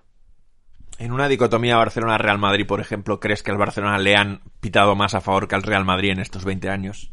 En 0.99 1.13
una 1.13 1.29
dicotomía 1.29 1.77
Barcelona-Real 1.79 2.39
Madrid, 2.39 2.67
por 2.67 2.81
ejemplo, 2.81 3.19
¿crees 3.19 3.43
que 3.43 3.51
al 3.51 3.57
Barcelona 3.57 3.99
le 3.99 4.15
han 4.17 4.43
pitado 4.61 4.95
más 4.95 5.15
a 5.15 5.23
favor 5.23 5.49
que 5.49 5.55
al 5.55 5.63
Real 5.63 5.85
Madrid 5.87 6.11
en 6.11 6.21
estos 6.21 6.45
20 6.45 6.69
años? 6.69 7.11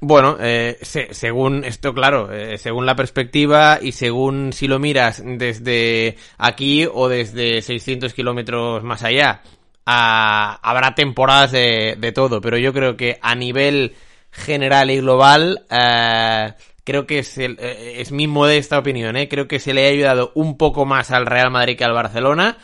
Bueno, 0.00 0.36
eh, 0.40 0.76
se- 0.82 1.12
según 1.14 1.64
esto, 1.64 1.92
claro, 1.94 2.32
eh, 2.32 2.58
según 2.58 2.86
la 2.86 2.96
perspectiva 2.96 3.78
y 3.80 3.92
según 3.92 4.52
si 4.52 4.66
lo 4.68 4.78
miras 4.78 5.22
desde 5.24 6.16
aquí 6.36 6.86
o 6.92 7.08
desde 7.08 7.62
600 7.62 8.14
kilómetros 8.14 8.82
más 8.84 9.02
allá, 9.04 9.42
habrá 9.90 10.94
temporadas 10.94 11.52
de, 11.52 11.96
de 11.98 12.12
todo, 12.12 12.40
pero 12.40 12.58
yo 12.58 12.72
creo 12.72 12.96
que 12.96 13.18
a 13.22 13.34
nivel 13.34 13.94
general 14.30 14.90
y 14.90 14.98
global, 15.00 15.64
eh, 15.70 16.52
creo 16.84 17.06
que 17.06 17.20
es, 17.20 17.38
el- 17.38 17.56
eh, 17.60 18.00
es 18.00 18.12
mi 18.12 18.26
modesta 18.26 18.78
opinión, 18.78 19.16
eh, 19.16 19.28
creo 19.28 19.48
que 19.48 19.58
se 19.60 19.72
le 19.72 19.86
ha 19.86 19.90
ayudado 19.90 20.32
un 20.34 20.56
poco 20.58 20.84
más 20.84 21.10
al 21.10 21.24
Real 21.26 21.50
Madrid 21.50 21.76
que 21.78 21.84
al 21.84 21.92
Barcelona, 21.94 22.58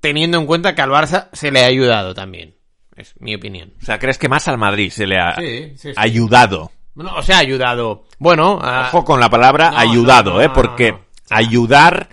teniendo 0.00 0.38
en 0.38 0.46
cuenta 0.46 0.74
que 0.74 0.82
al 0.82 0.90
Barça 0.90 1.28
se 1.32 1.50
le 1.50 1.62
ha 1.64 1.66
ayudado 1.66 2.14
también. 2.14 2.54
Es 2.94 3.14
mi 3.20 3.34
opinión. 3.34 3.72
O 3.80 3.84
sea, 3.84 3.98
¿crees 3.98 4.18
que 4.18 4.28
más 4.28 4.46
al 4.48 4.58
Madrid 4.58 4.90
se 4.90 5.06
le 5.06 5.18
ha 5.18 5.34
Sí, 5.36 5.72
sí, 5.76 5.88
sí. 5.88 5.92
ayudado? 5.96 6.70
Bueno, 6.94 7.14
o 7.16 7.22
sea, 7.22 7.38
ayudado. 7.38 8.04
Bueno, 8.18 8.58
ah, 8.62 8.88
Ojo 8.92 9.04
con 9.04 9.18
la 9.18 9.30
palabra 9.30 9.70
no, 9.70 9.78
ayudado, 9.78 10.30
no, 10.32 10.36
no, 10.36 10.42
¿eh? 10.42 10.48
no, 10.48 10.52
Porque 10.52 10.92
no, 10.92 10.98
no. 10.98 11.04
Ayudar 11.30 12.08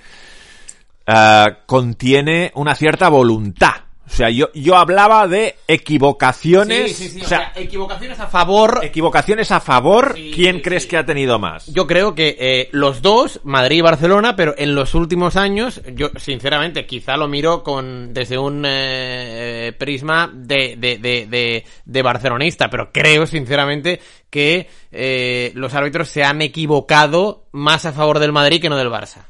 ah, 1.06 1.58
contiene 1.66 2.52
una 2.56 2.76
cierta 2.76 3.10
voluntad. 3.10 3.74
O 4.10 4.12
sea, 4.12 4.30
yo, 4.32 4.50
yo 4.54 4.76
hablaba 4.76 5.28
de 5.28 5.56
equivocaciones. 5.68 6.96
Sí, 6.96 7.10
sí, 7.10 7.20
sí. 7.20 7.22
o 7.22 7.28
sea, 7.28 7.54
equivocaciones 7.56 8.20
a 8.20 8.28
favor. 8.28 8.80
equivocaciones 8.82 9.52
a 9.52 9.60
favor. 9.60 10.14
Sí, 10.16 10.32
¿Quién 10.34 10.58
sí, 10.58 10.62
crees 10.64 10.84
sí. 10.84 10.90
que 10.90 10.98
ha 10.98 11.06
tenido 11.06 11.38
más? 11.38 11.68
Yo 11.68 11.86
creo 11.86 12.16
que 12.16 12.36
eh, 12.40 12.70
los 12.72 13.02
dos, 13.04 13.40
Madrid 13.44 13.78
y 13.78 13.82
Barcelona, 13.82 14.36
pero 14.36 14.56
en 14.58 14.74
los 14.74 14.96
últimos 14.96 15.36
años, 15.36 15.82
yo 15.94 16.10
sinceramente 16.18 16.86
quizá 16.88 17.18
lo 17.18 17.28
miro 17.28 17.64
con 17.64 18.14
desde 18.14 18.38
un 18.40 18.66
eh, 18.66 19.68
eh, 19.68 19.74
prisma 19.74 20.30
de, 20.34 20.76
de, 20.78 20.98
de, 20.98 21.28
de, 21.28 21.66
de 21.86 22.02
barcelonista, 22.02 22.70
pero 22.70 22.92
creo 22.92 23.28
sinceramente 23.28 24.02
que 24.30 24.68
eh, 24.92 25.52
los 25.54 25.76
árbitros 25.76 26.10
se 26.10 26.24
han 26.24 26.42
equivocado 26.42 27.48
más 27.52 27.86
a 27.86 27.94
favor 27.94 28.20
del 28.20 28.32
Madrid 28.32 28.62
que 28.62 28.70
no 28.70 28.78
del 28.78 28.90
Barça. 28.90 29.26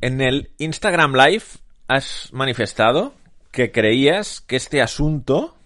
En 0.00 0.20
el 0.20 0.50
Instagram 0.58 1.14
Live 1.14 1.44
has 1.88 2.28
manifestado 2.32 3.14
que 3.50 3.72
creías 3.72 4.40
que 4.40 4.56
este 4.56 4.80
asunto 4.80 5.56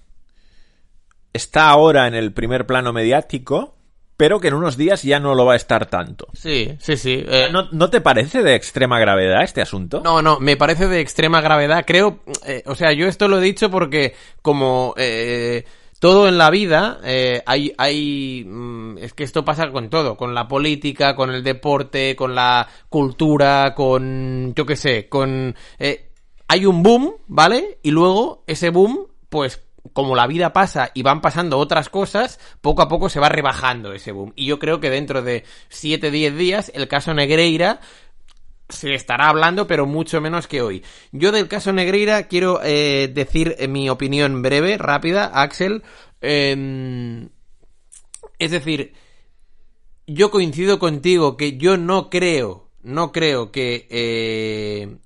está 1.32 1.68
ahora 1.68 2.06
en 2.06 2.14
el 2.14 2.32
primer 2.32 2.66
plano 2.66 2.92
mediático, 2.92 3.74
pero 4.16 4.38
que 4.40 4.48
en 4.48 4.54
unos 4.54 4.76
días 4.76 5.02
ya 5.02 5.18
no 5.18 5.34
lo 5.34 5.44
va 5.44 5.54
a 5.54 5.56
estar 5.56 5.86
tanto. 5.86 6.28
Sí, 6.32 6.76
sí, 6.78 6.96
sí. 6.96 7.24
eh, 7.26 7.48
¿No, 7.50 7.68
no 7.72 7.90
te 7.90 8.00
parece 8.00 8.42
de 8.42 8.54
extrema 8.54 9.00
gravedad 9.00 9.42
este 9.42 9.60
asunto? 9.60 10.00
No, 10.04 10.22
no, 10.22 10.38
me 10.38 10.56
parece 10.56 10.86
de 10.86 11.00
extrema 11.00 11.40
gravedad. 11.40 11.84
Creo, 11.86 12.20
eh, 12.46 12.62
o 12.66 12.74
sea, 12.74 12.92
yo 12.92 13.08
esto 13.08 13.26
lo 13.28 13.38
he 13.38 13.42
dicho 13.42 13.70
porque 13.70 14.14
como 14.40 14.94
eh, 14.96 15.64
todo 16.04 16.28
en 16.28 16.36
la 16.36 16.50
vida, 16.50 17.00
eh, 17.02 17.42
hay, 17.46 17.72
hay, 17.78 18.44
mm, 18.46 18.98
es 18.98 19.14
que 19.14 19.24
esto 19.24 19.42
pasa 19.42 19.70
con 19.70 19.88
todo, 19.88 20.18
con 20.18 20.34
la 20.34 20.46
política, 20.46 21.16
con 21.16 21.30
el 21.30 21.42
deporte, 21.42 22.14
con 22.14 22.34
la 22.34 22.68
cultura, 22.90 23.74
con, 23.74 24.52
yo 24.54 24.66
qué 24.66 24.76
sé, 24.76 25.08
con, 25.08 25.56
eh, 25.78 26.10
hay 26.48 26.66
un 26.66 26.82
boom, 26.82 27.14
¿vale? 27.26 27.78
Y 27.82 27.90
luego 27.90 28.44
ese 28.46 28.70
boom, 28.70 29.06
pues 29.28 29.62
como 29.92 30.16
la 30.16 30.26
vida 30.26 30.52
pasa 30.52 30.90
y 30.94 31.02
van 31.02 31.20
pasando 31.20 31.58
otras 31.58 31.88
cosas, 31.88 32.40
poco 32.60 32.82
a 32.82 32.88
poco 32.88 33.08
se 33.08 33.20
va 33.20 33.28
rebajando 33.28 33.92
ese 33.92 34.12
boom. 34.12 34.32
Y 34.34 34.46
yo 34.46 34.58
creo 34.58 34.80
que 34.80 34.90
dentro 34.90 35.22
de 35.22 35.44
7, 35.68 36.10
10 36.10 36.36
días, 36.36 36.72
el 36.74 36.88
caso 36.88 37.12
Negreira 37.12 37.80
se 38.68 38.94
estará 38.94 39.28
hablando, 39.28 39.66
pero 39.66 39.86
mucho 39.86 40.20
menos 40.20 40.46
que 40.46 40.62
hoy. 40.62 40.82
Yo 41.12 41.32
del 41.32 41.48
caso 41.48 41.72
Negreira 41.72 42.28
quiero 42.28 42.60
eh, 42.62 43.10
decir 43.12 43.54
eh, 43.58 43.68
mi 43.68 43.90
opinión 43.90 44.42
breve, 44.42 44.78
rápida, 44.78 45.26
Axel. 45.26 45.82
Em, 46.20 47.28
es 48.38 48.50
decir, 48.50 48.94
yo 50.06 50.30
coincido 50.30 50.78
contigo 50.78 51.36
que 51.36 51.56
yo 51.56 51.76
no 51.76 52.08
creo, 52.08 52.70
no 52.82 53.12
creo 53.12 53.52
que, 53.52 53.86
eh, 53.90 54.96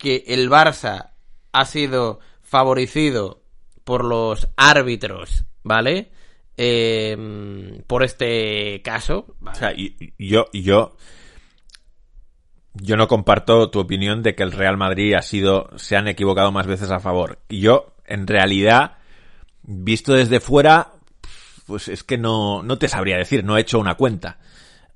que 0.00 0.24
el 0.26 0.50
Barça 0.50 1.10
ha 1.52 1.64
sido 1.66 2.20
favorecido 2.42 3.42
por 3.84 4.04
los 4.04 4.48
árbitros, 4.56 5.44
¿vale? 5.62 6.10
Eh, 6.56 7.82
por 7.86 8.02
este 8.02 8.82
caso. 8.82 9.36
O 9.44 9.54
sea, 9.54 9.72
yo, 10.18 10.46
yo, 10.52 10.96
yo 12.74 12.96
no 12.96 13.08
comparto 13.08 13.70
tu 13.70 13.78
opinión 13.78 14.22
de 14.22 14.34
que 14.34 14.42
el 14.42 14.52
Real 14.52 14.76
Madrid 14.76 15.14
ha 15.14 15.22
sido, 15.22 15.70
se 15.76 15.96
han 15.96 16.08
equivocado 16.08 16.50
más 16.50 16.66
veces 16.66 16.90
a 16.90 17.00
favor. 17.00 17.38
Yo, 17.48 17.94
en 18.06 18.26
realidad, 18.26 18.98
visto 19.62 20.14
desde 20.14 20.40
fuera, 20.40 20.92
pues 21.66 21.88
es 21.88 22.02
que 22.04 22.18
no, 22.18 22.62
no 22.62 22.78
te 22.78 22.88
sabría 22.88 23.16
decir, 23.16 23.44
no 23.44 23.56
he 23.56 23.60
hecho 23.60 23.78
una 23.78 23.96
cuenta. 23.96 24.38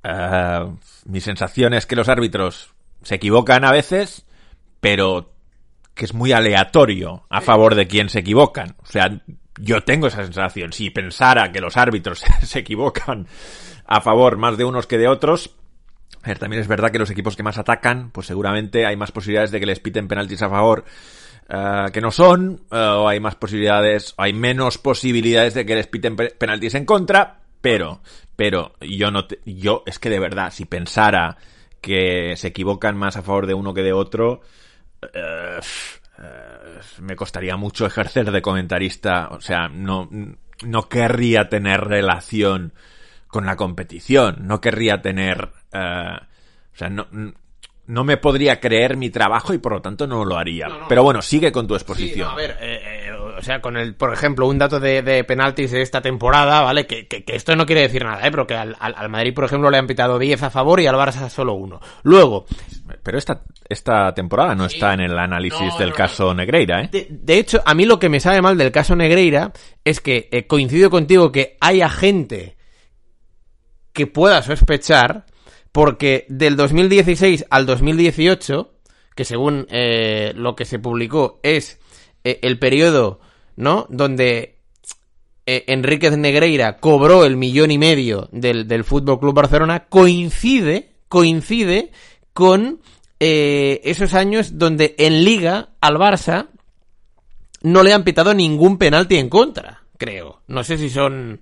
Ah, 0.02 0.70
mi 1.04 1.20
sensación 1.20 1.74
es 1.74 1.86
que 1.86 1.96
los 1.96 2.08
árbitros 2.08 2.74
se 3.02 3.16
equivocan 3.16 3.64
a 3.64 3.72
veces, 3.72 4.26
pero 4.84 5.32
que 5.94 6.04
es 6.04 6.12
muy 6.12 6.32
aleatorio 6.32 7.24
a 7.30 7.40
favor 7.40 7.74
de 7.74 7.86
quien 7.86 8.08
se 8.10 8.18
equivocan. 8.18 8.76
O 8.82 8.86
sea, 8.86 9.20
yo 9.58 9.80
tengo 9.82 10.08
esa 10.08 10.24
sensación. 10.24 10.72
Si 10.72 10.90
pensara 10.90 11.50
que 11.52 11.60
los 11.60 11.76
árbitros 11.76 12.22
se 12.42 12.58
equivocan 12.58 13.26
a 13.86 14.00
favor 14.00 14.36
más 14.36 14.56
de 14.58 14.64
unos 14.64 14.86
que 14.86 14.98
de 14.98 15.08
otros, 15.08 15.54
también 16.38 16.60
es 16.60 16.68
verdad 16.68 16.90
que 16.90 16.98
los 16.98 17.10
equipos 17.10 17.36
que 17.36 17.42
más 17.42 17.58
atacan, 17.58 18.10
pues 18.10 18.26
seguramente 18.26 18.84
hay 18.86 18.96
más 18.96 19.12
posibilidades 19.12 19.50
de 19.52 19.60
que 19.60 19.66
les 19.66 19.80
piten 19.80 20.08
penaltis 20.08 20.42
a 20.42 20.48
favor 20.50 20.84
eh, 21.48 21.86
que 21.92 22.00
no 22.00 22.10
son, 22.10 22.62
eh, 22.70 22.76
o 22.76 23.08
hay 23.08 23.20
más 23.20 23.34
posibilidades, 23.36 24.14
hay 24.16 24.32
menos 24.32 24.78
posibilidades 24.78 25.54
de 25.54 25.64
que 25.66 25.74
les 25.76 25.86
piten 25.86 26.16
pe- 26.16 26.30
penaltis 26.36 26.74
en 26.74 26.84
contra, 26.86 27.40
pero, 27.60 28.00
pero 28.36 28.72
yo 28.80 29.10
no, 29.10 29.26
te- 29.26 29.40
yo 29.46 29.82
es 29.86 29.98
que 29.98 30.10
de 30.10 30.18
verdad, 30.18 30.50
si 30.50 30.64
pensara 30.64 31.36
que 31.82 32.34
se 32.36 32.48
equivocan 32.48 32.96
más 32.96 33.16
a 33.18 33.22
favor 33.22 33.46
de 33.46 33.52
uno 33.54 33.74
que 33.74 33.82
de 33.82 33.92
otro, 33.92 34.40
eh, 35.12 35.60
me 37.00 37.16
costaría 37.16 37.56
mucho 37.56 37.86
ejercer 37.86 38.30
de 38.30 38.42
comentarista, 38.42 39.28
o 39.30 39.40
sea, 39.40 39.68
no, 39.68 40.08
no 40.64 40.88
querría 40.88 41.48
tener 41.48 41.80
relación 41.80 42.72
con 43.26 43.46
la 43.46 43.56
competición, 43.56 44.36
no 44.46 44.60
querría 44.60 45.02
tener, 45.02 45.50
eh, 45.72 46.16
o 46.72 46.76
sea, 46.76 46.88
no, 46.88 47.06
no 47.86 48.04
me 48.04 48.16
podría 48.16 48.60
creer 48.60 48.96
mi 48.96 49.10
trabajo 49.10 49.52
y 49.54 49.58
por 49.58 49.72
lo 49.72 49.82
tanto 49.82 50.06
no 50.06 50.24
lo 50.24 50.38
haría. 50.38 50.68
No, 50.68 50.80
no. 50.80 50.88
Pero 50.88 51.02
bueno, 51.02 51.20
sigue 51.20 51.50
con 51.52 51.66
tu 51.66 51.74
Sí, 51.74 51.78
exposición. 51.82 52.28
no, 52.28 52.32
a 52.32 52.36
ver, 52.36 52.56
eh, 52.60 52.80
eh, 53.03 53.03
o 53.38 53.42
sea, 53.42 53.60
con 53.60 53.76
el, 53.76 53.94
por 53.94 54.12
ejemplo, 54.12 54.46
un 54.46 54.58
dato 54.58 54.80
de, 54.80 55.02
de 55.02 55.24
penaltis 55.24 55.70
de 55.72 55.82
esta 55.82 56.00
temporada, 56.00 56.60
¿vale? 56.62 56.86
Que, 56.86 57.06
que- 57.06 57.24
que 57.24 57.36
esto 57.36 57.54
no 57.56 57.66
quiere 57.66 57.82
decir 57.82 58.04
nada, 58.04 58.26
¿eh? 58.26 58.30
Pero 58.30 58.46
que 58.46 58.54
al, 58.54 58.76
Madrid, 59.08 59.34
por 59.34 59.44
ejemplo, 59.44 59.70
le 59.70 59.78
han 59.78 59.86
pitado 59.86 60.18
10 60.18 60.42
a 60.44 60.50
favor 60.50 60.80
y 60.80 60.86
al 60.86 60.94
Barça 60.96 61.28
solo 61.28 61.54
uno. 61.54 61.80
Luego, 62.02 62.46
Pero 63.02 63.18
esta, 63.18 63.42
esta 63.68 64.12
temporada 64.14 64.54
no 64.54 64.66
está 64.66 64.94
en 64.94 65.00
el 65.00 65.18
análisis 65.18 65.60
No, 65.72 65.78
del 65.78 65.90
no, 65.90 65.94
caso 65.96 66.34
Negreira, 66.34 66.82
¿eh? 66.82 66.88
de, 66.90 67.06
de 67.10 67.38
hecho, 67.38 67.62
a 67.64 67.74
mí 67.74 67.84
lo 67.86 67.98
que 67.98 68.08
me 68.08 68.20
sabe 68.20 68.40
mal 68.42 68.56
del 68.58 68.72
caso 68.72 68.94
Negreira 68.96 69.52
es 69.84 70.00
que 70.00 70.28
eh, 70.32 70.46
coincido 70.46 70.90
contigo 70.90 71.32
que 71.32 71.56
haya 71.60 71.88
gente 71.88 72.56
que 73.92 74.06
pueda 74.06 74.42
sospechar, 74.42 75.24
porque 75.72 76.26
del 76.28 76.56
2016 76.56 77.46
al 77.50 77.66
2018, 77.66 78.72
que 79.14 79.24
según 79.24 79.66
eh, 79.70 80.32
lo 80.34 80.56
que 80.56 80.64
se 80.64 80.78
publicó 80.80 81.38
es 81.42 81.80
eh, 82.24 82.40
el 82.42 82.58
periodo, 82.58 83.20
¿no? 83.56 83.86
Donde 83.90 84.58
eh, 85.46 85.64
Enríquez 85.68 86.16
Negreira 86.16 86.78
cobró 86.78 87.24
el 87.24 87.36
millón 87.36 87.70
y 87.70 87.78
medio 87.78 88.28
del, 88.32 88.66
del 88.66 88.84
Fútbol 88.84 89.20
Club 89.20 89.34
Barcelona, 89.34 89.86
coincide, 89.88 90.94
coincide 91.08 91.92
con 92.32 92.80
eh, 93.20 93.80
esos 93.84 94.14
años 94.14 94.58
donde 94.58 94.94
en 94.98 95.24
Liga 95.24 95.70
al 95.80 95.96
Barça 95.96 96.48
no 97.62 97.82
le 97.82 97.92
han 97.92 98.04
pitado 98.04 98.34
ningún 98.34 98.76
penalti 98.78 99.16
en 99.16 99.28
contra, 99.28 99.84
creo. 99.96 100.42
No 100.46 100.64
sé 100.64 100.76
si 100.76 100.90
son 100.90 101.40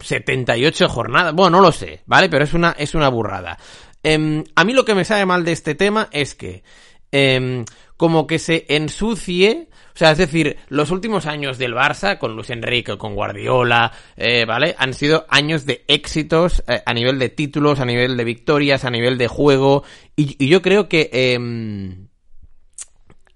78 0.00 0.88
jornadas. 0.88 1.34
Bueno, 1.34 1.58
no 1.58 1.62
lo 1.62 1.72
sé, 1.72 2.02
¿vale? 2.06 2.28
Pero 2.28 2.44
es 2.44 2.54
una, 2.54 2.72
es 2.72 2.94
una 2.94 3.08
burrada. 3.08 3.58
Em, 4.02 4.44
a 4.54 4.64
mí 4.64 4.72
lo 4.72 4.84
que 4.84 4.94
me 4.94 5.04
sabe 5.04 5.26
mal 5.26 5.44
de 5.44 5.52
este 5.52 5.74
tema 5.74 6.08
es 6.12 6.34
que 6.34 6.62
em, 7.10 7.64
como 8.02 8.26
que 8.26 8.40
se 8.40 8.66
ensucie, 8.68 9.68
o 9.94 9.96
sea, 9.96 10.10
es 10.10 10.18
decir, 10.18 10.56
los 10.68 10.90
últimos 10.90 11.26
años 11.26 11.56
del 11.56 11.72
Barça, 11.72 12.18
con 12.18 12.34
Luis 12.34 12.50
Enrique, 12.50 12.98
con 12.98 13.14
Guardiola, 13.14 13.92
eh, 14.16 14.44
¿vale? 14.44 14.74
Han 14.76 14.92
sido 14.92 15.24
años 15.28 15.66
de 15.66 15.84
éxitos 15.86 16.64
eh, 16.66 16.82
a 16.84 16.94
nivel 16.94 17.20
de 17.20 17.28
títulos, 17.28 17.78
a 17.78 17.84
nivel 17.84 18.16
de 18.16 18.24
victorias, 18.24 18.84
a 18.84 18.90
nivel 18.90 19.18
de 19.18 19.28
juego, 19.28 19.84
y, 20.16 20.34
y 20.44 20.48
yo 20.48 20.62
creo 20.62 20.88
que... 20.88 21.10
em, 21.12 22.08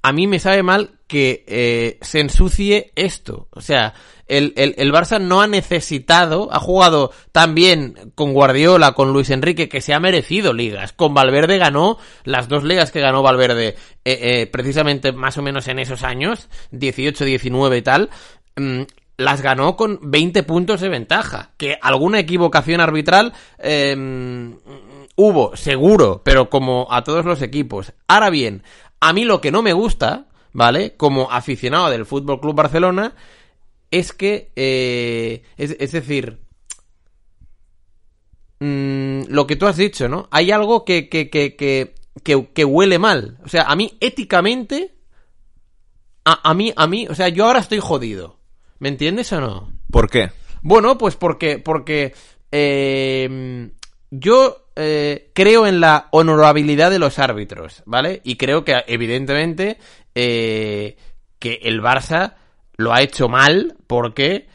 a 0.07 0.13
mí 0.13 0.29
me 0.29 0.39
sabe 0.39 0.63
mal 0.63 0.91
que 1.09 1.45
eh, 1.49 1.99
se 2.01 2.21
ensucie 2.21 2.93
esto. 2.95 3.49
O 3.51 3.61
sea, 3.61 3.93
el, 4.29 4.53
el, 4.57 4.77
el 4.79 4.93
Barça 4.93 5.21
no 5.21 5.41
ha 5.41 5.49
necesitado, 5.49 6.49
ha 6.53 6.61
jugado 6.61 7.11
tan 7.33 7.57
bien 7.57 8.13
con 8.15 8.33
Guardiola, 8.33 8.93
con 8.93 9.13
Luis 9.13 9.31
Enrique, 9.31 9.69
que 9.69 9.81
se 9.81 9.95
ha 9.95 9.99
merecido 9.99 10.53
ligas. 10.53 10.93
Con 10.93 11.13
Valverde 11.13 11.59
ganó 11.59 11.99
las 12.23 12.49
dos 12.49 12.63
ligas 12.63 12.93
que 12.93 13.01
ganó 13.01 13.21
Valverde, 13.21 13.71
eh, 13.71 13.75
eh, 14.05 14.47
precisamente 14.47 15.11
más 15.11 15.39
o 15.39 15.43
menos 15.43 15.67
en 15.67 15.81
esos 15.81 16.05
años, 16.05 16.49
18, 16.71 17.25
19 17.25 17.77
y 17.77 17.83
tal. 17.83 18.09
mm, 18.55 18.83
las 19.19 19.41
ganó 19.41 19.77
con 19.77 19.99
20 20.03 20.45
puntos 20.45 20.83
de 20.83 20.89
ventaja. 20.89 21.51
Que 21.57 21.79
alguna 21.83 22.21
equivocación 22.21 22.81
arbitral 22.81 23.33
eh, 23.59 23.97
hubo, 25.17 25.57
seguro, 25.57 26.23
pero 26.25 26.49
como 26.49 26.87
a 26.91 27.03
todos 27.03 27.25
los 27.25 27.43
equipos. 27.43 27.93
Ahora 28.07 28.31
bien, 28.31 28.63
a 29.01 29.13
mí 29.13 29.25
lo 29.25 29.41
que 29.41 29.51
no 29.51 29.63
me 29.63 29.73
gusta, 29.73 30.27
¿vale? 30.53 30.97
Como 30.97 31.31
aficionado 31.31 31.91
del 31.91 32.07
Fútbol 32.07 32.41
Club 32.41 32.55
Barcelona, 32.55 33.15
es 33.91 34.13
que, 34.13 34.51
eh, 34.57 35.43
es, 35.57 35.77
es 35.79 35.93
decir, 35.93 36.39
mm, 38.61 39.23
lo 39.29 39.47
que 39.47 39.57
tú 39.57 39.67
has 39.67 39.77
dicho, 39.77 40.09
¿no? 40.09 40.29
Hay 40.31 40.51
algo 40.51 40.85
que, 40.85 41.09
que, 41.09 41.31
que, 41.31 41.57
que, 41.57 41.95
que, 42.23 42.49
que 42.53 42.65
huele 42.65 42.99
mal. 42.99 43.39
O 43.45 43.49
sea, 43.49 43.65
a 43.65 43.77
mí 43.77 43.97
éticamente, 44.01 44.95
a, 46.25 46.51
a 46.51 46.55
mí, 46.55 46.73
a 46.77 46.87
mí, 46.87 47.07
o 47.09 47.15
sea, 47.15 47.29
yo 47.29 47.47
ahora 47.47 47.61
estoy 47.61 47.81
jodido. 47.81 48.39
¿Me 48.79 48.89
entiendes 48.89 49.33
o 49.33 49.41
no? 49.41 49.73
¿Por 49.91 50.11
qué? 50.11 50.31
Bueno, 50.61 50.99
pues 50.99 51.17
porque, 51.17 51.59
porque 51.59 52.15
eh, 52.53 53.71
yo 54.11 54.69
eh, 54.77 55.31
creo 55.35 55.67
en 55.67 55.81
la 55.81 56.09
honorabilidad 56.11 56.91
de 56.91 56.99
los 56.99 57.19
árbitros, 57.19 57.83
¿vale? 57.87 58.21
Y 58.25 58.37
creo 58.37 58.65
que, 58.65 58.85
evidentemente, 58.87 59.79
eh, 60.15 60.97
que 61.39 61.61
el 61.63 61.83
Barça 61.83 62.35
lo 62.77 62.93
ha 62.93 63.03
hecho 63.03 63.29
mal 63.29 63.77
porque 63.87 64.49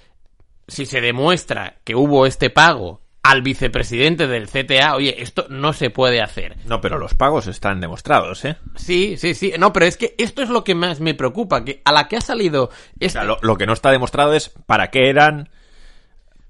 si 0.67 0.85
se 0.85 1.01
demuestra 1.01 1.77
que 1.83 1.95
hubo 1.95 2.25
este 2.25 2.49
pago 2.49 3.01
al 3.23 3.41
vicepresidente 3.43 4.27
del 4.27 4.47
CTA, 4.47 4.95
oye, 4.95 5.21
esto 5.21 5.45
no 5.49 5.73
se 5.73 5.91
puede 5.91 6.21
hacer. 6.21 6.57
No, 6.65 6.81
pero 6.81 6.97
los 6.97 7.13
pagos 7.13 7.47
están 7.47 7.79
demostrados, 7.79 8.45
¿eh? 8.45 8.57
Sí, 8.75 9.15
sí, 9.17 9.35
sí. 9.35 9.53
No, 9.59 9.71
pero 9.73 9.85
es 9.85 9.95
que 9.95 10.15
esto 10.17 10.41
es 10.41 10.49
lo 10.49 10.63
que 10.63 10.73
más 10.73 10.99
me 10.99 11.13
preocupa, 11.13 11.63
que 11.63 11.81
a 11.85 11.91
la 11.91 12.07
que 12.07 12.17
ha 12.17 12.21
salido 12.21 12.65
O 12.65 12.71
este... 12.99 13.09
sea, 13.09 13.23
lo, 13.23 13.37
lo 13.41 13.57
que 13.57 13.67
no 13.67 13.73
está 13.73 13.91
demostrado 13.91 14.33
es 14.33 14.49
para 14.65 14.89
qué 14.89 15.09
eran, 15.09 15.49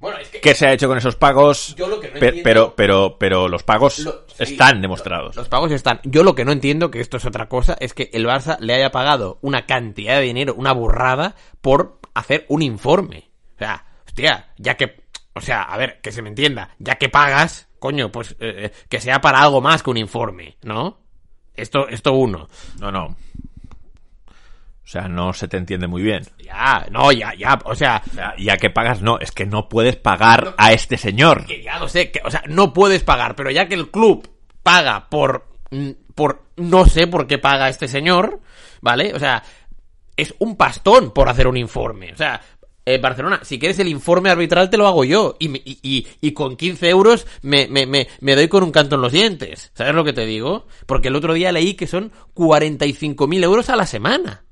Bueno, 0.01 0.17
es 0.17 0.27
que... 0.27 0.41
qué 0.41 0.53
se 0.53 0.67
ha 0.67 0.73
hecho 0.73 0.89
con 0.89 0.97
esos 0.97 1.15
pagos, 1.15 1.73
Yo 1.77 1.87
lo 1.87 1.99
que 2.01 2.07
no 2.09 2.13
pe- 2.19 2.25
entiendo- 2.27 2.43
pero, 2.43 2.73
pero, 2.75 3.17
pero 3.17 3.47
los 3.47 3.63
pagos 3.63 3.99
Lo- 3.99 4.25
sí, 4.27 4.43
están 4.43 4.81
demostrados. 4.81 5.35
Los 5.37 5.47
pagos 5.47 5.71
están. 5.71 6.01
Yo 6.03 6.23
lo 6.23 6.35
que 6.35 6.43
no 6.43 6.51
entiendo, 6.51 6.91
que 6.91 6.99
esto 6.99 7.15
es 7.17 7.25
otra 7.25 7.47
cosa, 7.47 7.77
es 7.79 7.93
que 7.93 8.09
el 8.11 8.25
Barça 8.25 8.57
le 8.59 8.73
haya 8.73 8.91
pagado 8.91 9.37
una 9.41 9.65
cantidad 9.65 10.15
de 10.17 10.23
dinero, 10.23 10.53
una 10.57 10.73
burrada, 10.73 11.35
por 11.61 11.99
hacer 12.13 12.45
un 12.49 12.61
informe. 12.63 13.29
O 13.55 13.59
sea, 13.59 13.85
hostia, 14.05 14.49
ya 14.57 14.75
que. 14.75 14.99
O 15.33 15.39
sea, 15.39 15.61
a 15.61 15.77
ver, 15.77 16.01
que 16.01 16.11
se 16.11 16.21
me 16.21 16.27
entienda. 16.29 16.75
Ya 16.79 16.95
que 16.95 17.07
pagas, 17.07 17.69
coño, 17.79 18.11
pues 18.11 18.31
eh, 18.39 18.65
eh, 18.65 18.71
que 18.89 18.99
sea 18.99 19.21
para 19.21 19.39
algo 19.41 19.61
más 19.61 19.81
que 19.83 19.91
un 19.91 19.97
informe, 19.97 20.57
¿no? 20.63 20.97
Esto, 21.53 21.87
esto 21.87 22.11
uno. 22.13 22.49
No, 22.79 22.91
no. 22.91 23.15
O 24.91 24.99
sea, 24.99 25.07
no 25.07 25.31
se 25.31 25.47
te 25.47 25.55
entiende 25.55 25.87
muy 25.87 26.01
bien. 26.01 26.23
Ya, 26.37 26.85
no, 26.91 27.13
ya, 27.13 27.33
ya, 27.33 27.57
o 27.63 27.73
sea, 27.75 28.03
O 28.05 28.13
sea, 28.13 28.35
ya 28.37 28.57
que 28.57 28.69
pagas, 28.69 29.01
no, 29.01 29.19
es 29.19 29.31
que 29.31 29.45
no 29.45 29.69
puedes 29.69 29.95
pagar 29.95 30.53
a 30.57 30.73
este 30.73 30.97
señor. 30.97 31.45
que 31.45 31.63
ya 31.63 31.79
lo 31.79 31.87
sé, 31.87 32.11
que, 32.11 32.19
o 32.25 32.29
sea, 32.29 32.43
no 32.49 32.73
puedes 32.73 33.01
pagar, 33.01 33.37
pero 33.37 33.49
ya 33.51 33.69
que 33.69 33.75
el 33.75 33.89
club 33.89 34.29
paga 34.61 35.07
por, 35.07 35.47
mm, 35.69 35.91
por, 36.13 36.43
no 36.57 36.85
sé 36.85 37.07
por 37.07 37.25
qué 37.25 37.37
paga 37.37 37.69
este 37.69 37.87
señor, 37.87 38.41
¿vale? 38.81 39.13
O 39.13 39.19
sea, 39.19 39.41
es 40.17 40.35
un 40.39 40.57
pastón 40.57 41.11
por 41.11 41.29
hacer 41.29 41.47
un 41.47 41.55
informe. 41.55 42.11
O 42.11 42.17
sea, 42.17 42.41
eh, 42.85 42.97
Barcelona, 42.97 43.39
si 43.43 43.57
quieres 43.59 43.79
el 43.79 43.87
informe 43.87 44.29
arbitral 44.29 44.69
te 44.69 44.75
lo 44.75 44.87
hago 44.87 45.05
yo. 45.05 45.37
Y, 45.39 45.55
y, 45.55 45.79
y, 45.81 46.07
y 46.19 46.33
con 46.33 46.57
15 46.57 46.89
euros 46.89 47.27
me, 47.43 47.65
me, 47.69 47.85
me, 47.85 48.09
me 48.19 48.35
doy 48.35 48.49
con 48.49 48.61
un 48.61 48.73
canto 48.73 48.95
en 48.95 49.01
los 49.03 49.13
dientes. 49.13 49.71
¿Sabes 49.73 49.95
lo 49.95 50.03
que 50.03 50.11
te 50.11 50.25
digo? 50.25 50.67
Porque 50.85 51.07
el 51.07 51.15
otro 51.15 51.33
día 51.33 51.53
leí 51.53 51.75
que 51.75 51.87
son 51.87 52.11
45.000 52.35 53.41
euros 53.41 53.69
a 53.69 53.77
la 53.77 53.85
semana. 53.85 54.43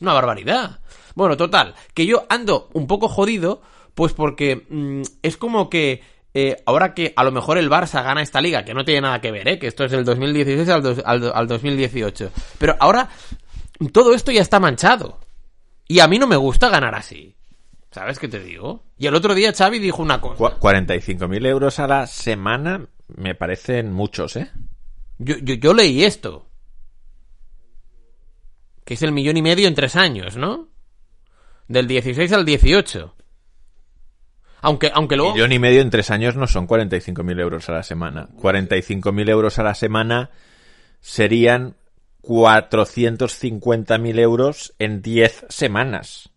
Una 0.00 0.12
barbaridad. 0.14 0.80
Bueno, 1.14 1.36
total, 1.36 1.74
que 1.94 2.06
yo 2.06 2.24
ando 2.28 2.68
un 2.72 2.86
poco 2.86 3.08
jodido, 3.08 3.62
pues 3.94 4.12
porque 4.12 4.66
mm, 4.68 5.02
es 5.22 5.36
como 5.36 5.68
que 5.68 6.02
eh, 6.32 6.62
ahora 6.66 6.94
que 6.94 7.12
a 7.16 7.24
lo 7.24 7.32
mejor 7.32 7.58
el 7.58 7.68
Barça 7.68 8.02
gana 8.04 8.22
esta 8.22 8.40
liga, 8.40 8.64
que 8.64 8.72
no 8.74 8.84
tiene 8.84 9.02
nada 9.02 9.20
que 9.20 9.32
ver, 9.32 9.48
¿eh? 9.48 9.58
que 9.58 9.66
esto 9.66 9.84
es 9.84 9.90
del 9.90 10.04
2016 10.04 10.68
al, 10.68 11.02
al, 11.04 11.32
al 11.34 11.46
2018, 11.48 12.30
pero 12.58 12.76
ahora 12.78 13.08
todo 13.92 14.14
esto 14.14 14.30
ya 14.32 14.40
está 14.42 14.60
manchado. 14.60 15.18
Y 15.88 15.98
a 16.00 16.06
mí 16.08 16.18
no 16.18 16.26
me 16.28 16.36
gusta 16.36 16.68
ganar 16.68 16.94
así. 16.94 17.34
¿Sabes 17.90 18.20
qué 18.20 18.28
te 18.28 18.38
digo? 18.38 18.84
Y 18.96 19.08
el 19.08 19.14
otro 19.16 19.34
día 19.34 19.52
Xavi 19.52 19.80
dijo 19.80 20.00
una 20.02 20.20
cosa. 20.20 20.36
Cu- 20.36 20.60
45.000 20.68 21.46
euros 21.48 21.80
a 21.80 21.88
la 21.88 22.06
semana 22.06 22.86
me 23.08 23.34
parecen 23.34 23.92
muchos, 23.92 24.36
¿eh? 24.36 24.48
Yo, 25.18 25.34
yo, 25.42 25.54
yo 25.54 25.74
leí 25.74 26.04
esto. 26.04 26.46
Que 28.90 28.94
es 28.94 29.02
el 29.04 29.12
millón 29.12 29.36
y 29.36 29.42
medio 29.42 29.68
en 29.68 29.76
tres 29.76 29.94
años, 29.94 30.36
¿no? 30.36 30.66
Del 31.68 31.86
16 31.86 32.32
al 32.32 32.44
18. 32.44 33.14
Aunque, 34.62 34.90
aunque 34.92 35.14
luego... 35.14 35.32
Millón 35.32 35.52
y 35.52 35.60
medio 35.60 35.80
en 35.80 35.90
tres 35.90 36.10
años 36.10 36.34
no 36.34 36.48
son 36.48 36.66
45.000 36.66 37.40
euros 37.40 37.68
a 37.68 37.72
la 37.72 37.84
semana. 37.84 38.30
45.000 38.34 39.30
euros 39.30 39.60
a 39.60 39.62
la 39.62 39.76
semana 39.76 40.30
serían 40.98 41.76
450.000 42.22 44.18
euros 44.18 44.74
en 44.80 45.02
10 45.02 45.46
semanas. 45.48 46.30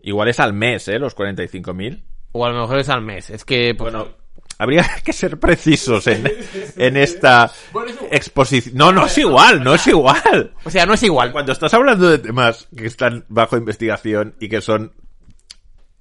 Igual 0.00 0.26
es 0.26 0.40
al 0.40 0.52
mes, 0.52 0.88
¿eh? 0.88 0.98
Los 0.98 1.14
45.000. 1.14 2.02
O 2.32 2.44
a 2.44 2.50
lo 2.50 2.62
mejor 2.62 2.80
es 2.80 2.88
al 2.88 3.02
mes. 3.02 3.30
Es 3.30 3.44
que... 3.44 3.76
pues, 3.76 3.92
Bueno, 3.92 4.08
habría 4.60 4.88
que 5.04 5.12
ser 5.12 5.38
precisos 5.40 6.06
en, 6.06 6.30
en 6.76 6.96
esta 6.96 7.50
exposición. 8.10 8.76
No, 8.76 8.92
no 8.92 9.06
es 9.06 9.18
igual, 9.18 9.64
no 9.64 9.74
es 9.74 9.86
igual. 9.86 10.52
O 10.64 10.70
sea, 10.70 10.86
no 10.86 10.94
es 10.94 11.02
igual. 11.02 11.32
Cuando 11.32 11.52
estás 11.52 11.72
hablando 11.74 12.08
de 12.08 12.18
temas 12.18 12.68
que 12.76 12.86
están 12.86 13.24
bajo 13.28 13.56
investigación 13.56 14.34
y 14.38 14.48
que 14.48 14.60
son 14.60 14.92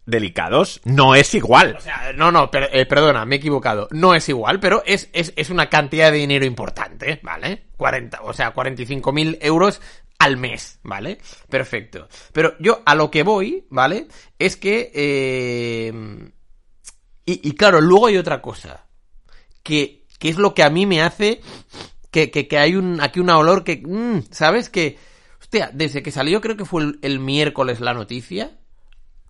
delicados, 0.05 0.81
no 0.85 1.15
es 1.15 1.33
igual. 1.35 1.75
O 1.77 1.81
sea, 1.81 2.11
no, 2.15 2.31
no, 2.31 2.49
per- 2.49 2.69
eh, 2.73 2.85
perdona, 2.85 3.25
me 3.25 3.35
he 3.35 3.37
equivocado. 3.37 3.87
No 3.91 4.15
es 4.15 4.27
igual, 4.29 4.59
pero 4.59 4.81
es, 4.85 5.09
es, 5.13 5.33
es 5.35 5.49
una 5.49 5.69
cantidad 5.69 6.11
de 6.11 6.17
dinero 6.17 6.45
importante, 6.45 7.19
¿vale? 7.23 7.63
40, 7.77 8.21
o 8.23 8.33
sea, 8.33 8.53
45.000 8.53 9.37
euros 9.41 9.81
al 10.17 10.35
mes, 10.37 10.79
¿vale? 10.83 11.19
Perfecto. 11.49 12.07
Pero 12.33 12.55
yo 12.59 12.81
a 12.85 12.95
lo 12.95 13.09
que 13.11 13.23
voy, 13.23 13.65
¿vale? 13.69 14.07
Es 14.37 14.57
que... 14.57 14.91
eh, 14.93 15.93
y, 17.31 17.51
claro, 17.53 17.81
luego 17.81 18.07
hay 18.07 18.17
otra 18.17 18.41
cosa. 18.41 18.85
Que, 19.63 20.05
que 20.19 20.29
es 20.29 20.37
lo 20.37 20.53
que 20.53 20.63
a 20.63 20.69
mí 20.69 20.85
me 20.85 21.01
hace 21.01 21.41
que, 22.11 22.31
que, 22.31 22.57
hay 22.57 22.75
un, 22.75 23.01
aquí 23.01 23.19
un 23.19 23.29
olor 23.29 23.63
que... 23.63 23.81
mm, 23.85 24.31
¿Sabes? 24.31 24.69
Que... 24.69 24.97
Hostia, 25.39 25.71
desde 25.73 26.03
que 26.03 26.11
salió 26.11 26.41
creo 26.41 26.57
que 26.57 26.65
fue 26.65 26.83
el, 26.83 26.99
el 27.01 27.19
miércoles 27.19 27.79
la 27.79 27.93
noticia. 27.93 28.57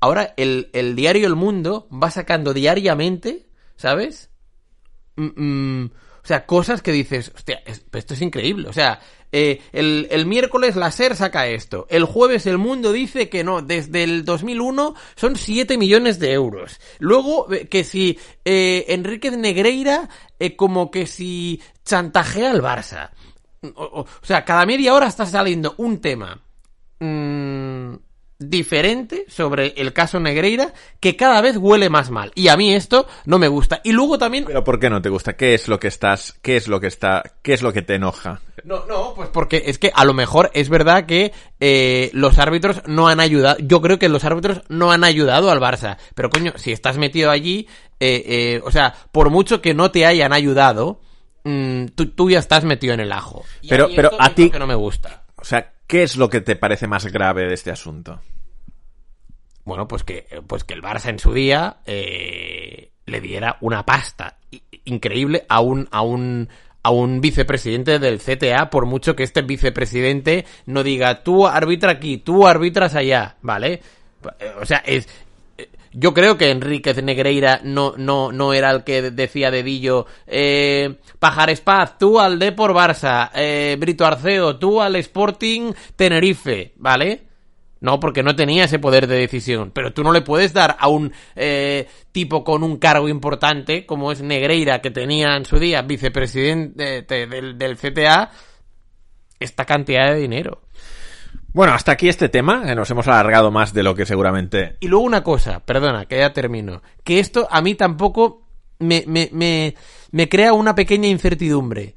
Ahora 0.02 0.34
el, 0.38 0.70
el 0.74 0.96
diario 0.96 1.28
El 1.28 1.36
Mundo 1.36 1.88
va 1.92 2.10
sacando 2.12 2.54
diariamente, 2.54 3.48
¿sabes? 3.76 4.30
Mm, 5.16 5.44
mm, 5.84 5.92
o 6.24 6.28
sea, 6.28 6.46
cosas 6.46 6.82
que 6.82 6.92
dices, 6.92 7.32
hostia, 7.36 7.62
es- 7.66 7.86
esto 7.94 8.14
es 8.14 8.22
increíble. 8.22 8.68
O 8.70 8.74
sea, 8.74 9.00
eh, 9.32 9.62
el, 9.74 10.08
el 10.12 10.26
miércoles 10.26 10.76
la 10.76 10.92
SER 10.92 11.16
saca 11.16 11.48
esto. 11.48 11.86
El 11.90 12.06
jueves 12.06 12.46
El 12.48 12.58
Mundo 12.58 12.92
dice 12.92 13.30
que 13.30 13.44
no, 13.44 13.62
desde 13.62 14.04
el 14.04 14.26
2001 14.26 14.96
son 15.16 15.36
7 15.36 15.78
millones 15.78 16.20
de 16.20 16.32
euros. 16.34 16.80
Luego, 17.00 17.52
eh, 17.54 17.68
que 17.68 17.84
si 17.84 18.18
eh, 18.46 18.86
Enríquez 18.90 19.38
Negreira, 19.38 20.10
eh, 20.40 20.56
como 20.56 20.90
que 20.92 21.06
si 21.08 21.62
chantajea 21.86 22.52
al 22.52 22.62
Barça. 22.62 23.10
O 23.76 24.06
sea, 24.22 24.46
cada 24.46 24.66
media 24.66 24.94
hora 24.94 25.08
está 25.08 25.26
saliendo 25.26 25.76
un 25.78 26.00
tema 26.00 26.42
mm, 27.00 27.94
diferente 28.40 29.26
sobre 29.28 29.74
el 29.78 29.92
caso 29.94 30.20
Negreira 30.20 30.74
que 31.00 31.16
cada 31.16 31.42
vez 31.42 31.58
huele 31.58 31.90
más 31.90 32.10
mal. 32.10 32.32
Y 32.36 32.48
a 32.48 32.58
mí 32.58 32.74
esto 32.74 33.06
no 33.26 33.38
me 33.38 33.48
gusta. 33.50 33.82
Y 33.84 33.92
luego 33.92 34.18
también... 34.18 34.46
Pero 34.46 34.64
¿por 34.64 34.80
qué 34.80 34.90
no 34.90 35.02
te 35.02 35.10
gusta? 35.10 35.34
¿Qué 35.36 35.54
es 35.54 35.68
lo 35.68 35.80
que 35.80 35.90
estás, 35.90 36.38
qué 36.42 36.56
es 36.56 36.68
lo 36.70 36.80
que 36.80 36.88
está, 36.88 37.22
qué 37.42 37.54
es 37.54 37.62
lo 37.62 37.74
que 37.74 37.82
te 37.82 37.96
enoja? 37.96 38.42
No, 38.64 38.86
no, 38.86 39.14
pues 39.14 39.30
porque 39.30 39.64
es 39.68 39.78
que 39.78 39.92
a 39.94 40.06
lo 40.06 40.14
mejor 40.14 40.50
es 40.54 40.70
verdad 40.70 41.06
que 41.06 41.34
eh, 41.60 42.10
los 42.14 42.40
árbitros 42.40 42.82
no 42.88 43.08
han 43.10 43.20
ayudado. 43.20 43.58
Yo 43.60 43.82
creo 43.82 44.00
que 44.00 44.10
los 44.10 44.24
árbitros 44.24 44.62
no 44.70 44.92
han 44.92 45.04
ayudado 45.04 45.52
al 45.52 45.60
Barça. 45.60 45.98
Pero 46.16 46.30
coño, 46.30 46.54
si 46.56 46.72
estás 46.72 46.98
metido 46.98 47.32
allí, 47.32 47.68
eh, 48.00 48.24
eh, 48.26 48.62
o 48.64 48.72
sea, 48.72 48.94
por 49.12 49.30
mucho 49.30 49.62
que 49.62 49.74
no 49.74 49.92
te 49.92 50.06
hayan 50.06 50.32
ayudado, 50.34 51.02
mm, 51.44 51.88
tú, 51.96 52.08
tú 52.12 52.30
ya 52.30 52.40
estás 52.40 52.64
metido 52.64 52.94
en 52.94 53.00
el 53.02 53.12
ajo. 53.12 53.44
Y 53.62 53.70
Pero- 53.70 53.88
mí 53.90 53.94
pero 53.96 54.12
esto 54.12 54.24
a 54.24 54.30
ti- 54.30 54.50
que 54.50 54.60
no 54.60 54.68
me 54.68 54.76
gusta. 54.76 55.24
O 55.42 55.46
sea, 55.46 55.74
¿qué 55.88 56.04
es 56.04 56.18
lo 56.18 56.30
que 56.30 56.42
te 56.42 56.56
parece 56.56 56.88
más 56.88 57.06
grave 57.08 57.48
de 57.48 57.54
este 57.54 57.72
asunto? 57.72 58.22
Bueno, 59.66 59.88
pues 59.88 60.04
que, 60.04 60.28
pues 60.48 60.64
que 60.64 60.74
el 60.74 60.82
Barça 60.82 61.10
en 61.10 61.20
su 61.20 61.34
día 61.34 61.78
eh, 61.86 62.92
le 63.06 63.22
diera 63.22 63.58
una 63.62 63.86
pasta 63.86 64.38
increíble 64.86 65.46
a 65.48 65.62
un, 65.62 65.88
a 65.92 66.02
un, 66.02 66.50
a 66.82 66.90
un 66.90 67.22
vicepresidente 67.22 68.00
del 68.00 68.20
CTA, 68.20 68.70
por 68.70 68.86
mucho 68.86 69.16
que 69.16 69.24
este 69.24 69.42
vicepresidente 69.42 70.46
no 70.66 70.84
diga 70.84 71.24
tú 71.24 71.48
arbitra 71.48 71.92
aquí, 71.92 72.18
tú 72.18 72.48
arbitras 72.48 72.96
allá, 72.96 73.38
¿vale? 73.42 73.82
O 74.60 74.66
sea, 74.66 74.78
es, 74.86 75.08
yo 75.92 76.14
creo 76.14 76.38
que 76.38 76.52
Enríquez 76.52 77.02
Negreira 77.04 77.62
no, 77.64 77.94
no, 77.98 78.32
no 78.32 78.54
era 78.54 78.72
el 78.72 78.84
que 78.84 79.12
decía 79.12 79.52
dedillo, 79.52 80.06
eh, 80.28 80.96
Pajares 81.20 81.62
Paz, 81.62 81.98
tú 81.98 82.20
al 82.20 82.40
Depor 82.40 82.74
Barça, 82.74 83.32
eh, 83.36 83.76
Brito 83.80 84.06
Arceo, 84.06 84.58
tú 84.58 84.82
al 84.82 84.96
Sporting 84.98 85.74
Tenerife, 85.96 86.74
¿vale? 86.78 87.24
No, 87.82 87.98
porque 88.00 88.24
no 88.24 88.36
tenía 88.36 88.66
ese 88.66 88.78
poder 88.78 89.08
de 89.08 89.16
decisión. 89.20 89.72
Pero 89.74 89.94
tú 89.94 90.04
no 90.04 90.12
le 90.12 90.20
puedes 90.22 90.52
dar 90.52 90.76
a 90.80 90.90
un 90.90 91.14
eh, 91.36 91.88
tipo 92.12 92.44
con 92.44 92.62
un 92.64 92.78
cargo 92.78 93.08
importante, 93.08 93.86
como 93.86 94.12
es 94.12 94.22
Negreira, 94.22 94.82
que 94.82 94.92
tenía 94.92 95.38
en 95.38 95.46
su 95.46 95.60
día 95.60 95.82
vicepresidente 95.82 97.04
de- 97.08 97.28
del, 97.28 97.58
del 97.58 97.78
CTA, 97.78 98.32
esta 99.40 99.64
cantidad 99.66 100.12
de 100.14 100.20
dinero. 100.20 100.62
Bueno, 101.54 101.74
hasta 101.74 101.94
aquí 101.94 102.10
este 102.10 102.30
tema, 102.30 102.64
que 102.66 102.76
nos 102.76 102.90
hemos 102.92 103.08
alargado 103.08 103.52
más 103.52 103.74
de 103.74 103.84
lo 103.84 103.96
que 103.96 104.06
seguramente... 104.06 104.78
Y 104.80 104.88
luego 104.88 105.06
una 105.06 105.24
cosa, 105.24 105.60
perdona, 105.62 106.06
que 106.06 106.20
ya 106.20 106.32
termino. 106.32 106.82
Que 107.04 107.20
esto 107.20 107.48
a 107.50 107.62
mí 107.62 107.76
tampoco 107.76 108.48
me, 108.78 109.04
me, 109.08 109.30
me, 109.32 109.76
me 110.12 110.30
crea 110.30 110.54
una 110.54 110.76
pequeña 110.76 111.08
incertidumbre. 111.08 111.96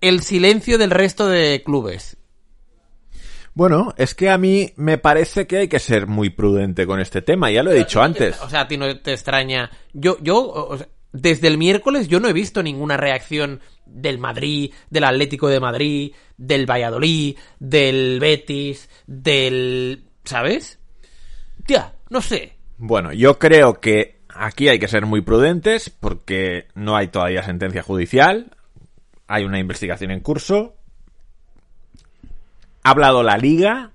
El 0.00 0.20
silencio 0.22 0.78
del 0.78 0.90
resto 0.90 1.28
de 1.28 1.62
clubes. 1.62 2.16
Bueno, 3.52 3.92
es 3.98 4.14
que 4.14 4.30
a 4.30 4.38
mí 4.38 4.72
me 4.76 4.96
parece 4.96 5.46
que 5.46 5.58
hay 5.58 5.68
que 5.68 5.78
ser 5.78 6.06
muy 6.06 6.30
prudente 6.30 6.86
con 6.86 7.00
este 7.00 7.20
tema, 7.20 7.50
ya 7.50 7.62
lo 7.62 7.72
he 7.72 7.78
dicho 7.78 8.00
antes. 8.00 8.40
O 8.40 8.48
sea, 8.48 8.62
a 8.62 8.68
ti 8.68 8.78
no 8.78 8.98
te 9.00 9.12
extraña. 9.12 9.70
Yo, 9.92 10.16
yo, 10.22 10.48
o 10.48 10.78
sea, 10.78 10.88
desde 11.12 11.48
el 11.48 11.58
miércoles 11.58 12.08
yo 12.08 12.20
no 12.20 12.28
he 12.28 12.32
visto 12.32 12.62
ninguna 12.62 12.96
reacción 12.96 13.60
del 13.86 14.18
Madrid, 14.18 14.72
del 14.90 15.04
Atlético 15.04 15.48
de 15.48 15.60
Madrid, 15.60 16.14
del 16.36 16.70
Valladolid, 16.70 17.36
del 17.58 18.18
Betis, 18.20 18.88
del... 19.06 20.04
¿Sabes? 20.24 20.78
Tía, 21.66 21.94
no 22.08 22.20
sé. 22.20 22.56
Bueno, 22.78 23.12
yo 23.12 23.38
creo 23.38 23.80
que 23.80 24.20
aquí 24.28 24.68
hay 24.68 24.78
que 24.78 24.88
ser 24.88 25.06
muy 25.06 25.22
prudentes 25.22 25.90
porque 25.90 26.68
no 26.74 26.96
hay 26.96 27.08
todavía 27.08 27.42
sentencia 27.42 27.82
judicial, 27.82 28.56
hay 29.26 29.44
una 29.44 29.58
investigación 29.58 30.10
en 30.10 30.20
curso. 30.20 30.76
Ha 32.82 32.90
hablado 32.90 33.22
la 33.22 33.36
liga, 33.36 33.92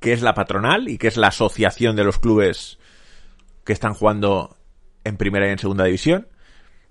que 0.00 0.12
es 0.12 0.22
la 0.22 0.34
patronal 0.34 0.88
y 0.88 0.98
que 0.98 1.08
es 1.08 1.16
la 1.16 1.28
asociación 1.28 1.96
de 1.96 2.04
los 2.04 2.18
clubes 2.18 2.78
que 3.64 3.72
están 3.72 3.94
jugando 3.94 4.56
en 5.04 5.16
primera 5.16 5.46
y 5.48 5.50
en 5.50 5.58
segunda 5.58 5.84
división. 5.84 6.28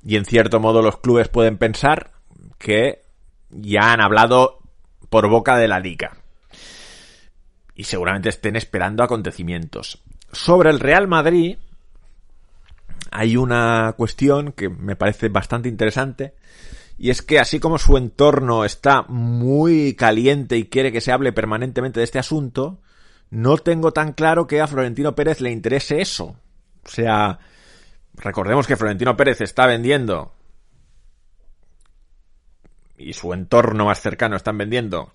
Y 0.04 0.16
en 0.16 0.26
cierto 0.26 0.60
modo 0.60 0.82
los 0.82 0.98
clubes 0.98 1.28
pueden 1.28 1.58
pensar 1.58 2.12
que 2.58 3.04
ya 3.50 3.94
han 3.94 4.02
hablado 4.02 4.60
por 5.10 5.28
boca 5.30 5.58
de 5.58 5.68
la 5.68 5.80
liga. 5.80 6.18
Y 7.76 7.86
seguramente 7.86 8.30
estén 8.30 8.56
esperando 8.56 9.04
acontecimientos. 9.04 10.02
Sobre 10.32 10.70
el 10.70 10.80
Real 10.80 11.08
Madrid 11.08 11.58
hay 13.12 13.38
una 13.38 13.94
cuestión 13.98 14.52
que 14.52 14.70
me 14.70 14.96
parece 14.96 15.30
bastante 15.30 15.70
interesante. 15.70 16.36
Y 16.98 17.10
es 17.10 17.22
que 17.22 17.40
así 17.40 17.60
como 17.60 17.78
su 17.78 17.98
entorno 17.98 18.66
está 18.66 19.04
muy 19.04 19.96
caliente 19.96 20.58
y 20.58 20.66
quiere 20.66 20.92
que 20.92 21.02
se 21.02 21.12
hable 21.12 21.32
permanentemente 21.32 22.02
de 22.02 22.04
este 22.04 22.20
asunto, 22.20 22.80
no 23.30 23.58
tengo 23.58 23.94
tan 23.94 24.14
claro 24.14 24.48
que 24.48 24.60
a 24.60 24.68
Florentino 24.68 25.16
Pérez 25.16 25.40
le 25.40 25.52
interese 25.52 26.02
eso. 26.02 26.36
O 26.86 26.90
sea, 26.90 27.40
recordemos 28.20 28.68
que 28.68 28.78
Florentino 28.78 29.18
Pérez 29.18 29.42
está 29.42 29.66
vendiendo 29.66 30.34
y 32.98 33.14
su 33.14 33.34
entorno 33.34 33.86
más 33.86 34.02
cercano 34.02 34.36
están 34.36 34.58
vendiendo 34.58 35.14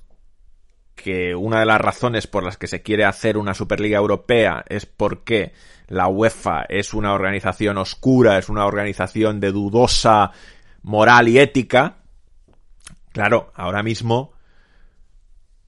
que 0.94 1.34
una 1.34 1.60
de 1.60 1.66
las 1.66 1.80
razones 1.80 2.26
por 2.26 2.44
las 2.44 2.56
que 2.56 2.66
se 2.66 2.82
quiere 2.82 3.04
hacer 3.04 3.36
una 3.36 3.54
Superliga 3.54 3.98
Europea 3.98 4.64
es 4.68 4.86
porque 4.86 5.52
la 5.88 6.08
UEFA 6.08 6.64
es 6.68 6.94
una 6.94 7.12
organización 7.12 7.78
oscura, 7.78 8.38
es 8.38 8.48
una 8.48 8.64
organización 8.64 9.40
de 9.40 9.52
dudosa 9.52 10.32
moral 10.82 11.28
y 11.28 11.38
ética. 11.38 11.98
Claro, 13.12 13.52
ahora 13.54 13.82
mismo 13.82 14.32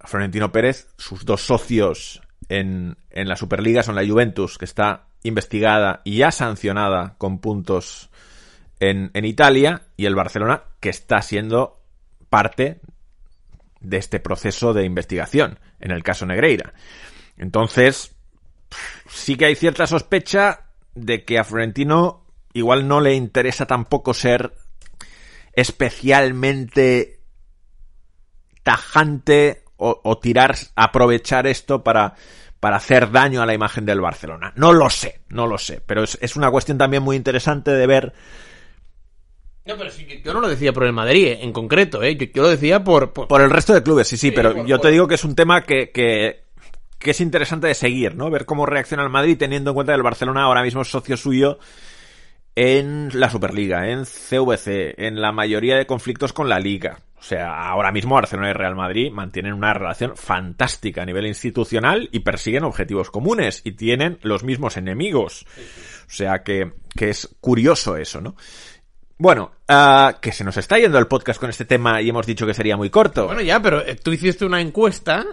Florentino 0.01 0.53
Pérez, 0.53 0.89
sus 0.97 1.25
dos 1.25 1.43
socios 1.43 2.23
en, 2.49 2.97
en 3.11 3.29
la 3.29 3.37
Superliga 3.37 3.83
son 3.83 3.97
la 3.97 4.07
Juventus, 4.07 4.57
que 4.57 4.65
está 4.65 5.06
investigada 5.23 6.03
y 6.05 6.19
ya 6.19 6.31
sancionada 6.31 7.15
con 7.19 7.39
puntos 7.39 8.11
en, 8.81 9.11
en 9.15 9.25
Italia 9.25 9.83
y 9.97 10.07
el 10.07 10.15
Barcelona 10.15 10.63
que 10.81 10.91
está 10.91 11.23
siendo 11.23 11.83
parte 12.29 12.81
de 13.81 13.97
este 13.97 14.21
proceso 14.21 14.73
de 14.73 14.85
investigación 14.85 15.59
en 15.81 15.91
el 15.91 16.03
caso 16.03 16.27
Negreira. 16.27 16.75
Entonces, 17.37 18.15
sí 19.09 19.37
que 19.37 19.47
hay 19.47 19.55
cierta 19.55 19.87
sospecha 19.87 20.67
de 20.95 21.25
que 21.25 21.39
a 21.39 21.45
Florentino 21.45 22.27
igual 22.53 22.89
no 22.89 23.01
le 23.01 23.15
interesa 23.15 23.67
tampoco 23.67 24.15
ser 24.15 24.55
especialmente 25.53 27.21
tajante 28.63 29.65
o, 29.77 30.01
o 30.03 30.19
tirar, 30.19 30.57
aprovechar 30.75 31.47
esto 31.47 31.85
para, 31.85 32.15
para 32.61 32.77
hacer 32.77 33.11
daño 33.11 33.43
a 33.43 33.47
la 33.47 33.55
imagen 33.55 33.85
del 33.87 34.01
Barcelona. 34.01 34.53
No 34.57 34.73
lo 34.73 34.91
sé, 34.91 35.21
no 35.29 35.47
lo 35.47 35.59
sé, 35.59 35.81
pero 35.87 36.03
es, 36.05 36.19
es 36.21 36.37
una 36.37 36.51
cuestión 36.51 36.79
también 36.79 37.03
muy 37.03 37.17
interesante 37.17 37.71
de 37.71 37.87
ver 37.87 38.13
No, 39.65 39.77
pero 39.77 39.91
sí 39.91 40.07
yo 40.25 40.33
no 40.33 40.41
lo 40.41 40.49
decía 40.49 40.73
por 40.73 40.85
el 40.85 40.93
Madrid, 40.93 41.27
eh, 41.27 41.39
en 41.43 41.53
concreto, 41.53 42.03
¿eh? 42.03 42.17
Yo, 42.17 42.27
yo 42.33 42.43
lo 42.43 42.49
decía 42.51 42.83
por... 42.85 43.13
por- 43.13 43.29
Por 43.29 43.41
el 43.41 43.51
resto 43.51 43.75
de 43.75 43.83
clubes, 43.83 44.07
sí, 44.09 44.17
sí, 44.17 44.29
Sí, 44.29 44.33
pero 44.35 44.55
por- 44.55 44.67
yo 44.67 44.79
te 44.79 44.91
digo 44.91 45.09
que 45.09 45.17
es 45.17 45.25
un 45.25 45.35
tema 45.35 45.63
que, 45.63 45.91
que, 45.91 46.45
que 46.99 47.11
es 47.11 47.21
interesante 47.21 47.67
de 47.67 47.75
seguir, 47.75 48.15
¿no? 48.15 48.31
Ver 48.31 48.47
cómo 48.47 48.65
reacciona 48.65 49.03
el 49.03 49.11
Madrid 49.11 49.37
teniendo 49.39 49.71
en 49.71 49.75
cuenta 49.75 49.93
que 49.93 49.97
el 49.97 50.03
Barcelona 50.03 50.43
ahora 50.45 50.63
mismo 50.63 50.83
es 50.83 50.89
socio 50.89 51.17
suyo 51.17 51.59
en 52.55 53.11
la 53.13 53.29
Superliga, 53.29 53.91
en 53.91 54.05
CVC, 54.07 54.95
en 55.07 55.21
la 55.21 55.31
mayoría 55.33 55.77
de 55.77 55.87
conflictos 55.87 56.33
con 56.33 56.49
la 56.49 56.59
Liga. 56.59 57.01
O 57.19 57.23
sea, 57.23 57.69
ahora 57.69 57.93
mismo 57.93 58.15
Barcelona 58.15 58.51
y 58.51 58.53
Real 58.53 58.77
Madrid 58.77 59.11
mantienen 59.11 59.55
una 59.55 59.73
relación 59.73 60.17
fantástica 60.17 61.03
a 61.03 61.07
nivel 61.07 61.27
institucional 61.27 62.09
y 62.13 62.21
persiguen 62.21 62.65
objetivos 62.65 63.11
comunes 63.11 63.63
y 63.65 63.73
tienen 63.73 64.19
los 64.23 64.45
mismos 64.45 64.77
enemigos. 64.77 65.47
O 66.07 66.11
sea 66.11 66.43
que, 66.43 66.73
que 66.95 67.09
es 67.11 67.35
curioso 67.41 67.97
eso, 67.97 68.21
¿no? 68.21 68.37
Bueno, 69.19 69.53
ah, 69.67 70.19
que 70.21 70.31
se 70.31 70.45
nos 70.45 70.59
está 70.59 70.79
yendo 70.79 70.99
el 70.99 71.07
podcast 71.07 71.41
con 71.41 71.49
este 71.49 71.65
tema 71.65 72.03
y 72.03 72.11
hemos 72.11 72.27
dicho 72.27 72.47
que 72.47 72.53
sería 72.53 72.77
muy 72.77 72.91
corto. 72.91 73.27
Bueno, 73.27 73.41
ya, 73.41 73.61
pero 73.63 73.81
eh, 73.85 73.97
tú 73.97 74.13
hiciste 74.13 74.45
una 74.45 74.61
encuesta 74.61 75.25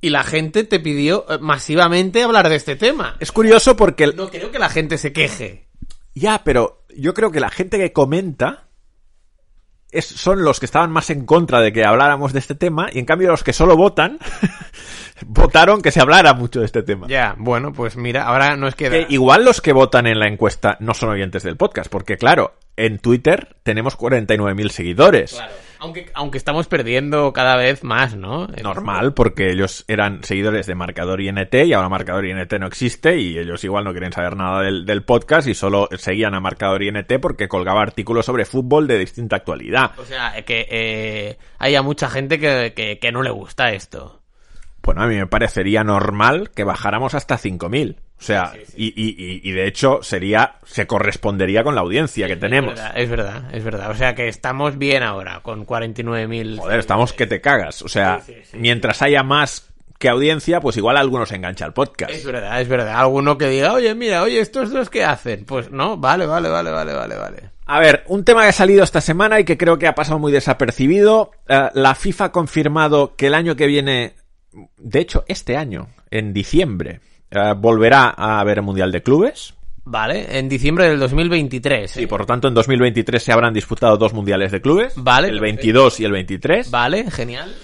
y 0.00 0.08
la 0.08 0.24
gente 0.24 0.64
te 0.64 0.80
pidió 0.80 1.26
eh, 1.28 1.36
masivamente 1.38 2.22
hablar 2.22 2.48
de 2.48 2.56
este 2.56 2.76
tema. 2.76 3.16
Es 3.20 3.30
curioso 3.32 3.76
porque... 3.76 4.04
el- 4.04 4.16
No 4.16 4.30
creo 4.30 4.50
que 4.50 4.58
la 4.58 4.70
gente 4.70 4.96
se 4.96 5.12
queje. 5.12 5.68
Ya, 6.14 6.42
pero 6.44 6.86
yo 6.96 7.12
creo 7.12 7.30
que 7.30 7.40
la 7.40 7.50
gente 7.50 7.76
que 7.76 7.92
comenta 7.92 8.65
es- 9.98 10.06
son 10.06 10.42
los 10.44 10.60
que 10.60 10.66
estaban 10.66 10.90
más 10.90 11.10
en 11.10 11.24
contra 11.26 11.60
de 11.60 11.72
que 11.72 11.84
habláramos 11.84 12.32
de 12.32 12.38
este 12.38 12.54
tema 12.54 12.88
y 12.92 12.98
en 12.98 13.04
cambio 13.06 13.30
los 13.30 13.42
que 13.44 13.52
solo 13.52 13.76
votan 13.76 14.18
votaron 15.26 15.82
que 15.82 15.90
se 15.90 16.00
hablara 16.00 16.34
mucho 16.34 16.60
de 16.60 16.66
este 16.66 16.82
tema. 16.82 17.06
Ya, 17.08 17.34
bueno, 17.38 17.72
pues 17.72 17.96
mira, 17.96 18.24
ahora 18.24 18.56
nos 18.56 18.74
queda... 18.74 18.90
Que 18.90 19.06
igual 19.08 19.44
los 19.44 19.60
que 19.60 19.72
votan 19.72 20.06
en 20.06 20.18
la 20.18 20.26
encuesta 20.28 20.76
no 20.80 20.94
son 20.94 21.10
oyentes 21.10 21.42
del 21.42 21.56
podcast, 21.56 21.90
porque 21.90 22.16
claro, 22.16 22.54
en 22.76 22.98
Twitter 22.98 23.56
tenemos 23.62 23.96
49.000 23.98 24.68
seguidores. 24.70 25.32
Claro. 25.34 25.52
Aunque, 25.86 26.10
aunque 26.14 26.38
estamos 26.38 26.66
perdiendo 26.66 27.32
cada 27.32 27.54
vez 27.54 27.84
más, 27.84 28.16
¿no? 28.16 28.48
Normal, 28.60 29.14
porque 29.14 29.52
ellos 29.52 29.84
eran 29.86 30.24
seguidores 30.24 30.66
de 30.66 30.74
Marcador 30.74 31.20
INT 31.20 31.54
y 31.54 31.72
ahora 31.72 31.88
Marcador 31.88 32.26
INT 32.26 32.52
no 32.58 32.66
existe 32.66 33.18
y 33.18 33.38
ellos 33.38 33.62
igual 33.62 33.84
no 33.84 33.92
quieren 33.92 34.12
saber 34.12 34.36
nada 34.36 34.62
del, 34.62 34.84
del 34.84 35.04
podcast 35.04 35.46
y 35.46 35.54
solo 35.54 35.88
seguían 35.96 36.34
a 36.34 36.40
Marcador 36.40 36.82
INT 36.82 37.20
porque 37.22 37.46
colgaba 37.46 37.82
artículos 37.82 38.26
sobre 38.26 38.44
fútbol 38.44 38.88
de 38.88 38.98
distinta 38.98 39.36
actualidad. 39.36 39.92
O 39.98 40.04
sea, 40.04 40.44
que 40.44 40.66
eh, 40.68 41.38
haya 41.58 41.82
mucha 41.82 42.10
gente 42.10 42.40
que, 42.40 42.72
que, 42.74 42.98
que 42.98 43.12
no 43.12 43.22
le 43.22 43.30
gusta 43.30 43.70
esto. 43.70 44.22
Bueno, 44.86 45.02
a 45.02 45.06
mí 45.06 45.16
me 45.16 45.26
parecería 45.26 45.84
normal 45.84 46.50
que 46.54 46.64
bajáramos 46.64 47.14
hasta 47.14 47.36
5.000. 47.38 47.96
O 48.18 48.22
sea, 48.22 48.54
Y, 48.74 48.86
y, 48.96 49.10
y- 49.22 49.40
y 49.44 49.52
de 49.52 49.66
hecho 49.66 49.98
sería, 50.02 50.54
se 50.64 50.86
correspondería 50.86 51.62
con 51.64 51.74
la 51.74 51.82
audiencia 51.82 52.26
que 52.28 52.36
tenemos. 52.36 52.72
Es 52.72 52.78
verdad, 52.78 52.98
es 52.98 53.10
verdad, 53.10 53.54
es 53.54 53.64
verdad. 53.64 53.90
O 53.90 53.94
sea 53.94 54.14
que 54.14 54.28
estamos 54.28 54.78
bien 54.78 55.02
ahora, 55.02 55.40
con 55.42 55.66
49.000... 55.66 56.58
Joder, 56.58 56.78
estamos 56.78 57.12
que 57.12 57.26
te 57.26 57.42
cagas. 57.42 57.82
O 57.82 57.88
sea, 57.88 58.20
Sí, 58.24 58.32
sí, 58.32 58.40
sí. 58.52 58.56
mientras 58.58 59.02
haya 59.02 59.22
más 59.22 59.68
que 59.98 60.08
audiencia, 60.08 60.60
pues 60.60 60.76
igual 60.78 60.96
algunos 60.96 61.30
engancha 61.32 61.64
al 61.66 61.72
podcast. 61.74 62.12
Es 62.12 62.24
verdad, 62.24 62.58
es 62.60 62.68
verdad. 62.68 62.96
Alguno 62.98 63.36
que 63.36 63.48
diga, 63.48 63.72
oye, 63.74 63.94
mira, 63.94 64.22
oye, 64.22 64.40
estos 64.40 64.70
dos 64.70 64.88
que 64.88 65.04
hacen. 65.04 65.44
Pues 65.44 65.70
no, 65.70 65.96
vale, 65.98 66.24
vale, 66.26 66.48
vale, 66.48 66.70
vale, 66.70 66.92
vale, 66.94 67.16
vale. 67.16 67.50
A 67.66 67.80
ver, 67.80 68.04
un 68.06 68.24
tema 68.24 68.42
que 68.42 68.48
ha 68.48 68.52
salido 68.52 68.82
esta 68.84 69.00
semana 69.00 69.40
y 69.40 69.44
que 69.44 69.58
creo 69.58 69.76
que 69.78 69.88
ha 69.88 69.94
pasado 69.94 70.18
muy 70.18 70.32
desapercibido. 70.32 71.32
Eh, 71.48 71.68
la 71.74 71.94
FIFA 71.94 72.26
ha 72.26 72.32
confirmado 72.32 73.14
que 73.16 73.26
el 73.26 73.34
año 73.34 73.56
que 73.56 73.66
viene, 73.66 74.14
de 74.78 75.00
hecho, 75.00 75.24
este 75.28 75.56
año, 75.56 75.88
en 76.10 76.32
diciembre, 76.32 77.00
eh, 77.30 77.54
volverá 77.56 78.14
a 78.16 78.40
haber 78.40 78.62
Mundial 78.62 78.92
de 78.92 79.02
Clubes. 79.02 79.54
Vale, 79.84 80.38
en 80.38 80.48
diciembre 80.48 80.88
del 80.88 80.98
2023. 80.98 81.96
¿eh? 81.96 82.02
Y 82.02 82.06
por 82.06 82.20
lo 82.20 82.26
tanto, 82.26 82.48
en 82.48 82.54
2023 82.54 83.22
se 83.22 83.32
habrán 83.32 83.54
disputado 83.54 83.96
dos 83.96 84.12
Mundiales 84.12 84.50
de 84.50 84.60
Clubes. 84.60 84.94
Vale, 84.96 85.28
El 85.28 85.38
perfecto. 85.38 85.62
22 85.62 86.00
y 86.00 86.04
el 86.04 86.12
23. 86.12 86.70
Vale, 86.70 87.10
genial. 87.10 87.54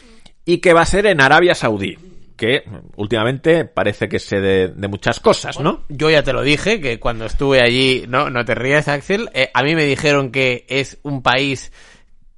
Y 0.45 0.59
que 0.59 0.73
va 0.73 0.83
a 0.83 0.87
ser 0.87 1.07
en 1.07 1.21
Arabia 1.21 1.55
Saudí. 1.55 1.97
Que 2.37 2.65
últimamente 2.97 3.65
parece 3.65 4.09
que 4.09 4.19
sé 4.19 4.41
de, 4.41 4.69
de 4.69 4.89
muchas 4.89 5.21
cosas, 5.21 5.61
¿no? 5.61 5.85
Yo 5.89 6.11
ya 6.11 6.23
te 6.23 6.33
lo 6.33 6.43
dije, 6.43 6.81
que 6.81 6.99
cuando 6.99 7.27
estuve 7.27 7.61
allí, 7.61 8.05
no, 8.09 8.31
no 8.31 8.45
te 8.45 8.55
rías, 8.55 8.89
Axel, 8.89 9.29
eh, 9.35 9.51
a 9.53 9.63
mí 9.63 9.77
me 9.77 9.85
dijeron 9.85 10.33
que 10.33 10.65
es 10.69 10.99
un 11.03 11.23
país 11.23 11.73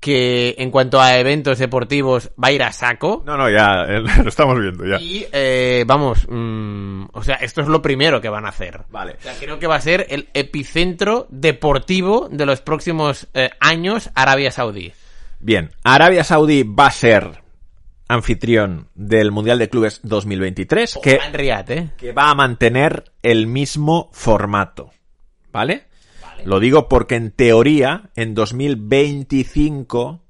que 0.04 0.54
en 0.58 0.70
cuanto 0.70 1.00
a 1.00 1.16
eventos 1.16 1.58
deportivos 1.58 2.30
va 2.32 2.48
a 2.48 2.52
ir 2.52 2.62
a 2.62 2.72
saco. 2.72 3.22
No, 3.24 3.38
no, 3.38 3.48
ya 3.48 3.86
eh, 3.88 4.00
lo 4.22 4.28
estamos 4.28 4.60
viendo 4.60 4.84
ya. 4.84 5.00
Y 5.00 5.26
eh, 5.32 5.82
vamos, 5.86 6.26
mm, 6.28 7.06
o 7.10 7.22
sea, 7.22 7.36
esto 7.36 7.62
es 7.62 7.68
lo 7.68 7.80
primero 7.80 8.20
que 8.20 8.28
van 8.28 8.44
a 8.44 8.50
hacer. 8.50 8.82
Vale. 8.90 9.16
O 9.18 9.22
sea, 9.22 9.32
creo 9.40 9.58
que 9.58 9.66
va 9.66 9.76
a 9.76 9.80
ser 9.80 10.06
el 10.10 10.28
epicentro 10.34 11.26
deportivo 11.30 12.28
de 12.30 12.44
los 12.44 12.60
próximos 12.60 13.28
eh, 13.32 13.48
años 13.60 14.10
Arabia 14.14 14.50
Saudí. 14.50 14.92
Bien, 15.40 15.70
Arabia 15.84 16.22
Saudí 16.22 16.64
va 16.64 16.88
a 16.88 16.90
ser 16.90 17.42
anfitrión 18.06 18.88
del 18.94 19.32
Mundial 19.32 19.58
de 19.58 19.70
Clubes 19.70 20.00
2023, 20.02 20.98
que, 21.02 21.14
Ojalá 21.14 21.28
en 21.28 21.32
Riyadh, 21.32 21.70
¿eh? 21.70 21.90
que 21.96 22.12
va 22.12 22.28
a 22.28 22.34
mantener 22.34 23.04
el 23.22 23.46
mismo 23.46 24.10
formato. 24.12 24.90
¿Vale? 25.50 25.86
Lo 26.44 26.60
digo 26.60 26.88
porque 26.88 27.16
en 27.16 27.30
teoría, 27.30 28.10
en 28.16 28.34
2025 28.34 30.20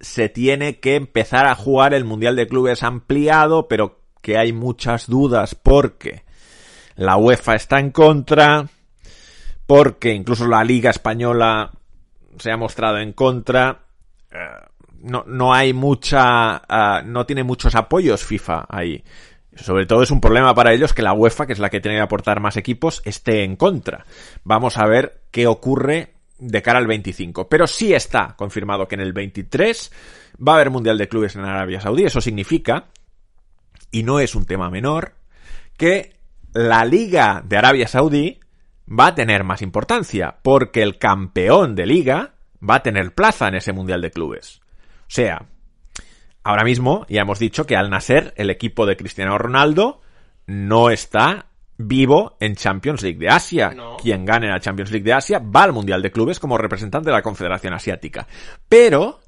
se 0.00 0.28
tiene 0.28 0.80
que 0.80 0.96
empezar 0.96 1.46
a 1.46 1.54
jugar 1.54 1.94
el 1.94 2.04
Mundial 2.04 2.36
de 2.36 2.48
Clubes 2.48 2.82
ampliado, 2.82 3.68
pero 3.68 4.00
que 4.20 4.36
hay 4.36 4.52
muchas 4.52 5.06
dudas 5.06 5.54
porque 5.54 6.24
la 6.96 7.16
UEFA 7.16 7.54
está 7.54 7.78
en 7.78 7.90
contra, 7.90 8.66
porque 9.66 10.12
incluso 10.12 10.46
la 10.46 10.64
Liga 10.64 10.90
Española 10.90 11.70
se 12.38 12.50
ha 12.50 12.56
mostrado 12.56 12.98
en 12.98 13.12
contra. 13.12 13.84
Eh, 14.32 14.36
no, 15.00 15.24
no 15.26 15.54
hay 15.54 15.72
mucha, 15.72 16.62
ah, 16.68 17.02
no 17.04 17.24
tiene 17.24 17.44
muchos 17.44 17.74
apoyos 17.74 18.24
FIFA 18.24 18.66
ahí. 18.68 19.04
Sobre 19.56 19.86
todo 19.86 20.02
es 20.02 20.10
un 20.10 20.20
problema 20.20 20.54
para 20.54 20.72
ellos 20.72 20.92
que 20.92 21.02
la 21.02 21.12
UEFA, 21.12 21.46
que 21.46 21.52
es 21.52 21.58
la 21.58 21.70
que 21.70 21.80
tiene 21.80 21.98
que 21.98 22.02
aportar 22.02 22.40
más 22.40 22.56
equipos, 22.56 23.02
esté 23.04 23.44
en 23.44 23.56
contra. 23.56 24.04
Vamos 24.42 24.76
a 24.78 24.86
ver 24.86 25.22
qué 25.30 25.46
ocurre 25.46 26.14
de 26.38 26.62
cara 26.62 26.78
al 26.78 26.86
25. 26.86 27.48
Pero 27.48 27.66
sí 27.66 27.94
está 27.94 28.34
confirmado 28.36 28.88
que 28.88 28.96
en 28.96 29.00
el 29.00 29.12
23 29.12 29.92
va 30.46 30.52
a 30.52 30.54
haber 30.56 30.70
Mundial 30.70 30.98
de 30.98 31.08
Clubes 31.08 31.36
en 31.36 31.44
Arabia 31.44 31.80
Saudí. 31.80 32.04
Eso 32.04 32.20
significa, 32.20 32.86
y 33.90 34.02
no 34.02 34.20
es 34.20 34.34
un 34.34 34.44
tema 34.44 34.70
menor, 34.70 35.14
que 35.76 36.16
la 36.52 36.84
Liga 36.84 37.42
de 37.44 37.56
Arabia 37.56 37.88
Saudí 37.88 38.40
va 38.88 39.08
a 39.08 39.14
tener 39.14 39.44
más 39.44 39.62
importancia, 39.62 40.36
porque 40.42 40.82
el 40.82 40.98
campeón 40.98 41.74
de 41.74 41.86
liga 41.86 42.34
va 42.68 42.76
a 42.76 42.82
tener 42.82 43.14
plaza 43.14 43.48
en 43.48 43.54
ese 43.54 43.72
Mundial 43.72 44.00
de 44.00 44.10
Clubes. 44.10 44.60
O 45.00 45.10
sea, 45.14 45.46
ahora 46.44 46.62
mismo 46.64 47.06
ya 47.08 47.22
hemos 47.22 47.38
dicho 47.38 47.66
que 47.66 47.76
al 47.76 47.90
nacer 47.90 48.32
el 48.36 48.50
equipo 48.50 48.86
de 48.86 48.96
Cristiano 48.96 49.36
Ronaldo 49.38 50.00
no 50.46 50.90
está 50.90 51.46
vivo 51.76 52.36
en 52.38 52.54
Champions 52.54 53.02
League 53.02 53.18
de 53.18 53.28
Asia. 53.28 53.70
No. 53.70 53.96
Quien 53.96 54.24
gane 54.24 54.48
la 54.48 54.60
Champions 54.60 54.90
League 54.92 55.04
de 55.04 55.14
Asia 55.14 55.40
va 55.40 55.64
al 55.64 55.72
Mundial 55.72 56.02
de 56.02 56.12
Clubes 56.12 56.38
como 56.38 56.58
representante 56.58 57.10
de 57.10 57.16
la 57.16 57.22
Confederación 57.22 57.74
Asiática. 57.74 58.28
Pero 58.68 59.20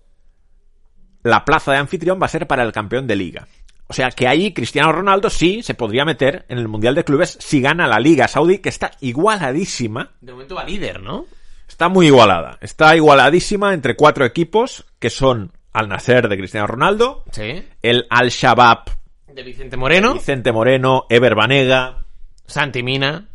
la 1.22 1.44
plaza 1.44 1.72
de 1.72 1.78
anfitrión 1.78 2.20
va 2.20 2.26
a 2.26 2.30
ser 2.30 2.46
para 2.46 2.62
el 2.62 2.72
campeón 2.72 3.06
de 3.06 3.16
liga. 3.16 3.48
O 3.88 3.92
sea 3.92 4.10
que 4.10 4.26
ahí 4.26 4.52
Cristiano 4.52 4.92
Ronaldo 4.92 5.30
sí 5.30 5.62
se 5.62 5.74
podría 5.74 6.04
meter 6.04 6.44
en 6.48 6.58
el 6.58 6.68
Mundial 6.68 6.94
de 6.94 7.04
Clubes 7.04 7.36
si 7.40 7.60
gana 7.60 7.86
la 7.86 8.00
Liga 8.00 8.26
Saudí, 8.26 8.58
que 8.58 8.68
está 8.68 8.92
igualadísima. 9.00 10.12
De 10.20 10.32
momento 10.32 10.56
va 10.56 10.64
líder, 10.64 11.00
¿no? 11.00 11.26
Está 11.68 11.88
muy 11.88 12.06
igualada. 12.06 12.58
Está 12.60 12.96
igualadísima 12.96 13.74
entre 13.74 13.96
cuatro 13.96 14.24
equipos 14.24 14.86
que 14.98 15.10
son 15.10 15.52
Al 15.76 15.88
Nacer 15.88 16.28
de 16.28 16.36
Cristiano 16.38 16.66
Ronaldo, 16.66 17.24
Sí. 17.30 17.62
el 17.82 18.06
Al 18.10 18.30
Shabab 18.30 18.84
De 19.32 19.42
Vicente 19.42 19.76
Moreno, 19.76 20.14
Vicente 20.14 20.50
Moreno, 20.52 21.04
Ever 21.10 21.34
Banega, 21.34 22.04
Santi 22.46 22.82
Mina. 22.82 23.28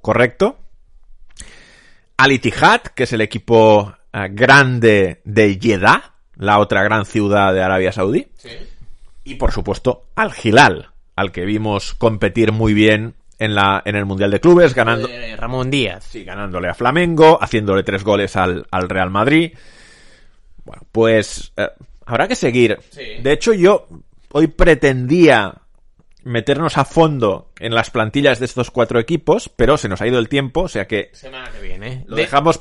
correcto. 0.00 0.58
Al 2.16 2.32
Ittihad, 2.32 2.80
que 2.94 3.02
es 3.04 3.12
el 3.12 3.20
equipo 3.20 3.94
eh, 4.12 4.28
grande 4.30 5.20
de 5.24 5.58
Jeddah, 5.60 6.12
la 6.36 6.58
otra 6.60 6.82
gran 6.82 7.04
ciudad 7.04 7.52
de 7.52 7.62
Arabia 7.62 7.92
Saudí. 7.92 8.28
Sí. 8.36 8.50
Y 9.24 9.34
por 9.36 9.52
supuesto 9.52 10.06
al 10.14 10.32
Hilal, 10.42 10.88
al 11.16 11.32
que 11.32 11.44
vimos 11.44 11.94
competir 11.94 12.52
muy 12.52 12.74
bien 12.74 13.14
en, 13.38 13.54
la, 13.54 13.82
en 13.84 13.96
el 13.96 14.04
Mundial 14.06 14.30
de 14.30 14.40
Clubes, 14.40 14.74
ganando, 14.74 15.08
Eh, 15.08 15.36
Ramón 15.36 15.70
Díaz. 15.70 16.04
sí, 16.04 16.24
ganándole 16.24 16.68
a 16.68 16.74
Flamengo, 16.74 17.38
haciéndole 17.42 17.82
tres 17.82 18.04
goles 18.04 18.36
al, 18.36 18.66
al 18.70 18.88
Real 18.88 19.10
Madrid. 19.10 19.52
Bueno, 20.64 20.82
pues 20.92 21.52
eh, 21.56 21.68
habrá 22.06 22.28
que 22.28 22.34
seguir. 22.36 22.78
Sí. 22.90 23.02
De 23.22 23.32
hecho, 23.32 23.52
yo 23.52 23.86
hoy 24.32 24.46
pretendía 24.46 25.54
meternos 26.24 26.78
a 26.78 26.84
fondo 26.84 27.50
en 27.58 27.74
las 27.74 27.90
plantillas 27.90 28.38
de 28.38 28.46
estos 28.46 28.70
cuatro 28.70 29.00
equipos, 29.00 29.48
pero 29.56 29.76
se 29.76 29.88
nos 29.88 30.00
ha 30.00 30.06
ido 30.06 30.18
el 30.18 30.28
tiempo, 30.28 30.62
o 30.62 30.68
sea 30.68 30.86
que 30.86 31.10
Semana 31.12 31.50
que 31.50 31.60
viene. 31.60 32.04
lo 32.06 32.16
De- 32.16 32.22
dejamos. 32.22 32.60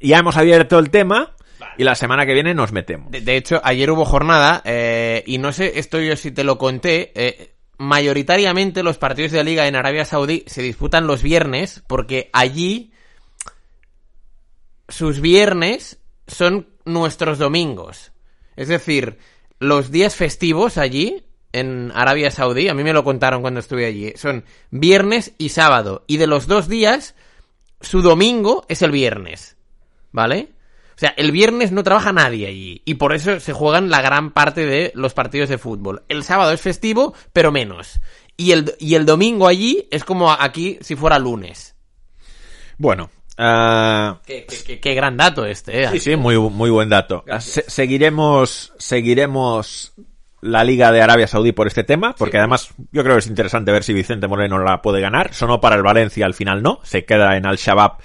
Ya 0.00 0.18
hemos 0.18 0.36
abierto 0.36 0.78
el 0.78 0.90
tema 0.90 1.34
y 1.78 1.84
la 1.84 1.94
semana 1.94 2.24
que 2.26 2.34
viene 2.34 2.54
nos 2.54 2.72
metemos. 2.72 3.10
De, 3.10 3.20
de 3.20 3.36
hecho, 3.36 3.60
ayer 3.62 3.90
hubo 3.90 4.04
jornada 4.04 4.62
eh, 4.64 5.22
y 5.26 5.38
no 5.38 5.52
sé 5.52 5.78
esto 5.78 6.00
yo 6.00 6.16
si 6.16 6.30
te 6.30 6.44
lo 6.44 6.56
conté. 6.58 7.12
eh, 7.14 7.52
mayoritariamente 7.78 8.82
los 8.82 8.96
partidos 8.96 9.32
de 9.32 9.36
la 9.38 9.44
liga 9.44 9.66
en 9.68 9.76
Arabia 9.76 10.06
Saudí 10.06 10.44
se 10.46 10.62
disputan 10.62 11.06
los 11.06 11.22
viernes 11.22 11.82
porque 11.86 12.30
allí 12.32 12.90
sus 14.88 15.20
viernes 15.20 15.98
son 16.26 16.68
nuestros 16.86 17.38
domingos. 17.38 18.12
Es 18.56 18.68
decir, 18.68 19.18
los 19.58 19.90
días 19.90 20.14
festivos 20.14 20.78
allí 20.78 21.22
en 21.52 21.92
Arabia 21.94 22.30
Saudí, 22.30 22.68
a 22.68 22.74
mí 22.74 22.84
me 22.84 22.92
lo 22.92 23.04
contaron 23.04 23.42
cuando 23.42 23.60
estuve 23.60 23.86
allí, 23.86 24.12
son 24.16 24.44
viernes 24.70 25.34
y 25.38 25.50
sábado. 25.50 26.04
Y 26.06 26.16
de 26.16 26.26
los 26.26 26.46
dos 26.46 26.68
días, 26.68 27.14
su 27.80 28.02
domingo 28.02 28.64
es 28.68 28.82
el 28.82 28.90
viernes. 28.90 29.56
¿Vale? 30.12 30.50
O 30.96 30.98
sea, 30.98 31.12
el 31.18 31.30
viernes 31.30 31.72
no 31.72 31.82
trabaja 31.82 32.12
nadie 32.12 32.46
allí. 32.46 32.82
Y 32.86 32.94
por 32.94 33.14
eso 33.14 33.38
se 33.38 33.52
juegan 33.52 33.90
la 33.90 34.00
gran 34.00 34.32
parte 34.32 34.64
de 34.64 34.92
los 34.94 35.12
partidos 35.12 35.50
de 35.50 35.58
fútbol. 35.58 36.04
El 36.08 36.24
sábado 36.24 36.52
es 36.52 36.60
festivo, 36.62 37.12
pero 37.34 37.52
menos. 37.52 38.00
Y 38.38 38.52
el, 38.52 38.74
y 38.78 38.94
el 38.94 39.04
domingo 39.04 39.46
allí 39.46 39.88
es 39.90 40.04
como 40.04 40.32
aquí 40.32 40.78
si 40.80 40.96
fuera 40.96 41.18
lunes. 41.18 41.74
Bueno, 42.78 43.10
ah, 43.38 44.20
Qué, 44.26 44.46
qué- 44.46 44.56
qué- 44.66 44.80
qué 44.80 44.94
gran 44.94 45.16
dato 45.16 45.44
este, 45.44 45.82
¿eh? 45.84 45.88
sí, 45.92 46.00
sí, 46.00 46.16
muy, 46.16 46.38
muy 46.38 46.70
buen 46.70 46.88
dato. 46.88 47.24
Se- 47.40 47.64
seguiremos, 47.68 48.72
seguiremos 48.78 49.92
la 50.42 50.62
Liga 50.64 50.92
de 50.92 51.02
Arabia 51.02 51.26
Saudí 51.26 51.52
por 51.52 51.66
este 51.66 51.82
tema, 51.84 52.14
porque 52.16 52.38
además 52.38 52.70
yo 52.92 53.02
creo 53.02 53.14
que 53.16 53.20
es 53.20 53.26
interesante 53.26 53.72
ver 53.72 53.82
si 53.82 53.92
Vicente 53.92 54.28
Moreno 54.28 54.58
la 54.58 54.80
puede 54.82 55.00
ganar. 55.00 55.32
Sonó 55.34 55.60
para 55.60 55.76
el 55.76 55.82
Valencia, 55.82 56.26
al 56.26 56.34
final 56.34 56.62
no. 56.62 56.80
Se 56.84 57.04
queda 57.04 57.36
en 57.36 57.46
Al-Shabaab 57.46 57.98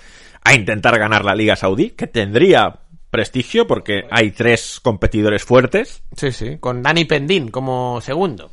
a 0.44 0.54
intentar 0.54 0.98
ganar 0.98 1.24
la 1.24 1.36
Liga 1.36 1.56
Saudí, 1.56 1.92
que 1.92 2.08
tendría 2.08 2.80
prestigio 3.12 3.68
porque 3.68 4.06
hay 4.10 4.32
tres 4.32 4.80
competidores 4.82 5.44
fuertes. 5.44 6.02
Sí, 6.16 6.32
sí. 6.32 6.58
Con 6.60 6.82
Dani 6.82 7.06
Pendín 7.06 7.50
como 7.52 8.00
segundo. 8.02 8.52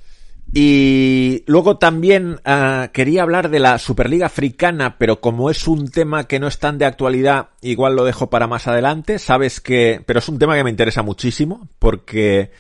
Y 0.53 1.45
luego 1.47 1.77
también 1.77 2.41
ah, 2.45 2.89
quería 2.93 3.23
hablar 3.23 3.51
de 3.51 3.59
la 3.59 3.79
Superliga 3.79 4.27
Africana, 4.27 4.97
pero 4.99 5.21
como 5.21 5.51
es 5.51 5.69
un 5.69 5.91
tema 5.91 6.25
que 6.25 6.41
no 6.41 6.47
es 6.47 6.59
tan 6.59 6.79
de 6.79 6.87
actualidad, 6.87 7.49
igual 7.61 7.97
lo 7.97 8.05
dejo 8.05 8.31
para 8.31 8.47
más 8.47 8.67
adelante. 8.67 9.19
Sabes 9.19 9.61
que, 9.61 10.03
pero 10.07 10.21
es 10.21 10.29
un 10.29 10.39
tema 10.39 10.57
que 10.57 10.65
me 10.65 10.71
interesa 10.71 11.03
muchísimo, 11.03 11.69
porque 11.79 12.51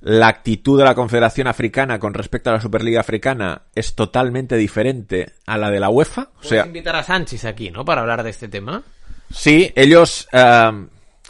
la 0.00 0.28
actitud 0.28 0.78
de 0.78 0.84
la 0.84 0.94
Confederación 0.94 1.46
Africana 1.46 1.98
con 2.00 2.14
respecto 2.14 2.50
a 2.50 2.54
la 2.54 2.60
Superliga 2.60 3.00
Africana 3.00 3.62
es 3.74 3.94
totalmente 3.94 4.56
diferente 4.56 5.34
a 5.46 5.56
la 5.56 5.70
de 5.70 5.78
la 5.78 5.90
UEFA. 5.90 6.30
O 6.40 6.42
sea, 6.42 6.66
invitar 6.66 6.96
a 6.96 7.04
Sánchez 7.04 7.44
aquí, 7.44 7.70
¿no? 7.70 7.84
Para 7.84 8.00
hablar 8.00 8.24
de 8.24 8.30
este 8.30 8.48
tema. 8.48 8.82
Sí, 9.30 9.72
ellos 9.76 10.26
ah, 10.32 10.72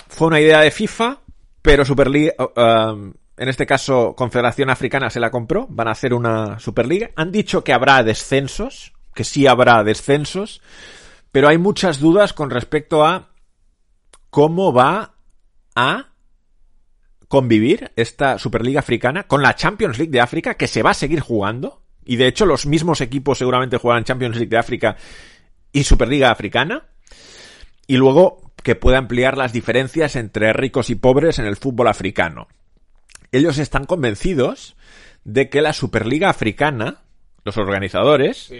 fue 0.09 0.29
una 0.29 0.41
idea 0.41 0.61
de 0.61 0.71
FIFA, 0.71 1.19
pero 1.61 1.85
Superliga, 1.85 2.33
ah, 2.57 2.97
en 3.41 3.49
este 3.49 3.65
caso 3.65 4.15
Confederación 4.15 4.69
Africana 4.69 5.09
se 5.09 5.19
la 5.19 5.31
compró, 5.31 5.67
van 5.71 5.89
a 5.89 5.93
hacer 5.93 6.13
una 6.13 6.59
Superliga. 6.59 7.11
Han 7.17 7.33
dicho 7.33 7.65
que 7.65 7.73
habrá 7.73 8.05
descensos, 8.05 8.93
que 9.15 9.25
sí 9.25 9.47
habrá 9.47 9.83
descensos, 9.83 10.61
pero 11.33 11.49
hay 11.49 11.57
muchas 11.57 12.01
dudas 12.01 12.35
con 12.35 12.51
respecto 12.51 13.03
a 13.03 13.31
cómo 14.29 14.75
va 14.75 15.15
a 15.75 16.11
convivir 17.29 17.93
esta 17.97 18.39
Superliga 18.39 18.81
Africana 18.81 19.23
con 19.23 19.41
la 19.41 19.57
Champions 19.57 19.97
League 19.97 20.13
de 20.13 20.21
África, 20.21 20.57
que 20.57 20.69
se 20.69 20.83
va 20.83 20.91
a 20.91 20.95
seguir 20.95 21.21
jugando. 21.21 21.83
Y 22.05 22.17
de 22.17 22.27
hecho 22.27 22.45
los 22.45 22.67
mismos 22.67 23.01
equipos 23.01 23.39
seguramente 23.39 23.79
jugarán 23.79 24.05
Champions 24.05 24.37
League 24.37 24.51
de 24.51 24.59
África 24.59 24.99
y 25.73 25.85
Superliga 25.85 26.31
Africana 26.31 26.89
y 27.87 27.97
luego 27.97 28.53
que 28.63 28.75
pueda 28.75 28.99
ampliar 28.99 29.39
las 29.39 29.55
diferencias 29.55 30.15
entre 30.15 30.53
ricos 30.53 30.91
y 30.91 30.95
pobres 30.95 31.39
en 31.39 31.47
el 31.47 31.57
fútbol 31.57 31.89
africano. 31.89 32.49
Ellos 33.33 33.59
están 33.59 33.87
convencidos 33.87 34.77
de 35.25 35.49
que 35.49 35.63
la 35.63 35.73
Superliga 35.73 36.31
Africana, 36.31 37.03
los 37.45 37.57
organizadores, 37.57 38.53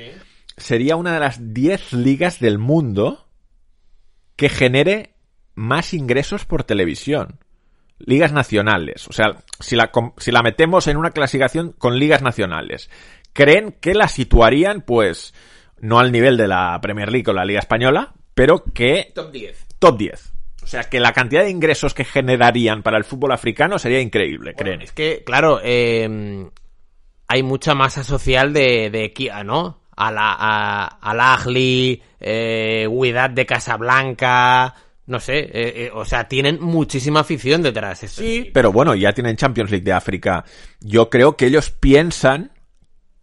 sería 0.57 0.97
una 0.97 1.15
de 1.15 1.21
las 1.21 1.55
10 1.55 1.93
ligas 1.95 2.39
del 2.41 2.59
mundo 2.59 3.27
que 4.37 4.49
genere 4.49 5.15
más 5.55 5.93
ingresos 5.93 6.45
por 6.45 6.65
televisión. 6.65 7.41
Ligas 7.99 8.33
nacionales. 8.33 9.09
O 9.09 9.13
sea, 9.13 9.43
si 9.59 9.77
la, 9.77 9.91
si 10.17 10.33
la 10.33 10.43
metemos 10.43 10.87
en 10.87 10.97
una 10.97 11.11
clasificación 11.11 11.73
con 11.73 11.99
ligas 11.99 12.23
nacionales, 12.23 12.89
creen 13.33 13.77
que 13.81 13.95
la 13.95 14.09
situarían, 14.09 14.81
pues, 14.83 15.35
no 15.79 15.99
al 15.99 16.13
nivel 16.13 16.37
de 16.37 16.49
la 16.49 16.79
Premier 16.81 17.13
League 17.13 17.31
o 17.31 17.35
la 17.35 17.45
Liga 17.45 17.61
Española, 17.61 18.15
pero 18.35 18.65
que 18.65 19.13
Top 19.15 19.33
10. 19.33 19.67
top 19.79 19.99
10. 19.99 20.33
O 20.63 20.67
sea, 20.67 20.85
que 20.85 21.01
la 21.01 21.13
cantidad 21.13 21.43
de 21.43 21.51
ingresos 21.51 21.95
que 21.95 22.05
generarían 22.05 22.83
para 22.83 22.99
el 22.99 23.05
fútbol 23.05 23.33
africano 23.33 23.79
sería 23.79 24.01
increíble, 24.01 24.55
creen. 24.55 24.83
Es 24.83 24.93
que, 24.93 25.23
claro, 25.25 25.61
eh, 25.63 26.49
hay 27.31 27.45
mucha 27.45 27.77
masa 27.77 28.03
social 28.03 28.53
de, 28.53 28.91
de 28.91 29.13
Kia, 29.13 29.45
¿no? 29.45 29.83
A 29.97 30.11
la, 30.11 30.37
a, 30.39 31.35
Ahly, 31.35 32.03
eh, 32.19 32.89
Huidad 32.91 33.31
de 33.31 33.47
Casablanca, 33.47 34.75
no 35.07 35.21
sé, 35.21 35.39
eh, 35.39 35.51
eh, 35.53 35.91
o 35.95 36.05
sea, 36.05 36.27
tienen 36.27 36.61
muchísima 36.61 37.21
afición 37.21 37.63
detrás. 37.63 38.03
estos 38.03 38.25
Sí, 38.25 38.51
pero 38.53 38.73
bueno, 38.73 38.97
ya 38.97 39.13
tienen 39.13 39.37
Champions 39.37 39.71
League 39.71 39.85
de 39.85 39.93
África. 39.93 40.45
Yo 40.81 41.09
creo 41.09 41.37
que 41.37 41.47
ellos 41.47 41.71
piensan 41.71 42.51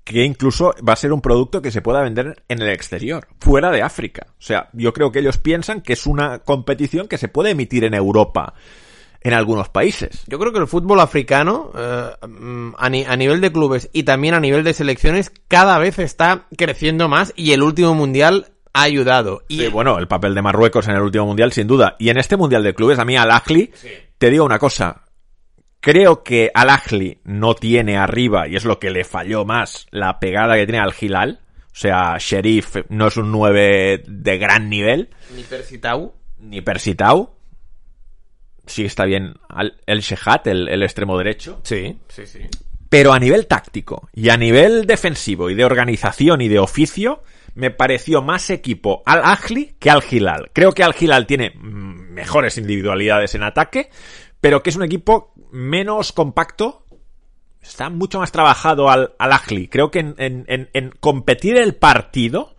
que 0.08 0.24
incluso 0.24 0.74
va 0.88 0.94
a 0.94 0.96
ser 0.96 1.12
un 1.14 1.22
producto 1.22 1.62
que 1.62 1.72
se 1.72 1.82
pueda 1.82 2.02
vender 2.02 2.44
en 2.48 2.62
el 2.62 2.70
exterior, 2.70 3.28
fuera 3.40 3.72
de 3.72 3.82
África. 3.82 4.28
O 4.32 4.42
sea, 4.42 4.70
yo 4.74 4.94
creo 4.94 5.12
que 5.12 5.20
ellos 5.20 5.38
piensan 5.38 5.82
que 5.82 5.94
es 5.94 6.06
una 6.08 6.40
competición 6.40 7.08
que 7.08 7.18
se 7.18 7.28
puede 7.28 7.52
emitir 7.52 7.84
en 7.84 7.94
Europa, 7.94 8.54
en 9.22 9.34
algunos 9.34 9.68
países. 9.70 10.24
Yo 10.28 10.40
creo 10.40 10.54
que 10.54 10.60
el 10.60 10.68
fútbol 10.68 11.00
africano, 11.02 11.72
eh, 11.78 12.10
a, 12.78 12.90
ni- 12.90 13.04
a 13.04 13.16
nivel 13.18 13.42
de 13.42 13.52
clubes 13.52 13.90
y 13.92 14.04
también 14.04 14.34
a 14.34 14.40
nivel 14.40 14.64
de 14.64 14.74
selecciones, 14.74 15.32
cada 15.48 15.78
vez 15.80 16.00
está 16.00 16.46
creciendo 16.58 17.10
más 17.10 17.34
y 17.36 17.52
el 17.52 17.62
último 17.64 17.94
mundial 17.94 18.48
ha 18.74 18.84
ayudado. 18.84 19.42
Y 19.48 19.60
Sí, 19.60 19.68
bueno, 19.68 19.98
el 19.98 20.08
papel 20.08 20.36
de 20.36 20.42
Marruecos 20.42 20.88
en 20.88 20.96
el 20.96 21.02
último 21.02 21.26
mundial, 21.26 21.52
sin 21.52 21.68
duda. 21.68 21.96
Y 22.00 22.10
en 22.10 22.18
este 22.18 22.38
mundial 22.38 22.64
de 22.64 22.74
clubes, 22.76 23.00
a 23.00 23.06
mí 23.06 23.18
Al 23.18 23.32
Ahly, 23.32 23.72
te 24.18 24.30
digo 24.30 24.46
una 24.46 24.60
cosa. 24.60 25.02
Creo 25.80 26.24
que 26.24 26.52
Al 26.54 26.70
Ahly 26.70 27.20
no 27.24 27.54
tiene 27.56 27.98
arriba, 27.98 28.48
y 28.48 28.56
es 28.56 28.66
lo 28.66 28.80
que 28.80 28.90
le 28.90 29.04
falló 29.04 29.46
más, 29.46 29.88
la 29.92 30.20
pegada 30.20 30.56
que 30.56 30.66
tiene 30.66 30.80
al 30.80 30.94
Hilal. 31.00 31.40
O 31.72 31.80
sea, 31.80 32.18
Sheriff 32.20 32.78
no 32.90 33.08
es 33.08 33.18
un 33.18 33.32
9 33.32 34.04
de 34.08 34.38
gran 34.40 34.70
nivel, 34.70 35.10
Ni 35.36 35.44
Persitau. 35.44 36.16
ni 36.40 36.62
Persitau. 36.62 37.36
Sí 38.66 38.84
está 38.84 39.06
bien 39.06 39.36
el 39.86 40.00
Shehat, 40.02 40.48
el, 40.48 40.68
el 40.68 40.84
extremo 40.84 41.18
derecho. 41.18 41.62
Sí, 41.64 41.98
sí, 42.10 42.26
sí. 42.26 42.40
Pero 42.90 43.14
a 43.14 43.20
nivel 43.20 43.48
táctico 43.48 44.10
y 44.14 44.30
a 44.30 44.38
nivel 44.38 44.86
defensivo 44.88 45.50
y 45.50 45.56
de 45.56 45.64
organización 45.66 46.42
y 46.42 46.48
de 46.48 46.60
oficio, 46.60 47.22
me 47.54 47.70
pareció 47.72 48.22
más 48.22 48.50
equipo 48.50 49.04
al 49.06 49.22
Ahly 49.24 49.76
que 49.80 49.90
al 49.90 50.04
Hilal. 50.10 50.50
Creo 50.54 50.72
que 50.72 50.84
al 50.84 50.96
Hilal 51.00 51.26
tiene 51.28 51.52
mm, 51.52 52.12
mejores 52.14 52.58
individualidades 52.58 53.36
en 53.36 53.44
ataque, 53.44 53.90
pero 54.42 54.62
que 54.64 54.70
es 54.70 54.76
un 54.76 54.84
equipo 54.84 55.34
menos 55.52 56.12
compacto. 56.12 56.84
Está 57.62 57.90
mucho 57.90 58.20
más 58.20 58.32
trabajado 58.32 58.90
al, 58.90 59.14
al 59.20 59.32
Ahly. 59.34 59.68
Creo 59.68 59.92
que 59.92 60.00
en, 60.00 60.16
en- 60.18 60.46
en- 60.48 60.70
en 60.74 60.92
competir 61.02 61.58
el 61.58 61.76
partido, 61.76 62.56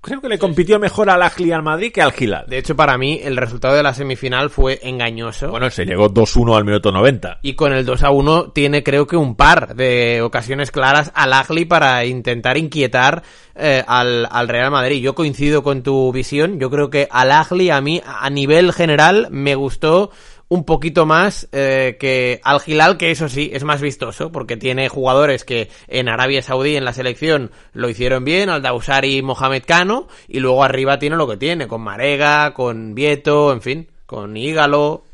creo 0.00 0.20
que 0.20 0.28
le 0.28 0.38
compitió 0.38 0.78
mejor 0.78 1.10
al 1.10 1.22
y 1.38 1.52
al 1.52 1.62
Madrid 1.62 1.92
que 1.92 2.00
al 2.00 2.12
Hilal. 2.18 2.46
De 2.48 2.58
hecho, 2.58 2.74
para 2.74 2.96
mí, 2.96 3.20
el 3.22 3.36
resultado 3.36 3.74
de 3.74 3.82
la 3.82 3.92
semifinal 3.92 4.48
fue 4.50 4.80
engañoso. 4.82 5.50
Bueno, 5.50 5.68
se 5.70 5.84
llegó 5.84 6.08
2-1 6.08 6.56
al 6.56 6.64
minuto 6.64 6.90
90. 6.90 7.40
Y 7.42 7.54
con 7.54 7.72
el 7.72 7.84
2 7.84 8.02
a 8.02 8.10
1 8.10 8.52
tiene 8.52 8.82
creo 8.82 9.06
que 9.06 9.16
un 9.16 9.36
par 9.36 9.74
de 9.76 10.22
ocasiones 10.22 10.70
claras 10.70 11.12
al 11.14 11.32
Agli 11.34 11.64
para 11.66 12.04
intentar 12.06 12.56
inquietar 12.56 13.22
eh, 13.54 13.84
al, 13.86 14.26
al 14.30 14.48
Real 14.48 14.70
Madrid. 14.70 15.02
Yo 15.02 15.14
coincido 15.14 15.62
con 15.62 15.82
tu 15.82 16.10
visión. 16.12 16.58
Yo 16.58 16.70
creo 16.70 16.88
que 16.88 17.08
al 17.10 17.30
Agli 17.30 17.70
a 17.70 17.80
mí 17.80 18.00
a 18.04 18.30
nivel 18.30 18.72
general 18.72 19.28
me 19.30 19.54
gustó 19.54 20.10
un 20.52 20.64
poquito 20.64 21.06
más 21.06 21.48
eh, 21.52 21.96
que 21.98 22.38
al 22.44 22.60
Hilal, 22.66 22.98
que 22.98 23.10
eso 23.10 23.30
sí, 23.30 23.50
es 23.54 23.64
más 23.64 23.80
vistoso, 23.80 24.30
porque 24.30 24.58
tiene 24.58 24.90
jugadores 24.90 25.46
que 25.46 25.70
en 25.88 26.10
Arabia 26.10 26.42
Saudí 26.42 26.76
en 26.76 26.84
la 26.84 26.92
selección 26.92 27.52
lo 27.72 27.88
hicieron 27.88 28.22
bien, 28.26 28.50
al 28.50 28.60
Dausari 28.60 29.16
y 29.16 29.22
Mohamed 29.22 29.62
Cano, 29.66 30.08
y 30.28 30.40
luego 30.40 30.62
arriba 30.62 30.98
tiene 30.98 31.16
lo 31.16 31.26
que 31.26 31.38
tiene, 31.38 31.68
con 31.68 31.80
Marega, 31.80 32.52
con 32.52 32.94
Vieto, 32.94 33.50
en 33.50 33.62
fin, 33.62 33.90
con 34.04 34.36
Ígalo. 34.36 35.04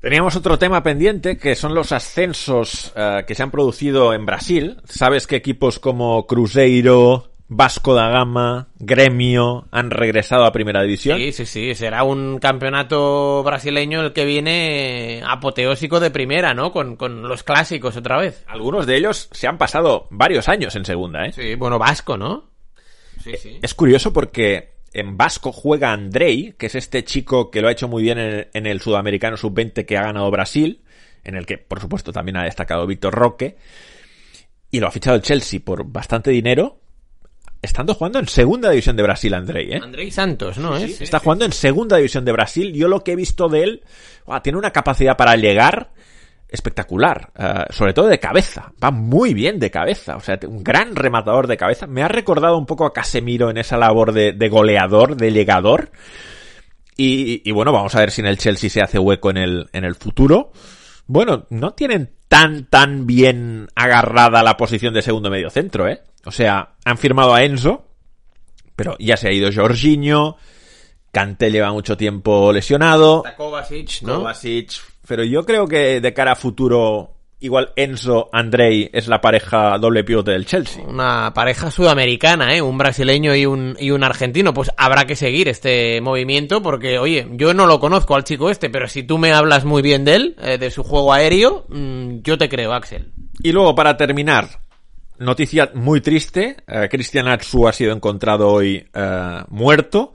Teníamos 0.00 0.34
otro 0.34 0.58
tema 0.58 0.82
pendiente 0.82 1.38
que 1.38 1.54
son 1.54 1.72
los 1.72 1.92
ascensos 1.92 2.92
eh, 2.96 3.22
que 3.28 3.36
se 3.36 3.44
han 3.44 3.52
producido 3.52 4.12
en 4.12 4.26
Brasil. 4.26 4.78
Sabes 4.86 5.28
que 5.28 5.36
equipos 5.36 5.78
como 5.78 6.26
Cruzeiro, 6.26 7.33
Vasco 7.46 7.94
da 7.94 8.08
Gama, 8.08 8.68
Gremio 8.78 9.68
han 9.70 9.90
regresado 9.90 10.44
a 10.44 10.52
Primera 10.52 10.82
División. 10.82 11.18
Sí, 11.18 11.32
sí, 11.32 11.46
sí, 11.46 11.74
será 11.74 12.02
un 12.02 12.38
campeonato 12.38 13.42
brasileño 13.42 14.00
el 14.00 14.12
que 14.12 14.24
viene 14.24 15.22
apoteósico 15.26 16.00
de 16.00 16.10
primera, 16.10 16.54
¿no? 16.54 16.72
Con, 16.72 16.96
con 16.96 17.28
los 17.28 17.42
clásicos 17.42 17.96
otra 17.96 18.18
vez. 18.18 18.44
Algunos 18.46 18.86
de 18.86 18.96
ellos 18.96 19.28
se 19.32 19.46
han 19.46 19.58
pasado 19.58 20.08
varios 20.10 20.48
años 20.48 20.74
en 20.74 20.86
Segunda, 20.86 21.26
¿eh? 21.26 21.32
Sí, 21.32 21.54
bueno, 21.54 21.78
Vasco, 21.78 22.16
¿no? 22.16 22.50
Sí, 23.22 23.34
sí. 23.36 23.58
Es 23.62 23.74
curioso 23.74 24.12
porque 24.12 24.74
en 24.94 25.18
Vasco 25.18 25.52
juega 25.52 25.92
Andrei, 25.92 26.54
que 26.56 26.66
es 26.66 26.74
este 26.74 27.04
chico 27.04 27.50
que 27.50 27.60
lo 27.60 27.68
ha 27.68 27.72
hecho 27.72 27.88
muy 27.88 28.02
bien 28.02 28.18
en 28.18 28.32
el, 28.32 28.48
en 28.54 28.66
el 28.66 28.80
Sudamericano 28.80 29.36
Sub-20 29.36 29.84
que 29.84 29.98
ha 29.98 30.02
ganado 30.02 30.30
Brasil, 30.30 30.82
en 31.24 31.34
el 31.34 31.44
que, 31.44 31.58
por 31.58 31.80
supuesto, 31.80 32.12
también 32.12 32.36
ha 32.38 32.44
destacado 32.44 32.86
Víctor 32.86 33.14
Roque, 33.14 33.56
y 34.70 34.80
lo 34.80 34.86
ha 34.86 34.90
fichado 34.90 35.16
el 35.16 35.22
Chelsea 35.22 35.60
por 35.62 35.84
bastante 35.84 36.30
dinero, 36.30 36.80
estando 37.64 37.94
jugando 37.94 38.18
en 38.18 38.28
Segunda 38.28 38.70
División 38.70 38.96
de 38.96 39.02
Brasil, 39.02 39.34
Andrei, 39.34 39.72
¿eh? 39.72 39.80
Andrei 39.82 40.10
Santos, 40.10 40.58
¿no? 40.58 40.76
es? 40.76 41.00
Está 41.00 41.18
jugando 41.18 41.44
en 41.44 41.52
Segunda 41.52 41.96
División 41.96 42.24
de 42.24 42.32
Brasil. 42.32 42.72
Yo 42.72 42.88
lo 42.88 43.02
que 43.02 43.12
he 43.12 43.16
visto 43.16 43.48
de 43.48 43.62
él, 43.62 43.82
tiene 44.42 44.58
una 44.58 44.70
capacidad 44.70 45.16
para 45.16 45.36
llegar 45.36 45.90
espectacular, 46.48 47.32
eh, 47.36 47.64
sobre 47.70 47.92
todo 47.92 48.06
de 48.06 48.20
cabeza, 48.20 48.72
va 48.82 48.92
muy 48.92 49.34
bien 49.34 49.58
de 49.58 49.72
cabeza, 49.72 50.16
o 50.16 50.20
sea, 50.20 50.38
un 50.46 50.62
gran 50.62 50.94
rematador 50.94 51.48
de 51.48 51.56
cabeza, 51.56 51.88
me 51.88 52.04
ha 52.04 52.08
recordado 52.08 52.56
un 52.56 52.64
poco 52.64 52.86
a 52.86 52.92
Casemiro 52.92 53.50
en 53.50 53.58
esa 53.58 53.76
labor 53.76 54.12
de, 54.12 54.32
de 54.32 54.48
goleador, 54.48 55.16
de 55.16 55.32
llegador, 55.32 55.90
y, 56.96 57.42
y, 57.48 57.50
bueno, 57.50 57.72
vamos 57.72 57.92
a 57.96 57.98
ver 57.98 58.12
si 58.12 58.20
en 58.20 58.28
el 58.28 58.38
Chelsea 58.38 58.70
se 58.70 58.80
hace 58.80 59.00
hueco 59.00 59.30
en 59.30 59.38
el, 59.38 59.68
en 59.72 59.84
el 59.84 59.96
futuro. 59.96 60.52
Bueno, 61.06 61.46
no 61.50 61.72
tienen 61.72 62.14
tan, 62.28 62.66
tan 62.66 63.06
bien 63.06 63.68
agarrada 63.74 64.42
la 64.42 64.56
posición 64.56 64.94
de 64.94 65.02
segundo 65.02 65.30
medio 65.30 65.50
centro, 65.50 65.88
¿eh? 65.88 66.02
O 66.24 66.30
sea, 66.30 66.74
han 66.84 66.98
firmado 66.98 67.34
a 67.34 67.42
Enzo, 67.44 67.86
pero 68.76 68.96
ya 68.98 69.16
se 69.16 69.28
ha 69.28 69.32
ido 69.32 69.50
Jorginho, 69.52 70.36
Kanté 71.12 71.50
lleva 71.50 71.72
mucho 71.72 71.96
tiempo 71.96 72.52
lesionado, 72.52 73.22
Kovacic, 73.36 74.02
¿no? 74.02 74.18
Kovacic, 74.18 74.72
pero 75.06 75.22
yo 75.22 75.44
creo 75.44 75.68
que 75.68 76.00
de 76.00 76.14
cara 76.14 76.32
a 76.32 76.36
futuro, 76.36 77.13
igual 77.44 77.72
Enzo, 77.76 78.30
Andrei 78.32 78.88
es 78.92 79.06
la 79.06 79.20
pareja 79.20 79.76
doble 79.78 80.02
pivote 80.02 80.30
del 80.30 80.46
Chelsea. 80.46 80.82
Una 80.82 81.32
pareja 81.34 81.70
sudamericana, 81.70 82.56
¿eh? 82.56 82.62
Un 82.62 82.78
brasileño 82.78 83.34
y 83.34 83.44
un, 83.44 83.76
y 83.78 83.90
un 83.90 84.02
argentino. 84.02 84.54
Pues 84.54 84.70
habrá 84.78 85.04
que 85.04 85.14
seguir 85.14 85.48
este 85.48 86.00
movimiento 86.00 86.62
porque, 86.62 86.98
oye, 86.98 87.28
yo 87.32 87.52
no 87.52 87.66
lo 87.66 87.80
conozco 87.80 88.14
al 88.16 88.24
chico 88.24 88.48
este, 88.48 88.70
pero 88.70 88.88
si 88.88 89.02
tú 89.02 89.18
me 89.18 89.32
hablas 89.32 89.66
muy 89.66 89.82
bien 89.82 90.06
de 90.06 90.14
él, 90.14 90.36
eh, 90.40 90.56
de 90.56 90.70
su 90.70 90.82
juego 90.82 91.12
aéreo, 91.12 91.66
mm, 91.68 92.22
yo 92.22 92.38
te 92.38 92.48
creo, 92.48 92.72
Axel. 92.72 93.12
Y 93.42 93.52
luego, 93.52 93.74
para 93.74 93.98
terminar, 93.98 94.48
noticia 95.18 95.70
muy 95.74 96.00
triste, 96.00 96.56
eh, 96.66 96.88
Cristian 96.90 97.28
Atsu 97.28 97.68
ha 97.68 97.74
sido 97.74 97.92
encontrado 97.92 98.48
hoy 98.48 98.88
eh, 98.94 99.42
muerto 99.48 100.14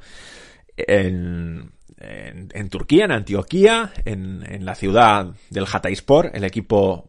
en, 0.75 1.73
en, 1.99 2.49
en 2.51 2.69
Turquía, 2.69 3.05
en 3.05 3.11
Antioquía, 3.11 3.91
en, 4.03 4.43
en 4.49 4.65
la 4.65 4.73
ciudad 4.73 5.27
del 5.51 5.67
Hatayspor, 5.71 6.31
el 6.33 6.43
equipo 6.43 7.08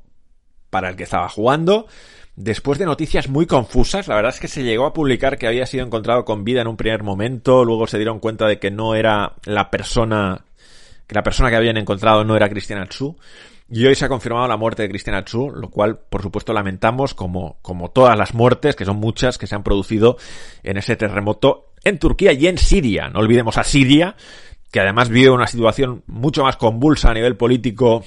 para 0.70 0.88
el 0.88 0.96
que 0.96 1.04
estaba 1.04 1.28
jugando. 1.28 1.86
Después 2.36 2.78
de 2.78 2.86
noticias 2.86 3.28
muy 3.28 3.46
confusas, 3.46 4.08
la 4.08 4.14
verdad 4.14 4.32
es 4.32 4.40
que 4.40 4.48
se 4.48 4.62
llegó 4.62 4.86
a 4.86 4.94
publicar 4.94 5.36
que 5.36 5.46
había 5.46 5.66
sido 5.66 5.84
encontrado 5.84 6.24
con 6.24 6.44
vida 6.44 6.62
en 6.62 6.68
un 6.68 6.76
primer 6.76 7.02
momento, 7.02 7.64
luego 7.64 7.86
se 7.86 7.98
dieron 7.98 8.18
cuenta 8.18 8.46
de 8.46 8.58
que 8.58 8.70
no 8.70 8.94
era 8.94 9.34
la 9.44 9.70
persona, 9.70 10.44
que 11.06 11.14
la 11.14 11.22
persona 11.22 11.50
que 11.50 11.56
habían 11.56 11.76
encontrado 11.76 12.24
no 12.24 12.36
era 12.36 12.48
Cristian 12.48 12.80
Atsu. 12.80 13.16
Y 13.72 13.86
hoy 13.86 13.94
se 13.94 14.04
ha 14.04 14.08
confirmado 14.08 14.48
la 14.48 14.56
muerte 14.56 14.82
de 14.82 14.88
Cristian 14.88 15.16
Atsu, 15.16 15.50
lo 15.50 15.70
cual, 15.70 15.98
por 15.98 16.22
supuesto, 16.22 16.52
lamentamos 16.52 17.14
como, 17.14 17.58
como 17.62 17.90
todas 17.90 18.16
las 18.18 18.34
muertes, 18.34 18.74
que 18.74 18.84
son 18.84 18.96
muchas, 18.96 19.38
que 19.38 19.46
se 19.46 19.54
han 19.54 19.62
producido 19.62 20.16
en 20.62 20.76
ese 20.76 20.96
terremoto 20.96 21.70
en 21.84 21.98
Turquía 21.98 22.32
y 22.32 22.46
en 22.46 22.58
Siria. 22.58 23.10
No 23.10 23.20
olvidemos 23.20 23.58
a 23.58 23.64
Siria, 23.64 24.16
que 24.72 24.80
además 24.80 25.08
vive 25.08 25.30
una 25.30 25.46
situación 25.46 26.02
mucho 26.06 26.42
más 26.42 26.56
convulsa 26.56 27.10
a 27.10 27.14
nivel 27.14 27.36
político, 27.36 28.04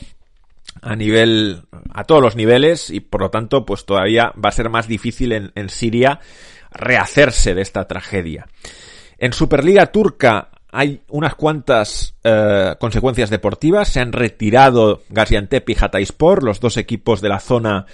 a 0.82 0.96
nivel, 0.96 1.64
a 1.94 2.04
todos 2.04 2.22
los 2.22 2.36
niveles, 2.36 2.90
y 2.90 3.00
por 3.00 3.22
lo 3.22 3.30
tanto, 3.30 3.66
pues 3.66 3.86
todavía 3.86 4.34
va 4.44 4.50
a 4.50 4.54
ser 4.54 4.70
más 4.70 4.88
difícil 4.88 5.52
en, 5.54 5.70
Siria 5.70 6.20
rehacerse 6.72 7.54
de 7.54 7.62
esta 7.62 7.88
tragedia. 7.88 8.48
En 9.18 9.34
Superliga 9.34 9.92
Turca 9.92 10.50
hay 10.72 11.02
unas 11.10 11.36
cuantas 11.36 12.16
eh, 12.24 12.76
consecuencias 12.80 13.30
deportivas. 13.30 13.90
Se 13.90 14.00
han 14.00 14.12
retirado 14.12 15.04
Gaziantep 15.10 15.70
y 15.70 15.76
Hatayspor, 15.80 16.44
los 16.44 16.60
dos 16.60 16.78
equipos 16.78 17.22
de 17.22 17.30
la 17.30 17.40
zona 17.40 17.86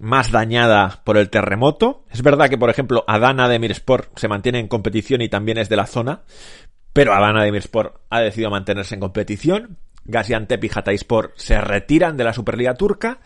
más 0.00 0.30
dañada 0.30 1.00
por 1.04 1.16
el 1.16 1.30
terremoto. 1.30 2.04
Es 2.10 2.22
verdad 2.22 2.48
que, 2.48 2.58
por 2.58 2.70
ejemplo, 2.70 3.04
Adana 3.06 3.48
de 3.48 3.58
Mirspor 3.58 4.08
se 4.16 4.28
mantiene 4.28 4.60
en 4.60 4.68
competición 4.68 5.20
y 5.22 5.28
también 5.28 5.58
es 5.58 5.68
de 5.68 5.76
la 5.76 5.86
zona, 5.86 6.22
pero 6.92 7.12
Adana 7.12 7.42
de 7.42 7.52
Mirspor 7.52 8.00
ha 8.10 8.20
decidido 8.20 8.50
mantenerse 8.50 8.94
en 8.94 9.00
competición. 9.00 9.78
Gaziantep 10.04 10.64
y 10.64 10.70
Hatayspor 10.74 11.32
se 11.36 11.60
retiran 11.60 12.16
de 12.16 12.24
la 12.24 12.32
Superliga 12.32 12.74
Turca 12.74 13.20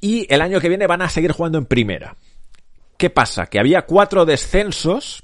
y 0.00 0.32
el 0.32 0.40
año 0.40 0.60
que 0.60 0.68
viene 0.68 0.86
van 0.86 1.02
a 1.02 1.08
seguir 1.08 1.32
jugando 1.32 1.58
en 1.58 1.66
primera. 1.66 2.16
¿Qué 2.96 3.10
pasa? 3.10 3.46
Que 3.46 3.58
había 3.58 3.82
cuatro 3.82 4.24
descensos 4.24 5.22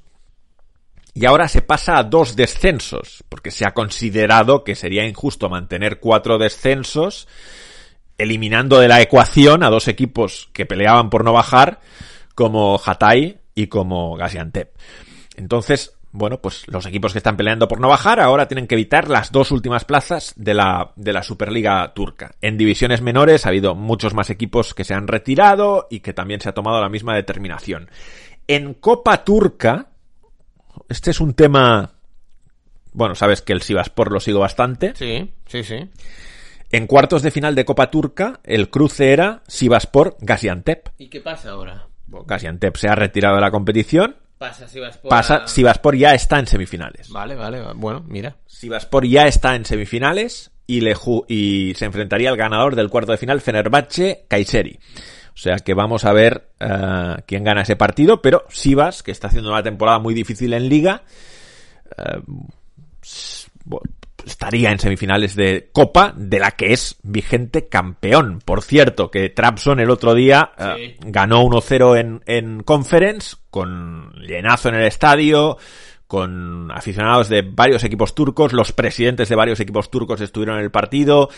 y 1.12 1.27
ahora 1.27 1.49
se 1.49 1.62
pasa 1.62 1.99
a 1.99 2.05
dos 2.05 2.37
descensos, 2.37 3.25
porque 3.29 3.51
se 3.51 3.66
ha 3.66 3.75
considerado 3.75 4.64
que 4.64 4.77
sería 4.77 5.07
injusto 5.07 5.49
mantener 5.49 5.99
cuatro 5.99 6.39
descensos, 6.39 7.27
eliminando 8.16 8.79
de 8.79 8.89
la 8.89 9.01
ecuación 9.01 9.62
a 9.64 9.71
dos 9.71 9.89
equipos 9.89 10.51
que 10.53 10.66
peleaban 10.66 11.11
por 11.11 11.25
no 11.25 11.33
bajar, 11.33 11.81
como 12.35 12.81
Hatay 12.85 13.41
y 13.55 13.66
como 13.66 14.16
Gaziantep. 14.16 14.75
Entonces, 15.37 15.95
bueno, 16.12 16.40
pues 16.40 16.66
los 16.66 16.86
equipos 16.86 17.12
que 17.12 17.18
están 17.18 17.36
peleando 17.36 17.68
por 17.68 17.80
no 17.80 17.88
bajar 17.88 18.18
ahora 18.18 18.48
tienen 18.48 18.66
que 18.66 18.74
evitar 18.74 19.08
las 19.08 19.30
dos 19.30 19.52
últimas 19.52 19.84
plazas 19.84 20.32
de 20.36 20.54
la, 20.54 20.92
de 20.96 21.12
la 21.12 21.22
Superliga 21.22 21.92
turca. 21.94 22.32
En 22.40 22.58
divisiones 22.58 23.00
menores 23.00 23.46
ha 23.46 23.50
habido 23.50 23.74
muchos 23.76 24.12
más 24.12 24.28
equipos 24.30 24.74
que 24.74 24.84
se 24.84 24.94
han 24.94 25.06
retirado 25.06 25.86
y 25.88 26.00
que 26.00 26.12
también 26.12 26.40
se 26.40 26.48
ha 26.48 26.54
tomado 26.54 26.80
la 26.80 26.88
misma 26.88 27.14
determinación. 27.14 27.90
En 28.48 28.74
Copa 28.74 29.24
Turca, 29.24 29.90
este 30.88 31.12
es 31.12 31.20
un 31.20 31.34
tema. 31.34 31.92
Bueno, 32.92 33.14
sabes 33.14 33.42
que 33.42 33.52
el 33.52 33.62
Sivaspor 33.62 34.11
lo 34.11 34.18
sigo 34.18 34.40
bastante. 34.40 34.94
Sí, 34.96 35.30
sí, 35.46 35.62
sí. 35.62 35.88
En 36.72 36.88
cuartos 36.88 37.22
de 37.22 37.30
final 37.30 37.54
de 37.54 37.64
Copa 37.64 37.90
Turca, 37.90 38.40
el 38.42 38.68
cruce 38.70 39.12
era 39.12 39.42
Sivaspor 39.46 40.16
Gaziantep. 40.20 40.88
¿Y 40.98 41.08
qué 41.08 41.20
pasa 41.20 41.50
ahora? 41.50 41.86
Bueno, 42.06 42.26
Gaziantep 42.26 42.76
se 42.76 42.88
ha 42.88 42.96
retirado 42.96 43.36
de 43.36 43.40
la 43.40 43.52
competición. 43.52 44.16
Pasa 44.41 44.66
si 44.66 44.80
vas 44.80 44.97
por... 44.97 45.11
Pasa, 45.11 45.47
Sivaspor 45.47 45.95
ya 45.97 46.14
está 46.14 46.38
en 46.38 46.47
semifinales. 46.47 47.11
Vale, 47.11 47.34
vale, 47.34 47.61
bueno, 47.74 48.03
mira. 48.09 48.38
Sivaspor 48.47 49.05
ya 49.07 49.26
está 49.26 49.55
en 49.55 49.66
semifinales 49.66 50.51
y, 50.66 50.80
le 50.80 50.97
ju- 50.97 51.26
y 51.28 51.74
se 51.74 51.84
enfrentaría 51.84 52.30
al 52.30 52.38
ganador 52.38 52.74
del 52.74 52.88
cuarto 52.88 53.12
de 53.12 53.18
final, 53.18 53.43
Fenerbahce 53.43 54.24
Kayseri. 54.28 54.78
O 55.34 55.36
sea 55.36 55.57
que 55.59 55.74
vamos 55.74 56.07
a 56.07 56.14
ver 56.14 56.49
eh, 56.59 57.16
quién 57.26 57.45
gana 57.45 57.61
ese 57.61 57.76
partido, 57.76 58.22
pero 58.22 58.47
Sivas, 58.49 59.03
que 59.03 59.11
está 59.11 59.28
haciendo 59.28 59.51
una 59.51 59.62
temporada 59.62 59.99
muy 59.99 60.14
difícil 60.14 60.55
en 60.55 60.70
liga, 60.70 61.03
eh, 61.99 62.22
estaría 64.27 64.71
en 64.71 64.79
semifinales 64.79 65.35
de 65.35 65.71
Copa, 65.73 66.12
de 66.16 66.39
la 66.39 66.53
que 66.53 66.73
es 66.73 66.99
vigente 67.03 67.68
campeón. 67.68 68.41
Por 68.45 68.62
cierto, 68.62 69.11
que 69.11 69.29
Trabzon 69.31 69.81
el 69.81 69.91
otro 69.91 70.14
día 70.14 70.53
eh, 70.59 70.97
ganó 71.01 71.43
1-0 71.43 71.99
en, 71.99 72.23
en 72.27 72.62
Conference, 72.62 73.37
con 73.51 74.12
llenazo 74.14 74.68
en 74.68 74.77
el 74.77 74.87
estadio, 74.87 75.59
con 76.11 76.73
aficionados 76.73 77.29
de 77.29 77.43
varios 77.43 77.85
equipos 77.85 78.16
turcos, 78.16 78.53
los 78.53 78.73
presidentes 78.73 79.29
de 79.29 79.37
varios 79.37 79.61
equipos 79.61 79.93
turcos 79.93 80.21
estuvieron 80.21 80.57
en 80.57 80.64
el 80.64 80.73
partido, 80.73 81.29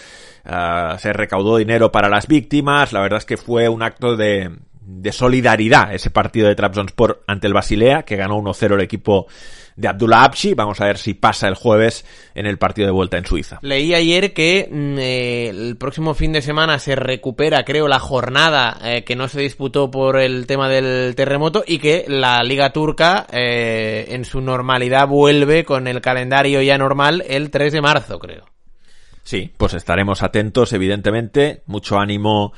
ah, 0.47 0.97
se 0.99 1.13
recaudó 1.13 1.59
dinero 1.59 1.93
para 1.93 2.09
las 2.09 2.27
víctimas, 2.27 2.95
la 2.95 3.03
verdad 3.03 3.19
es 3.19 3.27
que 3.27 3.37
fue 3.37 3.69
un 3.69 3.83
acto 3.83 4.17
de, 4.17 4.51
de 4.85 5.13
solidaridad 5.13 5.95
ese 5.95 6.11
partido 6.11 6.49
de 6.49 6.55
Trabzonspor 6.55 7.23
ante 7.27 7.47
el 7.47 7.55
Basilea, 7.55 8.03
que 8.03 8.17
ganó 8.17 8.39
1-0 8.39 8.75
el 8.75 8.81
equipo 8.81 9.27
de 9.77 9.89
Abdullah 9.89 10.25
Abshi, 10.25 10.55
vamos 10.55 10.81
a 10.81 10.87
ver 10.87 10.99
si 10.99 11.15
pasa 11.15 11.49
el 11.49 11.55
jueves 11.55 12.05
en 12.35 12.47
el 12.47 12.59
partido 12.59 12.87
de 12.87 12.93
vuelta 12.93 13.17
en 13.17 13.25
Suiza. 13.25 13.59
Leí 13.63 13.95
ayer 13.95 14.33
que 14.33 14.69
mm, 14.71 14.99
eh, 14.99 15.49
el 15.49 15.77
próximo 15.77 16.15
fin 16.15 16.33
de 16.33 16.43
semana 16.43 16.79
se 16.79 16.95
recupera, 16.95 17.65
creo, 17.65 17.89
la 17.89 17.99
jornada 17.99 18.79
eh, 18.85 19.05
que 19.05 19.17
no 19.17 19.29
se 19.29 19.41
disputó 19.41 19.91
por 19.91 20.19
el 20.19 20.47
tema 20.47 20.69
del 20.69 21.15
terremoto 21.15 21.65
y 21.67 21.79
que 21.79 22.05
la 22.07 22.43
Liga 22.43 22.73
Turca 22.73 23.27
eh, 23.33 24.07
en 24.11 24.25
su 24.25 24.41
normalidad 24.41 25.09
vuelve 25.09 25.65
con 25.65 25.87
el 25.87 26.01
calendario 26.01 26.61
ya 26.61 26.77
normal 26.77 27.25
el 27.27 27.51
3 27.51 27.73
de 27.73 27.81
marzo, 27.81 28.19
creo. 28.19 28.45
Sí, 29.25 29.53
pues 29.57 29.75
estaremos 29.75 30.23
atentos, 30.23 30.73
evidentemente. 30.73 31.63
Mucho 31.67 31.99
ánimo 31.99 32.53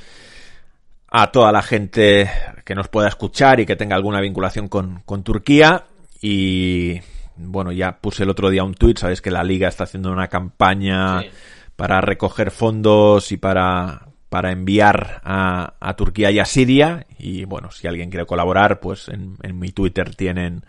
a 1.16 1.30
toda 1.30 1.52
la 1.52 1.62
gente 1.62 2.28
que 2.64 2.74
nos 2.74 2.88
pueda 2.88 3.06
escuchar 3.06 3.60
y 3.60 3.66
que 3.66 3.76
tenga 3.76 3.94
alguna 3.94 4.20
vinculación 4.20 4.66
con, 4.66 5.00
con 5.04 5.22
Turquía. 5.22 5.84
Y 6.20 7.00
bueno, 7.36 7.70
ya 7.70 7.98
puse 8.00 8.24
el 8.24 8.30
otro 8.30 8.50
día 8.50 8.64
un 8.64 8.74
tuit, 8.74 8.98
sabes 8.98 9.22
que 9.22 9.30
la 9.30 9.44
liga 9.44 9.68
está 9.68 9.84
haciendo 9.84 10.10
una 10.10 10.26
campaña 10.26 11.20
Sí. 11.20 11.28
para 11.76 12.00
recoger 12.00 12.50
fondos 12.50 13.30
y 13.30 13.36
para, 13.36 14.08
para 14.28 14.50
enviar 14.50 15.20
a, 15.22 15.74
a 15.78 15.94
Turquía 15.94 16.32
y 16.32 16.40
a 16.40 16.44
Siria. 16.44 17.06
Y 17.16 17.44
bueno, 17.44 17.70
si 17.70 17.86
alguien 17.86 18.10
quiere 18.10 18.26
colaborar, 18.26 18.80
pues 18.80 19.08
en, 19.08 19.36
en 19.44 19.56
mi 19.56 19.70
Twitter 19.70 20.16
tienen 20.16 20.64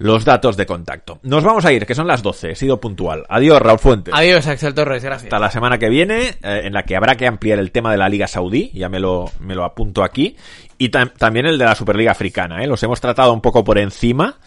los 0.00 0.24
datos 0.24 0.56
de 0.56 0.64
contacto. 0.66 1.20
Nos 1.22 1.44
vamos 1.44 1.64
a 1.66 1.72
ir, 1.72 1.84
que 1.86 1.94
son 1.94 2.06
las 2.06 2.22
12, 2.22 2.52
he 2.52 2.54
sido 2.54 2.80
puntual. 2.80 3.24
Adiós, 3.28 3.60
Raúl 3.60 3.78
Fuentes. 3.78 4.14
Adiós, 4.16 4.46
Axel 4.46 4.74
Torres, 4.74 5.04
gracias. 5.04 5.24
Hasta 5.24 5.38
la 5.38 5.50
semana 5.50 5.76
que 5.78 5.88
viene, 5.90 6.28
eh, 6.42 6.62
en 6.64 6.72
la 6.72 6.84
que 6.84 6.96
habrá 6.96 7.16
que 7.16 7.26
ampliar 7.26 7.58
el 7.58 7.70
tema 7.70 7.92
de 7.92 7.98
la 7.98 8.08
Liga 8.08 8.26
Saudí, 8.26 8.70
ya 8.74 8.88
me 8.88 8.98
lo, 8.98 9.30
me 9.40 9.54
lo 9.54 9.62
apunto 9.64 10.02
aquí, 10.02 10.36
y 10.78 10.88
tam- 10.90 11.12
también 11.18 11.44
el 11.46 11.58
de 11.58 11.66
la 11.66 11.74
Superliga 11.74 12.12
Africana, 12.12 12.64
¿eh? 12.64 12.66
los 12.66 12.82
hemos 12.82 13.00
tratado 13.00 13.32
un 13.32 13.42
poco 13.42 13.62
por 13.62 13.76
encima, 13.78 14.38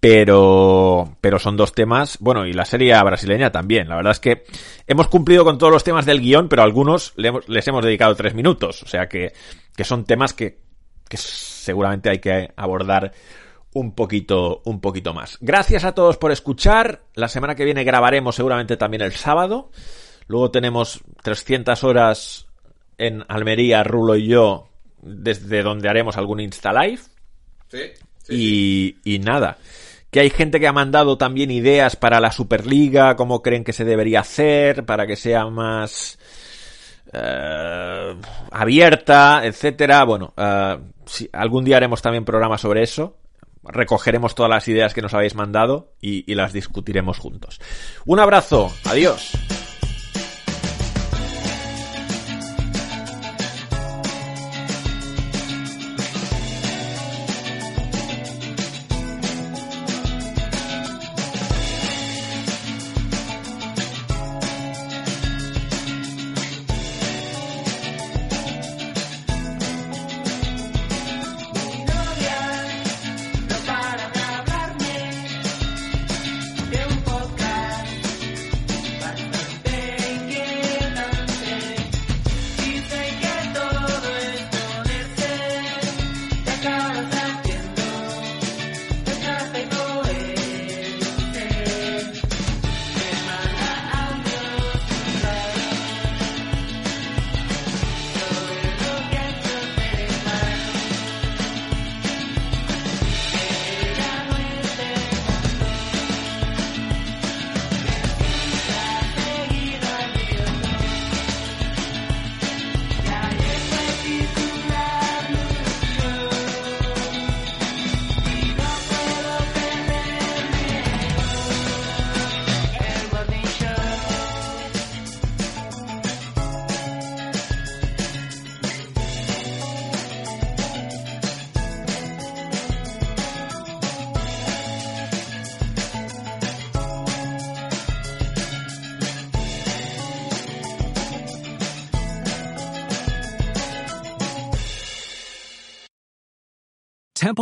pero, 0.00 1.16
pero 1.20 1.38
son 1.38 1.56
dos 1.56 1.72
temas, 1.72 2.18
bueno, 2.20 2.46
y 2.46 2.52
la 2.52 2.64
serie 2.64 3.00
brasileña 3.02 3.52
también, 3.52 3.88
la 3.88 3.96
verdad 3.96 4.12
es 4.12 4.20
que 4.20 4.44
hemos 4.86 5.08
cumplido 5.08 5.44
con 5.44 5.58
todos 5.58 5.72
los 5.72 5.84
temas 5.84 6.06
del 6.06 6.20
guion, 6.20 6.48
pero 6.48 6.62
a 6.62 6.64
algunos 6.64 7.12
le 7.16 7.28
hemos- 7.28 7.48
les 7.48 7.66
hemos 7.68 7.84
dedicado 7.84 8.14
tres 8.16 8.34
minutos, 8.34 8.82
o 8.82 8.86
sea 8.88 9.08
que, 9.08 9.32
que 9.76 9.84
son 9.84 10.04
temas 10.04 10.32
que, 10.34 10.58
que 11.08 11.16
seguramente 11.16 12.10
hay 12.10 12.18
que 12.18 12.48
abordar 12.56 13.12
un 13.78 13.92
poquito, 13.92 14.62
un 14.64 14.80
poquito 14.80 15.14
más. 15.14 15.38
Gracias 15.40 15.84
a 15.84 15.92
todos 15.92 16.16
por 16.16 16.32
escuchar. 16.32 17.02
La 17.14 17.28
semana 17.28 17.54
que 17.54 17.64
viene 17.64 17.84
grabaremos 17.84 18.34
seguramente 18.36 18.76
también 18.76 19.02
el 19.02 19.12
sábado. 19.12 19.70
Luego 20.26 20.50
tenemos 20.50 21.00
300 21.22 21.84
horas 21.84 22.46
en 22.98 23.24
Almería, 23.28 23.82
Rulo 23.84 24.16
y 24.16 24.26
yo, 24.26 24.68
desde 25.00 25.62
donde 25.62 25.88
haremos 25.88 26.16
algún 26.16 26.40
Insta 26.40 26.72
Live. 26.72 27.00
y, 28.28 28.96
y 29.04 29.18
nada. 29.20 29.56
Que 30.10 30.20
hay 30.20 30.30
gente 30.30 30.58
que 30.58 30.66
ha 30.66 30.72
mandado 30.72 31.18
también 31.18 31.50
ideas 31.50 31.96
para 31.96 32.18
la 32.20 32.32
Superliga, 32.32 33.14
cómo 33.16 33.42
creen 33.42 33.62
que 33.64 33.72
se 33.74 33.84
debería 33.84 34.20
hacer, 34.20 34.84
para 34.86 35.06
que 35.06 35.16
sea 35.16 35.46
más 35.46 36.18
eh, 37.12 38.14
abierta, 38.50 39.42
etcétera. 39.44 40.04
Bueno, 40.04 40.32
eh, 40.36 40.78
si- 41.06 41.28
algún 41.32 41.64
día 41.64 41.76
haremos 41.76 42.02
también 42.02 42.24
programas 42.24 42.60
sobre 42.60 42.82
eso. 42.82 43.16
Recogeremos 43.64 44.34
todas 44.34 44.50
las 44.50 44.68
ideas 44.68 44.94
que 44.94 45.02
nos 45.02 45.14
habéis 45.14 45.34
mandado 45.34 45.92
y, 46.00 46.34
las 46.34 46.52
discutiremos 46.52 47.18
juntos. 47.18 47.60
Un 48.04 48.20
abrazo, 48.20 48.72
adiós. 48.84 49.32